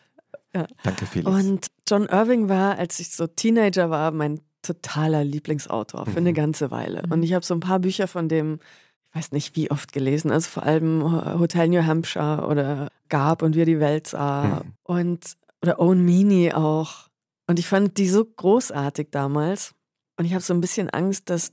schlecht. 0.54 0.68
Danke, 0.82 1.06
Felix. 1.06 1.30
Und 1.30 1.66
John 1.88 2.06
Irving 2.06 2.48
war, 2.48 2.78
als 2.78 2.98
ich 3.00 3.10
so 3.10 3.26
Teenager 3.26 3.90
war, 3.90 4.10
mein 4.12 4.40
totaler 4.62 5.22
Lieblingsautor 5.22 6.06
für 6.06 6.16
eine 6.16 6.30
Mhm. 6.30 6.34
ganze 6.34 6.70
Weile. 6.70 7.02
Und 7.10 7.22
ich 7.22 7.34
habe 7.34 7.44
so 7.44 7.54
ein 7.54 7.60
paar 7.60 7.78
Bücher 7.78 8.08
von 8.08 8.28
dem, 8.28 8.58
ich 9.10 9.14
weiß 9.16 9.32
nicht 9.32 9.56
wie 9.56 9.70
oft 9.70 9.92
gelesen, 9.92 10.30
also 10.30 10.48
vor 10.48 10.62
allem 10.64 11.02
Hotel 11.38 11.68
New 11.68 11.84
Hampshire 11.84 12.46
oder 12.48 12.88
Gab 13.08 13.42
und 13.42 13.54
wie 13.54 13.60
er 13.62 13.66
die 13.66 13.78
Welt 13.80 14.06
sah 14.08 14.62
Mhm. 14.64 14.72
und 14.84 15.36
oder 15.62 15.80
Owen 15.80 16.04
Meany 16.04 16.52
auch. 16.54 17.07
Und 17.48 17.58
ich 17.58 17.66
fand 17.66 17.96
die 17.98 18.08
so 18.08 18.24
großartig 18.24 19.08
damals. 19.10 19.74
Und 20.16 20.24
ich 20.26 20.34
habe 20.34 20.42
so 20.44 20.54
ein 20.54 20.60
bisschen 20.60 20.90
Angst, 20.90 21.30
dass 21.30 21.52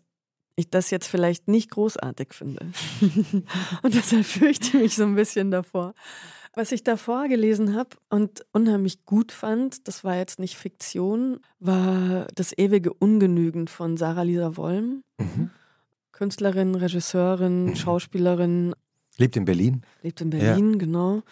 ich 0.56 0.70
das 0.70 0.90
jetzt 0.92 1.08
vielleicht 1.08 1.48
nicht 1.48 1.72
großartig 1.72 2.34
finde. 2.34 2.68
und 3.82 3.94
deshalb 3.94 4.26
fürchte 4.26 4.68
ich 4.68 4.74
mich 4.84 4.96
so 4.96 5.04
ein 5.04 5.16
bisschen 5.16 5.50
davor. 5.52 5.94
Was 6.54 6.72
ich 6.72 6.84
davor 6.84 7.28
gelesen 7.28 7.76
habe 7.76 7.90
und 8.10 8.46
unheimlich 8.54 9.04
gut 9.06 9.32
fand, 9.34 9.88
das 9.90 10.04
war 10.06 10.16
jetzt 10.16 10.40
nicht 10.40 10.56
Fiktion, 10.56 11.40
war 11.60 12.28
Das 12.36 12.58
ewige 12.58 12.94
Ungenügen 12.94 13.68
von 13.68 13.98
Sarah 13.98 14.22
Lisa 14.22 14.56
Wollm. 14.56 15.04
Mhm. 15.18 15.50
Künstlerin, 16.14 16.76
Regisseurin, 16.76 17.66
Mhm. 17.66 17.76
Schauspielerin, 17.76 18.76
Lebt 19.18 19.36
in 19.38 19.46
Berlin. 19.46 19.82
lebt 20.02 20.22
in 20.22 20.30
Berlin, 20.30 20.78
genau. 20.80 21.24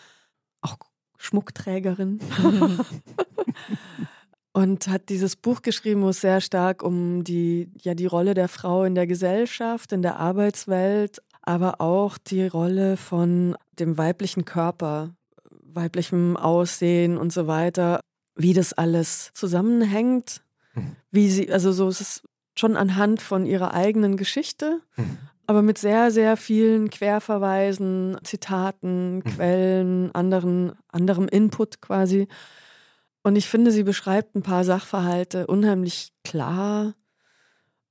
Auch 0.61 0.77
Schmuckträgerin. 1.17 2.19
und 4.53 4.87
hat 4.87 5.09
dieses 5.09 5.35
Buch 5.35 5.61
geschrieben, 5.61 6.03
wo 6.03 6.09
es 6.09 6.21
sehr 6.21 6.39
stark 6.41 6.83
um 6.83 7.23
die, 7.23 7.69
ja, 7.81 7.93
die 7.95 8.05
Rolle 8.05 8.33
der 8.35 8.47
Frau 8.47 8.83
in 8.83 8.95
der 8.95 9.07
Gesellschaft, 9.07 9.91
in 9.91 10.01
der 10.01 10.19
Arbeitswelt, 10.19 11.21
aber 11.41 11.81
auch 11.81 12.17
die 12.17 12.45
Rolle 12.47 12.95
von 12.95 13.55
dem 13.79 13.97
weiblichen 13.97 14.45
Körper, 14.45 15.15
weiblichem 15.63 16.37
Aussehen 16.37 17.17
und 17.17 17.33
so 17.33 17.47
weiter, 17.47 17.99
wie 18.35 18.53
das 18.53 18.73
alles 18.73 19.31
zusammenhängt, 19.33 20.41
Mhm. 20.75 20.95
wie 21.11 21.29
sie, 21.29 21.51
also 21.51 21.71
so 21.71 21.87
es 21.87 22.01
ist 22.01 22.23
schon 22.57 22.77
anhand 22.77 23.21
von 23.21 23.45
ihrer 23.45 23.73
eigenen 23.73 24.17
Geschichte, 24.17 24.79
Mhm. 24.95 25.17
aber 25.47 25.61
mit 25.61 25.77
sehr, 25.77 26.09
sehr 26.11 26.37
vielen 26.37 26.89
Querverweisen, 26.89 28.17
Zitaten, 28.23 29.17
Mhm. 29.17 29.23
Quellen, 29.23 30.15
anderen, 30.15 30.73
anderem 30.91 31.27
Input 31.27 31.81
quasi. 31.81 32.27
Und 33.23 33.35
ich 33.37 33.47
finde, 33.47 33.71
sie 33.71 33.83
beschreibt 33.83 34.35
ein 34.35 34.43
paar 34.43 34.63
Sachverhalte 34.65 35.47
unheimlich 35.47 36.11
klar, 36.23 36.93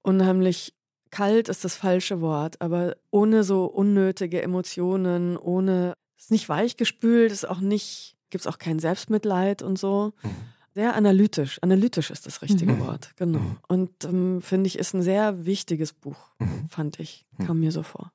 unheimlich 0.03 0.75
kalt 1.11 1.49
ist 1.49 1.65
das 1.65 1.75
falsche 1.77 2.21
Wort, 2.21 2.61
aber 2.61 2.97
ohne 3.11 3.45
so 3.45 3.67
unnötige 3.67 4.43
Emotionen, 4.43 5.37
ohne, 5.37 5.95
ist 6.19 6.31
nicht 6.31 6.49
weichgespült, 6.49 7.33
ist 7.33 7.49
auch 7.49 7.61
nicht, 7.61 8.17
gibt 8.31 8.43
es 8.43 8.47
auch 8.47 8.59
kein 8.59 8.79
Selbstmitleid 8.79 9.63
und 9.63 9.79
so. 9.79 10.13
Mhm. 10.23 10.31
Sehr 10.75 10.95
analytisch. 10.97 11.59
Analytisch 11.63 12.11
ist 12.11 12.25
das 12.27 12.41
richtige 12.41 12.73
Mhm. 12.73 12.81
Wort, 12.81 13.13
genau. 13.17 13.41
Mhm. 13.41 13.59
Und 13.69 14.05
ähm, 14.05 14.41
finde 14.43 14.69
ich, 14.69 14.79
ist 14.79 14.95
ein 14.95 15.03
sehr 15.03 15.45
wichtiges 15.45 15.93
Buch, 15.93 16.31
Mhm. 16.39 16.69
fand 16.71 16.99
ich. 16.99 17.27
Mhm. 17.37 17.47
Kam 17.47 17.61
mir 17.61 17.73
so 17.73 17.83
vor. 17.83 18.11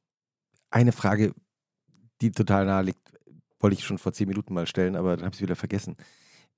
Eine 0.72 0.92
Frage, 0.92 1.34
die 2.22 2.32
total 2.32 2.66
nahe 2.66 2.84
liegt, 2.84 3.12
wollte 3.60 3.76
ich 3.76 3.86
schon 3.86 4.00
vor 4.00 4.12
zehn 4.12 4.28
Minuten 4.28 4.54
mal 4.56 4.66
stellen, 4.68 4.96
aber 4.96 5.16
dann 5.16 5.26
habe 5.26 5.34
ich 5.34 5.40
es 5.40 5.44
wieder 5.44 5.56
vergessen. 5.56 5.96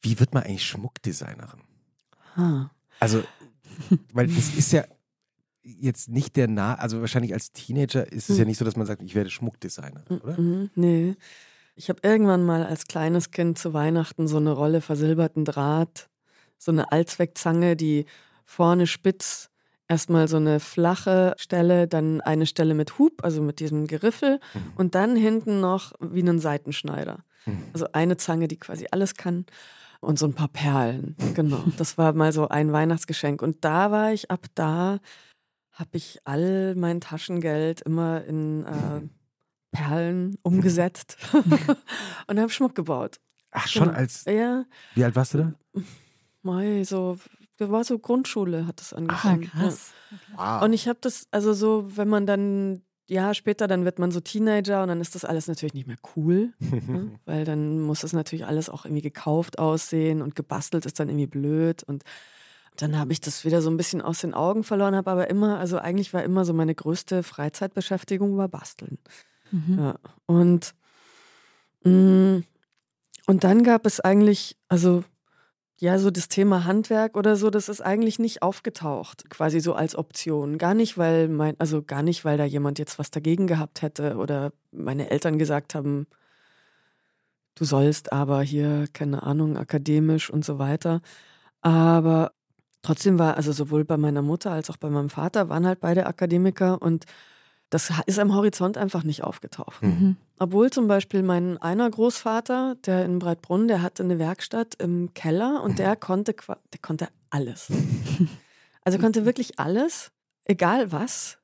Wie 0.01 0.19
wird 0.19 0.33
man 0.33 0.43
eigentlich 0.43 0.65
Schmuckdesignerin? 0.65 1.61
Ah. 2.35 2.69
Also, 2.99 3.23
weil 4.13 4.27
das 4.27 4.53
ist 4.55 4.71
ja 4.71 4.83
jetzt 5.61 6.09
nicht 6.09 6.35
der 6.35 6.47
nah, 6.47 6.75
also 6.75 7.01
wahrscheinlich 7.01 7.33
als 7.33 7.51
Teenager 7.51 8.11
ist 8.11 8.29
es 8.29 8.37
ja 8.37 8.43
Mhm. 8.43 8.49
nicht 8.49 8.57
so, 8.57 8.65
dass 8.65 8.75
man 8.75 8.87
sagt, 8.87 9.01
ich 9.03 9.13
werde 9.15 9.29
Schmuckdesignerin, 9.29 10.19
oder? 10.21 10.39
Mhm, 10.39 10.69
nee. 10.75 11.15
Ich 11.75 11.89
habe 11.89 11.99
irgendwann 12.03 12.43
mal 12.45 12.65
als 12.65 12.87
kleines 12.87 13.31
Kind 13.31 13.57
zu 13.57 13.73
Weihnachten 13.73 14.27
so 14.27 14.37
eine 14.37 14.51
Rolle 14.51 14.81
versilberten 14.81 15.45
Draht, 15.45 16.09
so 16.57 16.71
eine 16.71 16.91
Allzweckzange, 16.91 17.75
die 17.75 18.05
vorne 18.45 18.87
spitz 18.87 19.49
erstmal 19.87 20.27
so 20.27 20.37
eine 20.37 20.59
flache 20.59 21.35
Stelle, 21.37 21.87
dann 21.87 22.21
eine 22.21 22.45
Stelle 22.45 22.73
mit 22.73 22.97
Hub, 22.99 23.23
also 23.23 23.41
mit 23.41 23.59
diesem 23.59 23.87
Geriffel 23.87 24.39
Mhm. 24.53 24.73
und 24.75 24.95
dann 24.95 25.15
hinten 25.15 25.59
noch 25.61 25.93
wie 25.99 26.19
einen 26.21 26.39
Seitenschneider. 26.39 27.23
Mhm. 27.45 27.63
Also 27.73 27.87
eine 27.93 28.17
Zange, 28.17 28.47
die 28.47 28.57
quasi 28.57 28.87
alles 28.91 29.15
kann 29.15 29.45
und 30.01 30.17
so 30.19 30.25
ein 30.25 30.33
paar 30.33 30.47
Perlen. 30.47 31.15
Genau, 31.35 31.63
das 31.77 31.97
war 31.97 32.13
mal 32.13 32.31
so 32.31 32.47
ein 32.47 32.71
Weihnachtsgeschenk. 32.71 33.41
Und 33.41 33.63
da 33.65 33.91
war 33.91 34.11
ich, 34.13 34.31
ab 34.31 34.45
da 34.55 34.99
habe 35.73 35.89
ich 35.93 36.19
all 36.25 36.75
mein 36.75 37.01
Taschengeld 37.01 37.81
immer 37.81 38.23
in 38.25 38.65
äh, 38.65 39.01
Perlen 39.71 40.37
umgesetzt 40.43 41.17
und 42.27 42.39
habe 42.39 42.49
Schmuck 42.49 42.75
gebaut. 42.75 43.19
Ach, 43.51 43.67
schon 43.67 43.87
Genau. 43.87 43.97
als, 43.97 44.25
Ja, 44.25 44.65
wie 44.95 45.03
alt 45.03 45.15
warst 45.15 45.33
du 45.33 45.37
da? 45.39 45.81
mei, 46.43 46.83
so, 46.83 47.17
das 47.57 47.69
war 47.71 47.83
so 47.83 47.99
Grundschule, 47.99 48.65
hat 48.67 48.79
das 48.79 48.93
Ah, 48.93 48.97
angefangen. 48.97 49.43
ja. 49.43 49.49
krass. 49.49 49.93
Wow. 50.35 50.63
Und 50.63 50.73
ich 50.73 50.87
habe 50.87 50.99
das, 51.01 51.27
also 51.31 51.53
so, 51.53 51.97
wenn 51.97 52.07
man 52.07 52.25
dann, 52.25 52.81
ja, 53.09 53.33
später, 53.33 53.67
dann 53.67 53.85
wird 53.85 53.97
man 53.97 54.11
so 54.11 54.19
Teenager 54.19 54.83
und 54.83 54.89
dann 54.89 55.01
ist 55.01 55.15
das 55.15 55.25
alles 55.25 55.47
natürlich 55.47 55.73
nicht 55.73 55.87
mehr 55.87 55.97
cool, 56.15 56.53
ne? 56.59 57.19
weil 57.25 57.43
dann 57.43 57.79
muss 57.81 58.01
das 58.01 58.13
natürlich 58.13 58.45
alles 58.45 58.69
auch 58.69 58.85
irgendwie 58.85 59.01
gekauft 59.01 59.57
aussehen 59.57 60.21
und 60.21 60.35
gebastelt 60.35 60.85
ist 60.85 60.99
dann 60.99 61.09
irgendwie 61.09 61.27
blöd 61.27 61.83
und 61.83 62.03
dann 62.77 62.97
habe 62.97 63.11
ich 63.11 63.19
das 63.19 63.43
wieder 63.45 63.61
so 63.63 63.69
ein 63.71 63.77
bisschen 63.77 64.01
aus 64.01 64.21
den 64.21 64.33
Augen 64.35 64.63
verloren, 64.63 64.95
habe 64.95 65.09
aber 65.09 65.29
immer, 65.29 65.57
also 65.57 65.79
eigentlich 65.79 66.13
war 66.13 66.23
immer 66.23 66.45
so 66.45 66.53
meine 66.53 66.75
größte 66.75 67.23
Freizeitbeschäftigung 67.23 68.37
war 68.37 68.47
Basteln. 68.47 68.99
Mhm. 69.51 69.79
Ja. 69.79 69.95
Und, 70.27 70.75
mh, 71.83 72.43
und 73.25 73.43
dann 73.43 73.63
gab 73.63 73.85
es 73.87 73.99
eigentlich, 73.99 74.55
also 74.69 75.03
ja, 75.81 75.97
so 75.97 76.11
das 76.11 76.27
Thema 76.27 76.65
Handwerk 76.65 77.15
oder 77.15 77.37
so, 77.37 77.49
das 77.49 77.69
ist 77.69 77.79
eigentlich 77.81 78.19
nicht 78.19 78.41
aufgetaucht, 78.41 79.29
quasi 79.29 79.61
so 79.61 79.73
als 79.73 79.95
Option. 79.95 80.57
Gar 80.57 80.73
nicht, 80.73 80.97
weil 80.97 81.29
mein, 81.29 81.57
also 81.59 81.81
gar 81.81 82.03
nicht, 82.03 82.25
weil 82.25 82.37
da 82.37 82.43
jemand 82.43 82.79
jetzt 82.79 82.99
was 82.99 83.11
dagegen 83.11 83.47
gehabt 83.47 83.81
hätte 83.81 84.17
oder 84.17 84.51
meine 84.71 85.09
Eltern 85.09 85.39
gesagt 85.39 85.75
haben, 85.75 86.07
du 87.55 87.65
sollst 87.65 88.11
aber 88.11 88.41
hier, 88.41 88.87
keine 88.93 89.23
Ahnung, 89.23 89.57
akademisch 89.57 90.29
und 90.29 90.43
so 90.43 90.59
weiter. 90.59 91.01
Aber 91.61 92.33
trotzdem 92.81 93.19
war, 93.19 93.37
also 93.37 93.51
sowohl 93.53 93.85
bei 93.85 93.97
meiner 93.97 94.21
Mutter 94.21 94.51
als 94.51 94.69
auch 94.69 94.77
bei 94.77 94.89
meinem 94.89 95.09
Vater 95.09 95.49
waren 95.49 95.65
halt 95.65 95.79
beide 95.81 96.07
Akademiker 96.07 96.81
und 96.81 97.05
das 97.69 97.91
ist 98.07 98.17
am 98.19 98.33
Horizont 98.33 98.77
einfach 98.77 99.03
nicht 99.03 99.23
aufgetaucht. 99.23 99.83
Mhm. 99.83 100.17
Obwohl 100.39 100.71
zum 100.71 100.87
Beispiel 100.87 101.21
mein 101.21 101.57
einer 101.57 101.89
Großvater, 101.89 102.75
der 102.85 103.05
in 103.05 103.19
Breitbrunn, 103.19 103.67
der 103.67 103.81
hatte 103.81 104.03
eine 104.03 104.17
Werkstatt 104.17 104.75
im 104.75 105.13
Keller 105.13 105.61
und 105.63 105.77
der 105.79 105.95
konnte, 105.95 106.33
der 106.33 106.79
konnte 106.81 107.07
alles. 107.29 107.67
Also 108.83 108.97
konnte 108.97 109.25
wirklich 109.25 109.59
alles, 109.59 110.09
egal 110.45 110.91
was. 110.91 111.37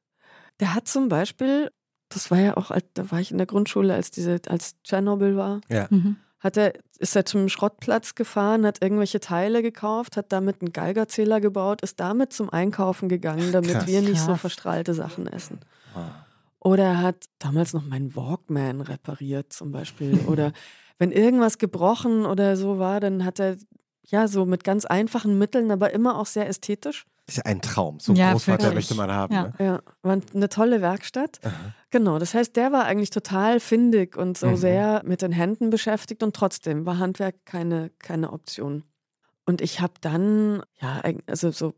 Der 0.60 0.74
hat 0.74 0.88
zum 0.88 1.10
Beispiel, 1.10 1.70
das 2.10 2.32
war 2.32 2.40
ja 2.40 2.58
auch, 2.58 2.72
als- 2.72 2.86
da 2.94 3.12
war 3.12 3.20
ich 3.20 3.30
in 3.30 3.38
der 3.38 3.46
Grundschule, 3.46 3.94
als 3.94 4.10
diese, 4.10 4.40
als 4.48 4.82
Tschernobyl 4.84 5.36
war, 5.36 5.62
ja. 5.70 5.86
Mhm. 5.92 6.16
hat 6.40 6.58
er, 6.58 6.74
ist 6.98 7.16
er 7.16 7.26
zum 7.26 7.50
Schrottplatz 7.50 8.16
gefahren, 8.16 8.66
hat 8.66 8.82
irgendwelche 8.82 9.20
Teile 9.20 9.62
gekauft, 9.62 10.18
hat 10.18 10.32
damit 10.32 10.62
einen 10.62 10.72
Geigerzähler 10.74 11.40
gebaut, 11.42 11.82
ist 11.82 12.00
damit 12.00 12.34
zum 12.34 12.50
Einkaufen 12.50 13.10
gegangen, 13.10 13.52
damit 13.52 13.72
Krass. 13.74 13.86
wir 13.88 14.02
nicht 14.02 14.22
so 14.22 14.28
Krass. 14.32 14.42
verstrahlte 14.42 14.94
Sachen 14.96 15.28
essen. 15.28 15.60
Ah. 15.96 16.26
Oder 16.60 16.84
er 16.84 17.02
hat 17.02 17.26
damals 17.40 17.74
noch 17.74 17.86
meinen 17.86 18.16
Walkman 18.16 18.82
repariert 18.82 19.54
zum 19.54 19.72
Beispiel. 19.72 20.20
Oder 20.28 20.52
wenn 20.98 21.12
irgendwas 21.12 21.58
gebrochen 21.58 22.26
oder 22.26 22.56
so 22.56 22.80
war, 22.80 23.00
dann 23.00 23.26
hat 23.26 23.40
er 23.40 23.58
ja 24.08 24.28
so 24.28 24.46
mit 24.46 24.64
ganz 24.64 24.86
einfachen 24.86 25.38
Mitteln, 25.38 25.70
aber 25.72 25.92
immer 25.92 26.18
auch 26.18 26.26
sehr 26.26 26.48
ästhetisch. 26.48 27.06
Das 27.26 27.36
ist 27.36 27.46
ja 27.46 27.52
ein 27.52 27.62
Traum. 27.62 28.00
So 28.00 28.12
einen 28.14 28.20
Ja, 28.20 28.32
Großvater 28.32 28.64
wirklich. 28.66 28.76
möchte 28.76 28.96
man 28.96 29.12
haben. 29.12 29.34
Ja. 29.34 29.44
Ne? 29.44 29.54
Ja, 29.60 29.80
war 30.04 30.20
eine 30.34 30.48
tolle 30.50 30.82
Werkstatt. 30.82 31.40
Aha. 31.44 31.74
Genau, 31.90 32.18
das 32.20 32.34
heißt, 32.34 32.56
der 32.56 32.72
war 32.72 32.86
eigentlich 32.86 33.10
total 33.10 33.60
findig 33.60 34.16
und 34.16 34.38
so 34.38 34.52
Mhm. 34.52 34.56
sehr 34.58 35.02
mit 35.06 35.22
den 35.22 35.32
Händen 35.32 35.70
beschäftigt 35.70 36.24
und 36.24 36.36
trotzdem 36.36 36.86
war 36.86 36.98
Handwerk 37.00 37.46
keine, 37.46 37.90
keine 38.00 38.32
Option. 38.32 38.84
Und 39.46 39.62
ich 39.62 39.82
habe 39.82 39.94
dann, 40.02 40.64
ja, 40.80 41.02
also 41.28 41.52
so 41.52 41.74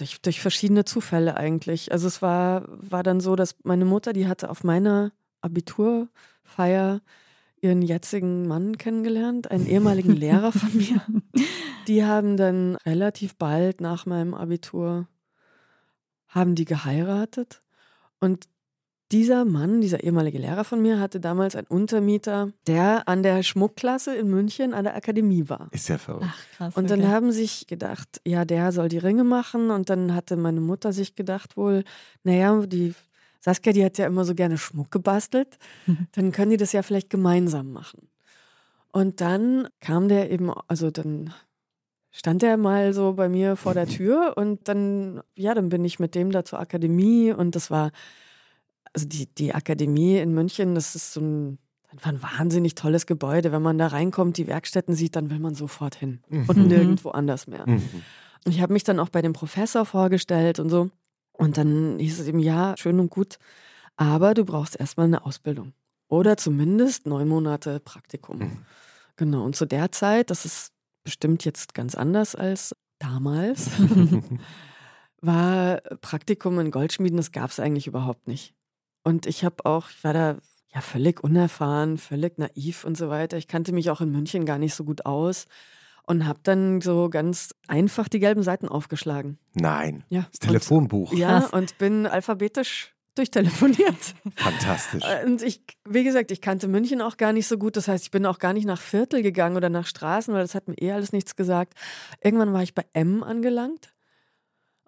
durch, 0.00 0.20
durch 0.20 0.40
verschiedene 0.40 0.84
Zufälle 0.84 1.36
eigentlich. 1.36 1.92
Also 1.92 2.06
es 2.06 2.22
war, 2.22 2.64
war 2.68 3.02
dann 3.02 3.20
so, 3.20 3.36
dass 3.36 3.56
meine 3.62 3.84
Mutter, 3.84 4.12
die 4.12 4.26
hatte 4.26 4.50
auf 4.50 4.64
meiner 4.64 5.12
Abiturfeier 5.40 7.00
ihren 7.60 7.82
jetzigen 7.82 8.48
Mann 8.48 8.78
kennengelernt, 8.78 9.50
einen 9.50 9.66
ehemaligen 9.66 10.16
Lehrer 10.16 10.52
von 10.52 10.74
mir. 10.74 11.02
Die 11.88 12.04
haben 12.04 12.36
dann 12.36 12.76
relativ 12.86 13.36
bald 13.36 13.80
nach 13.80 14.06
meinem 14.06 14.34
Abitur 14.34 15.08
haben 16.28 16.54
die 16.54 16.64
geheiratet 16.64 17.62
und 18.20 18.48
dieser 19.12 19.44
Mann, 19.44 19.80
dieser 19.80 20.04
ehemalige 20.04 20.38
Lehrer 20.38 20.64
von 20.64 20.80
mir, 20.80 21.00
hatte 21.00 21.18
damals 21.18 21.56
einen 21.56 21.66
Untermieter, 21.66 22.52
der 22.66 23.08
an 23.08 23.22
der 23.22 23.42
Schmuckklasse 23.42 24.14
in 24.14 24.28
München 24.28 24.72
an 24.72 24.84
der 24.84 24.94
Akademie 24.94 25.48
war. 25.48 25.68
Ist 25.72 25.88
ja 25.88 25.98
verrückt. 25.98 26.26
Ach, 26.28 26.44
krass. 26.56 26.76
Und 26.76 26.90
dann 26.90 27.00
okay. 27.00 27.08
haben 27.08 27.32
sich 27.32 27.66
gedacht, 27.66 28.20
ja, 28.24 28.44
der 28.44 28.70
soll 28.72 28.88
die 28.88 28.98
Ringe 28.98 29.24
machen. 29.24 29.70
Und 29.70 29.90
dann 29.90 30.14
hatte 30.14 30.36
meine 30.36 30.60
Mutter 30.60 30.92
sich 30.92 31.16
gedacht 31.16 31.56
wohl, 31.56 31.84
naja, 32.22 32.64
die 32.66 32.94
Saskia, 33.40 33.72
die 33.72 33.84
hat 33.84 33.98
ja 33.98 34.06
immer 34.06 34.24
so 34.24 34.34
gerne 34.34 34.58
Schmuck 34.58 34.90
gebastelt. 34.90 35.58
Mhm. 35.86 36.06
Dann 36.12 36.32
können 36.32 36.50
die 36.50 36.56
das 36.56 36.72
ja 36.72 36.82
vielleicht 36.82 37.10
gemeinsam 37.10 37.72
machen. 37.72 38.08
Und 38.92 39.20
dann 39.20 39.68
kam 39.80 40.08
der 40.08 40.30
eben, 40.30 40.52
also 40.68 40.90
dann 40.90 41.32
stand 42.10 42.42
er 42.42 42.56
mal 42.56 42.92
so 42.92 43.14
bei 43.14 43.28
mir 43.28 43.56
vor 43.56 43.74
der 43.74 43.86
Tür 43.88 44.34
und 44.36 44.68
dann, 44.68 45.20
ja, 45.34 45.54
dann 45.54 45.68
bin 45.68 45.84
ich 45.84 45.98
mit 45.98 46.14
dem 46.14 46.30
da 46.30 46.44
zur 46.44 46.60
Akademie 46.60 47.32
und 47.32 47.56
das 47.56 47.70
war, 47.70 47.90
also 48.94 49.06
die, 49.06 49.26
die 49.34 49.54
Akademie 49.54 50.16
in 50.18 50.34
München, 50.34 50.74
das 50.74 50.94
ist 50.94 51.12
so 51.12 51.20
ein, 51.20 51.58
war 51.92 52.12
ein 52.12 52.22
wahnsinnig 52.22 52.74
tolles 52.74 53.06
Gebäude. 53.06 53.52
Wenn 53.52 53.62
man 53.62 53.78
da 53.78 53.88
reinkommt, 53.88 54.36
die 54.36 54.46
Werkstätten 54.46 54.94
sieht, 54.94 55.16
dann 55.16 55.30
will 55.30 55.38
man 55.38 55.54
sofort 55.54 55.94
hin 55.94 56.20
und 56.30 56.56
Mhm. 56.56 56.66
nirgendwo 56.68 57.10
anders 57.10 57.46
mehr. 57.46 57.68
Mhm. 57.68 57.82
Und 58.44 58.52
ich 58.54 58.60
habe 58.62 58.72
mich 58.72 58.84
dann 58.84 58.98
auch 59.00 59.08
bei 59.10 59.22
dem 59.22 59.32
Professor 59.32 59.84
vorgestellt 59.84 60.58
und 60.58 60.70
so. 60.70 60.90
Und 61.32 61.56
dann 61.56 61.98
hieß 61.98 62.20
es 62.20 62.26
eben, 62.26 62.38
ja, 62.40 62.74
schön 62.76 63.00
und 63.00 63.10
gut, 63.10 63.38
aber 63.96 64.34
du 64.34 64.44
brauchst 64.44 64.78
erstmal 64.78 65.06
eine 65.06 65.24
Ausbildung. 65.24 65.72
Oder 66.08 66.36
zumindest 66.36 67.06
neun 67.06 67.28
Monate 67.28 67.80
Praktikum. 67.80 68.38
Mhm. 68.38 68.58
Genau. 69.16 69.44
Und 69.44 69.56
zu 69.56 69.66
der 69.66 69.92
Zeit, 69.92 70.30
das 70.30 70.44
ist 70.44 70.72
bestimmt 71.04 71.44
jetzt 71.44 71.74
ganz 71.74 71.94
anders 71.94 72.34
als 72.34 72.74
damals, 72.98 73.70
war 75.22 75.80
Praktikum 76.00 76.58
in 76.60 76.70
Goldschmieden, 76.70 77.16
das 77.16 77.32
gab 77.32 77.50
es 77.50 77.60
eigentlich 77.60 77.86
überhaupt 77.86 78.26
nicht. 78.28 78.54
Und 79.02 79.26
ich 79.26 79.44
habe 79.44 79.64
auch, 79.64 79.88
ich 79.90 80.04
war 80.04 80.12
da 80.12 80.36
ja 80.74 80.80
völlig 80.80 81.22
unerfahren, 81.22 81.98
völlig 81.98 82.38
naiv 82.38 82.84
und 82.84 82.96
so 82.96 83.08
weiter. 83.08 83.36
Ich 83.36 83.48
kannte 83.48 83.72
mich 83.72 83.90
auch 83.90 84.00
in 84.00 84.12
München 84.12 84.44
gar 84.44 84.58
nicht 84.58 84.74
so 84.74 84.84
gut 84.84 85.06
aus 85.06 85.46
und 86.06 86.26
habe 86.26 86.40
dann 86.42 86.80
so 86.80 87.08
ganz 87.08 87.54
einfach 87.68 88.08
die 88.08 88.20
gelben 88.20 88.42
Seiten 88.42 88.68
aufgeschlagen. 88.68 89.38
Nein. 89.54 90.04
Ja. 90.08 90.26
Das 90.30 90.40
Telefonbuch. 90.40 91.12
Und, 91.12 91.18
ja, 91.18 91.46
und 91.46 91.78
bin 91.78 92.06
alphabetisch 92.06 92.94
durchtelefoniert. 93.14 94.14
Fantastisch. 94.36 95.04
Und 95.24 95.42
ich, 95.42 95.62
wie 95.88 96.04
gesagt, 96.04 96.30
ich 96.30 96.40
kannte 96.40 96.68
München 96.68 97.02
auch 97.02 97.16
gar 97.16 97.32
nicht 97.32 97.46
so 97.46 97.58
gut. 97.58 97.76
Das 97.76 97.88
heißt, 97.88 98.04
ich 98.04 98.10
bin 98.10 98.26
auch 98.26 98.38
gar 98.38 98.52
nicht 98.52 98.66
nach 98.66 98.80
Viertel 98.80 99.22
gegangen 99.22 99.56
oder 99.56 99.68
nach 99.68 99.86
Straßen, 99.86 100.32
weil 100.32 100.42
das 100.42 100.54
hat 100.54 100.68
mir 100.68 100.78
eh 100.78 100.92
alles 100.92 101.12
nichts 101.12 101.36
gesagt. 101.36 101.74
Irgendwann 102.22 102.52
war 102.52 102.62
ich 102.62 102.74
bei 102.74 102.84
M 102.92 103.22
angelangt. 103.22 103.92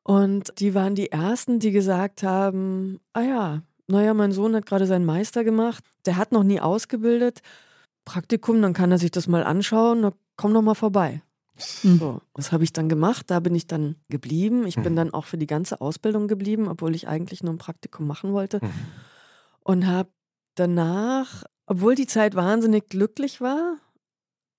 Und 0.05 0.59
die 0.59 0.75
waren 0.75 0.95
die 0.95 1.13
ersten, 1.13 1.61
die 1.61 1.71
gesagt 1.71 2.23
haben: 2.23 2.99
Ah 3.13 3.23
ja, 3.23 3.63
naja, 3.93 4.15
mein 4.15 4.33
Sohn 4.33 4.55
hat 4.57 4.67
gerade 4.67 4.87
seinen 4.87 5.05
Meister 5.05 5.45
gemacht. 5.45 5.85
Der 6.07 6.17
hat 6.17 6.33
noch 6.33 6.43
nie 6.45 6.61
ausgebildet. 6.61 7.41
Praktikum, 8.05 8.61
dann 8.63 8.73
kann 8.73 8.91
er 8.91 8.99
sich 8.99 9.11
das 9.11 9.29
mal 9.29 9.45
anschauen. 9.45 10.01
Na, 10.01 10.13
komm 10.37 10.53
doch 10.55 10.63
mal 10.63 10.75
vorbei. 10.75 11.23
Mhm. 11.83 11.99
So, 11.99 12.21
das 12.35 12.51
habe 12.53 12.65
ich 12.65 12.73
dann 12.73 12.89
gemacht. 12.89 13.27
Da 13.31 13.39
bin 13.41 13.55
ich 13.55 13.67
dann 13.67 13.97
geblieben. 14.09 14.67
Ich 14.67 14.77
bin 14.77 14.93
Mhm. 14.95 14.97
dann 14.97 15.15
auch 15.15 15.27
für 15.27 15.39
die 15.39 15.47
ganze 15.47 15.81
Ausbildung 15.81 16.27
geblieben, 16.27 16.69
obwohl 16.69 16.95
ich 16.95 17.07
eigentlich 17.07 17.43
nur 17.43 17.53
ein 17.55 17.59
Praktikum 17.59 18.07
machen 18.07 18.33
wollte 18.33 18.59
Mhm. 18.63 18.71
und 19.61 19.87
habe 19.87 20.09
danach, 20.57 21.45
obwohl 21.67 21.95
die 21.95 22.07
Zeit 22.07 22.35
wahnsinnig 22.35 22.89
glücklich 22.89 23.41
war, 23.41 23.77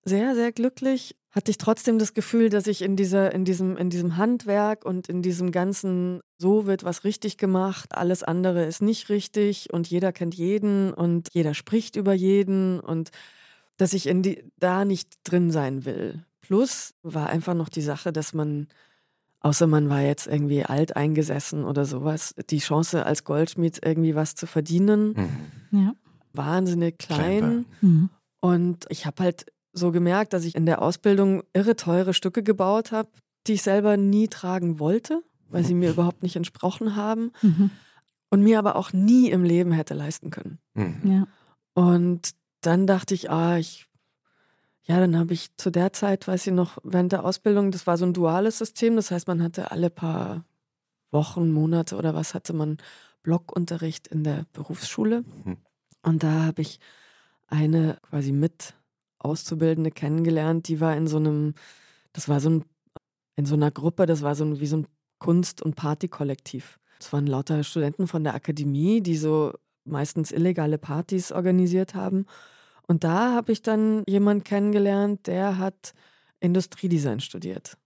sehr, 0.06 0.36
sehr 0.36 0.52
glücklich, 0.52 1.16
hatte 1.32 1.50
ich 1.50 1.58
trotzdem 1.58 1.98
das 1.98 2.14
Gefühl, 2.14 2.50
dass 2.50 2.68
ich 2.68 2.82
in, 2.84 2.96
dieser, 2.96 3.34
in, 3.34 3.44
diesem, 3.44 3.76
in 3.78 3.90
diesem 3.90 4.18
Handwerk 4.18 4.86
und 4.86 5.10
in 5.10 5.22
diesem 5.24 5.52
ganzen, 5.52 6.20
so 6.38 6.66
wird 6.68 6.84
was 6.84 7.04
richtig 7.04 7.38
gemacht, 7.38 7.96
alles 7.96 8.22
andere 8.22 8.66
ist 8.66 8.82
nicht 8.82 9.10
richtig 9.10 9.74
und 9.74 9.88
jeder 9.90 10.12
kennt 10.12 10.36
jeden 10.36 10.94
und 10.94 11.30
jeder 11.34 11.54
spricht 11.54 11.96
über 11.96 12.14
jeden 12.14 12.80
und 12.80 13.10
dass 13.78 13.94
ich 13.94 14.06
in 14.08 14.22
die, 14.22 14.44
da 14.60 14.86
nicht 14.86 15.10
drin 15.24 15.50
sein 15.50 15.86
will. 15.86 16.24
Plus 16.42 16.94
war 17.02 17.30
einfach 17.30 17.56
noch 17.56 17.70
die 17.70 17.82
Sache, 17.82 18.14
dass 18.14 18.34
man, 18.34 18.68
außer 19.40 19.66
man 19.66 19.90
war 19.90 20.02
jetzt 20.02 20.28
irgendwie 20.28 20.64
alt 20.64 20.96
eingesessen 20.96 21.64
oder 21.64 21.86
sowas, 21.86 22.36
die 22.52 22.60
Chance 22.60 23.06
als 23.08 23.24
Goldschmied 23.24 23.80
irgendwie 23.84 24.14
was 24.14 24.36
zu 24.36 24.46
verdienen, 24.46 25.16
Mhm. 25.72 25.80
Ja. 25.80 25.94
wahnsinnig 26.34 27.00
klein. 27.00 27.40
Klein 27.40 27.66
Mhm. 27.82 28.10
Und 28.40 28.86
ich 28.90 29.06
habe 29.06 29.24
halt 29.24 29.46
so 29.74 29.92
gemerkt, 29.92 30.34
dass 30.34 30.46
ich 30.46 30.56
in 30.56 30.66
der 30.66 30.82
Ausbildung 30.82 31.44
irre 31.54 31.76
teure 31.76 32.14
Stücke 32.14 32.44
gebaut 32.44 32.92
habe, 32.92 33.10
die 33.48 33.54
ich 33.54 33.64
selber 33.64 33.98
nie 33.98 34.28
tragen 34.28 34.80
wollte, 34.80 35.22
weil 35.50 35.64
sie 35.64 35.74
mir 35.74 35.90
überhaupt 35.92 36.24
nicht 36.24 36.36
entsprochen 36.36 36.96
haben 36.96 37.32
Mhm. 37.42 37.72
und 38.30 38.42
mir 38.42 38.60
aber 38.60 38.76
auch 38.76 38.94
nie 38.94 39.30
im 39.30 39.44
Leben 39.44 39.72
hätte 39.72 39.94
leisten 39.94 40.30
können. 40.30 40.60
Mhm. 40.76 41.02
Ja. 41.12 41.28
Und 41.74 42.32
dann 42.62 42.88
dachte 42.88 43.14
ich, 43.14 43.30
ah, 43.30 43.58
ich, 43.58 43.88
ja, 44.84 45.00
dann 45.00 45.18
habe 45.18 45.34
ich 45.34 45.56
zu 45.58 45.70
der 45.72 45.92
Zeit, 45.94 46.28
weiß 46.28 46.48
ich 46.48 46.54
noch, 46.54 46.78
während 46.84 47.12
der 47.12 47.26
Ausbildung, 47.26 47.72
das 47.72 47.88
war 47.88 47.98
so 47.98 48.06
ein 48.06 48.14
duales 48.14 48.58
System, 48.60 48.96
das 48.96 49.12
heißt, 49.12 49.28
man 49.28 49.42
hatte 49.42 49.72
alle 49.72 49.90
paar 49.90 50.46
Wochen, 51.12 51.52
Monate 51.52 51.96
oder 51.96 52.14
was, 52.14 52.34
hatte 52.34 52.54
man 52.54 52.78
Blockunterricht 53.24 54.08
in 54.08 54.24
der 54.24 54.46
Berufsschule. 54.54 55.24
Mhm. 55.44 55.58
Und 56.04 56.24
da 56.24 56.44
habe 56.46 56.62
ich 56.62 56.80
eine 57.48 57.98
quasi 58.10 58.32
mit 58.32 58.74
Auszubildende 59.24 59.92
kennengelernt, 59.92 60.68
die 60.68 60.80
war 60.80 60.96
in 60.96 61.08
so 61.08 61.18
einem, 61.18 61.54
das 62.12 62.30
war 62.30 62.40
so 62.40 62.50
ein, 62.50 62.66
in 63.36 63.46
so 63.46 63.56
einer 63.56 63.72
Gruppe, 63.72 64.06
das 64.06 64.22
war 64.22 64.36
so 64.36 64.46
ein, 64.46 64.60
wie 64.60 64.68
so 64.68 64.78
ein 64.78 64.88
Kunst- 65.20 65.62
und 65.62 65.76
Partykollektiv. 65.76 66.80
Es 67.00 67.12
waren 67.12 67.28
lauter 67.28 67.64
Studenten 67.64 68.08
von 68.08 68.24
der 68.24 68.36
Akademie, 68.36 69.02
die 69.02 69.18
so 69.18 69.54
meistens 69.86 70.32
illegale 70.32 70.78
Partys 70.78 71.32
organisiert 71.32 71.96
haben. 71.96 72.26
Und 72.88 73.04
da 73.04 73.34
habe 73.34 73.52
ich 73.52 73.62
dann 73.62 74.04
jemanden 74.08 74.44
kennengelernt, 74.44 75.28
der 75.28 75.58
hat 75.58 75.94
Industriedesign 76.40 77.22
studiert. 77.22 77.78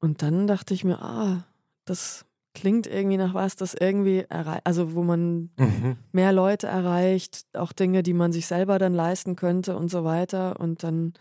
Und 0.00 0.22
dann 0.22 0.46
dachte 0.46 0.74
ich 0.74 0.84
mir, 0.84 1.00
ah, 1.02 1.44
das 1.84 2.24
klingt 2.54 2.86
irgendwie 2.86 3.16
nach 3.16 3.34
was, 3.34 3.56
das 3.56 3.74
irgendwie 3.74 4.24
erreicht, 4.28 4.62
also 4.64 4.94
wo 4.94 5.02
man 5.02 5.50
Mhm. 5.58 5.96
mehr 6.12 6.32
Leute 6.32 6.66
erreicht, 6.66 7.46
auch 7.54 7.72
Dinge, 7.72 8.02
die 8.02 8.14
man 8.14 8.32
sich 8.32 8.46
selber 8.46 8.78
dann 8.78 8.94
leisten 8.94 9.36
könnte 9.36 9.76
und 9.76 9.90
so 9.90 10.04
weiter. 10.04 10.58
Und 10.60 10.82
dann, 10.82 11.14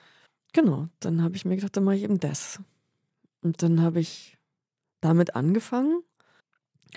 genau, 0.53 0.87
dann 0.99 1.23
habe 1.23 1.35
ich 1.35 1.45
mir 1.45 1.55
gedacht, 1.55 1.75
dann 1.75 1.83
mache 1.83 1.95
ich 1.95 2.03
eben 2.03 2.19
das. 2.19 2.59
Und 3.41 3.61
dann 3.61 3.81
habe 3.81 3.99
ich 3.99 4.37
damit 5.01 5.35
angefangen, 5.35 6.01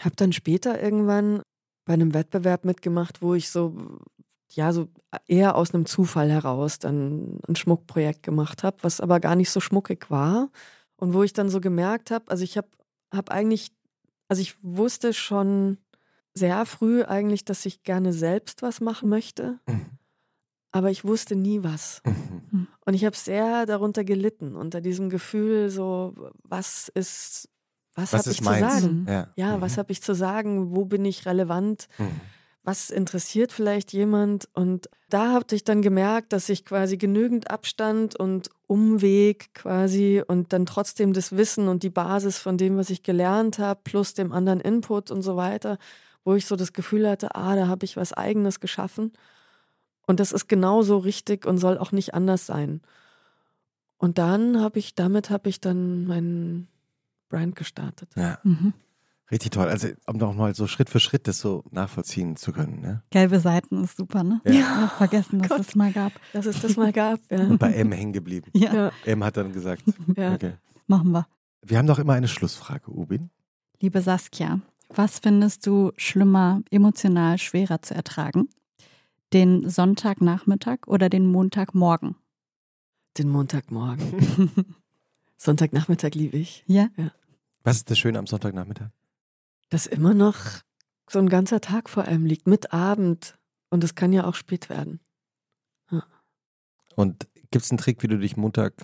habe 0.01 0.16
dann 0.16 0.32
später 0.32 0.80
irgendwann 0.80 1.43
bei 1.87 1.95
einem 1.95 2.14
Wettbewerb 2.14 2.64
mitgemacht, 2.64 3.22
wo 3.22 3.34
ich 3.34 3.51
so, 3.51 3.76
ja, 4.53 4.72
so 4.72 4.89
eher 5.26 5.57
aus 5.57 5.74
einem 5.74 5.87
Zufall 5.87 6.30
heraus 6.30 6.78
dann 6.78 7.41
ein 7.49 7.57
Schmuckprojekt 7.57 8.22
gemacht 8.22 8.62
habe, 8.62 8.76
was 8.82 9.01
aber 9.01 9.20
gar 9.20 9.37
nicht 9.37 9.51
so 9.51 9.61
schmuckig 9.61 10.11
war. 10.11 10.51
Und 10.99 11.12
wo 11.12 11.22
ich 11.22 11.32
dann 11.32 11.51
so 11.51 11.61
gemerkt 11.61 12.11
habe, 12.11 12.30
also 12.30 12.43
ich 12.43 12.57
habe 12.57 12.68
hab 13.12 13.30
eigentlich, 13.30 13.70
also 14.29 14.43
ich 14.43 14.57
wusste 14.62 15.12
schon 15.12 15.79
sehr 16.35 16.66
früh 16.66 17.03
eigentlich, 17.03 17.45
dass 17.45 17.64
ich 17.66 17.83
gerne 17.83 18.12
selbst 18.12 18.62
was 18.62 18.81
machen 18.81 19.09
möchte, 19.09 19.59
Mhm. 19.66 19.87
aber 20.72 20.91
ich 20.91 21.05
wusste 21.05 21.35
nie 21.37 21.62
was. 21.62 22.03
Mhm. 22.05 22.68
Und 22.85 22.95
ich 22.95 23.05
habe 23.05 23.16
sehr 23.16 23.66
darunter 23.66 24.05
gelitten, 24.05 24.55
unter 24.55 24.81
diesem 24.81 25.09
Gefühl, 25.11 25.70
so, 25.70 26.14
was 26.45 26.89
ist, 26.95 27.49
was, 27.95 28.12
Was 28.12 28.20
habe 28.27 28.31
ich 28.33 28.39
zu 28.39 28.45
meins? 28.45 28.61
sagen? 28.81 29.01
Mhm. 29.03 29.09
Ja, 29.09 29.29
Ja, 29.37 29.57
Mhm. 29.57 29.61
was 29.62 29.79
habe 29.79 29.91
ich 29.93 30.03
zu 30.03 30.14
sagen? 30.14 30.74
Wo 30.77 30.85
bin 30.85 31.05
ich 31.05 31.24
relevant? 31.27 31.89
Was 32.66 32.90
interessiert 32.90 33.52
vielleicht 33.52 33.92
jemand? 33.92 34.48
Und 34.52 34.90
da 35.08 35.32
habe 35.32 35.54
ich 35.54 35.62
dann 35.62 35.82
gemerkt, 35.82 36.32
dass 36.32 36.48
ich 36.48 36.64
quasi 36.64 36.96
genügend 36.96 37.48
Abstand 37.48 38.16
und 38.16 38.50
Umweg 38.66 39.54
quasi 39.54 40.20
und 40.26 40.52
dann 40.52 40.66
trotzdem 40.66 41.12
das 41.12 41.36
Wissen 41.36 41.68
und 41.68 41.84
die 41.84 41.90
Basis 41.90 42.38
von 42.38 42.58
dem, 42.58 42.76
was 42.76 42.90
ich 42.90 43.04
gelernt 43.04 43.60
habe, 43.60 43.82
plus 43.84 44.14
dem 44.14 44.32
anderen 44.32 44.58
Input 44.58 45.12
und 45.12 45.22
so 45.22 45.36
weiter, 45.36 45.78
wo 46.24 46.34
ich 46.34 46.46
so 46.46 46.56
das 46.56 46.72
Gefühl 46.72 47.08
hatte, 47.08 47.36
ah, 47.36 47.54
da 47.54 47.68
habe 47.68 47.84
ich 47.84 47.96
was 47.96 48.12
eigenes 48.12 48.58
geschaffen. 48.58 49.12
Und 50.08 50.18
das 50.18 50.32
ist 50.32 50.48
genauso 50.48 50.98
richtig 50.98 51.46
und 51.46 51.58
soll 51.58 51.78
auch 51.78 51.92
nicht 51.92 52.14
anders 52.14 52.46
sein. 52.46 52.80
Und 53.96 54.18
dann 54.18 54.60
habe 54.60 54.80
ich, 54.80 54.96
damit 54.96 55.30
habe 55.30 55.48
ich 55.48 55.60
dann 55.60 56.04
meinen 56.08 56.66
Brand 57.28 57.54
gestartet. 57.54 58.10
Ja, 58.16 58.40
Mhm. 58.42 58.72
Richtig 59.31 59.51
toll. 59.51 59.68
Also, 59.68 59.89
um 60.07 60.16
noch 60.16 60.35
mal 60.35 60.55
so 60.55 60.66
Schritt 60.66 60.91
für 60.91 61.01
Schritt 61.01 61.29
das 61.29 61.39
so 61.39 61.64
nachvollziehen 61.70 62.37
zu 62.37 62.53
können. 62.53 62.81
Ne? 62.81 63.03
Gelbe 63.11 63.41
Seiten 63.41 63.85
ist 63.85 63.97
super, 63.97 64.22
ne? 64.22 64.41
Ja. 64.45 64.53
Ja. 64.53 64.93
vergessen, 64.97 65.41
dass 65.41 65.49
Gott. 65.49 65.61
es 65.61 65.74
mal 65.74 65.93
gab. 65.93 66.12
Dass 66.33 66.47
es 66.47 66.61
das 66.61 66.77
mal 66.77 66.93
gab, 66.93 67.20
ja. 67.31 67.41
Und 67.41 67.59
bei 67.59 67.72
M 67.72 67.93
hängen 67.93 68.12
geblieben. 68.12 68.51
Ja, 68.55 68.74
Ja, 68.74 68.93
M 69.05 69.24
hat 69.24 69.37
dann 69.37 69.53
gesagt, 69.53 69.83
ja. 70.16 70.35
okay. 70.35 70.55
machen 70.87 71.12
wir. 71.12 71.27
Wir 71.62 71.79
haben 71.79 71.87
doch 71.87 71.99
immer 71.99 72.12
eine 72.12 72.29
Schlussfrage, 72.29 72.91
Ubin. 72.91 73.31
Liebe 73.81 74.01
Saskia, 74.01 74.61
was 74.89 75.18
findest 75.18 75.66
du 75.66 75.93
schlimmer, 75.97 76.62
emotional 76.70 77.39
schwerer 77.39 77.83
zu 77.83 77.95
ertragen? 77.95 78.49
Den 79.33 79.68
Sonntagnachmittag 79.68 80.87
oder 80.87 81.09
den 81.09 81.27
Montagmorgen? 81.27 82.14
Den 83.18 83.29
Montagmorgen. 83.29 84.51
Sonntagnachmittag 85.37 86.14
liebe 86.14 86.37
ich. 86.37 86.64
Ja? 86.66 86.89
Was 87.64 87.79
ist 87.79 87.91
das 87.91 87.99
Schöne 87.99 88.18
am 88.18 88.27
Sonntagnachmittag? 88.27 88.91
Dass 89.68 89.86
immer 89.86 90.14
noch 90.14 90.36
so 91.10 91.18
ein 91.18 91.28
ganzer 91.28 91.60
Tag 91.60 91.88
vor 91.88 92.04
einem 92.04 92.26
liegt, 92.26 92.46
mit 92.46 92.72
Abend. 92.72 93.38
Und 93.70 93.84
es 93.84 93.94
kann 93.94 94.12
ja 94.12 94.24
auch 94.24 94.34
spät 94.34 94.68
werden. 94.68 95.00
Ja. 95.90 96.04
Und 96.94 97.28
gibt 97.50 97.64
es 97.64 97.70
einen 97.70 97.78
Trick, 97.78 98.02
wie 98.02 98.08
du 98.08 98.18
dich 98.18 98.36
Montag 98.36 98.74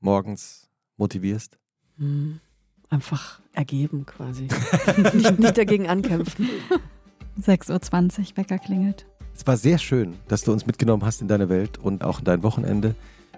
morgens 0.00 0.68
motivierst? 0.96 1.58
Hm. 1.96 2.40
Einfach 2.88 3.40
ergeben 3.52 4.06
quasi. 4.06 4.48
nicht, 5.14 5.38
nicht 5.38 5.58
dagegen 5.58 5.88
ankämpfen. 5.88 6.48
6.20 7.40 8.30
Uhr, 8.30 8.36
Wecker 8.36 8.58
klingelt. 8.58 9.06
Es 9.34 9.46
war 9.46 9.56
sehr 9.56 9.78
schön, 9.78 10.14
dass 10.28 10.42
du 10.42 10.52
uns 10.52 10.66
mitgenommen 10.66 11.04
hast 11.04 11.20
in 11.20 11.28
deine 11.28 11.48
Welt 11.48 11.78
und 11.78 12.04
auch 12.04 12.20
in 12.20 12.24
dein 12.24 12.42
Wochenende. 12.42 12.94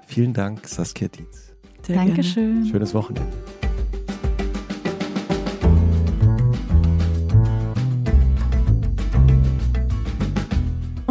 Vielen 0.07 0.32
Dank, 0.32 0.66
Saskia 0.66 1.09
Dietz. 1.09 1.53
Sehr 1.82 1.96
Dankeschön. 1.96 2.55
Gerne. 2.55 2.70
Schönes 2.70 2.94
Wochenende. 2.94 3.32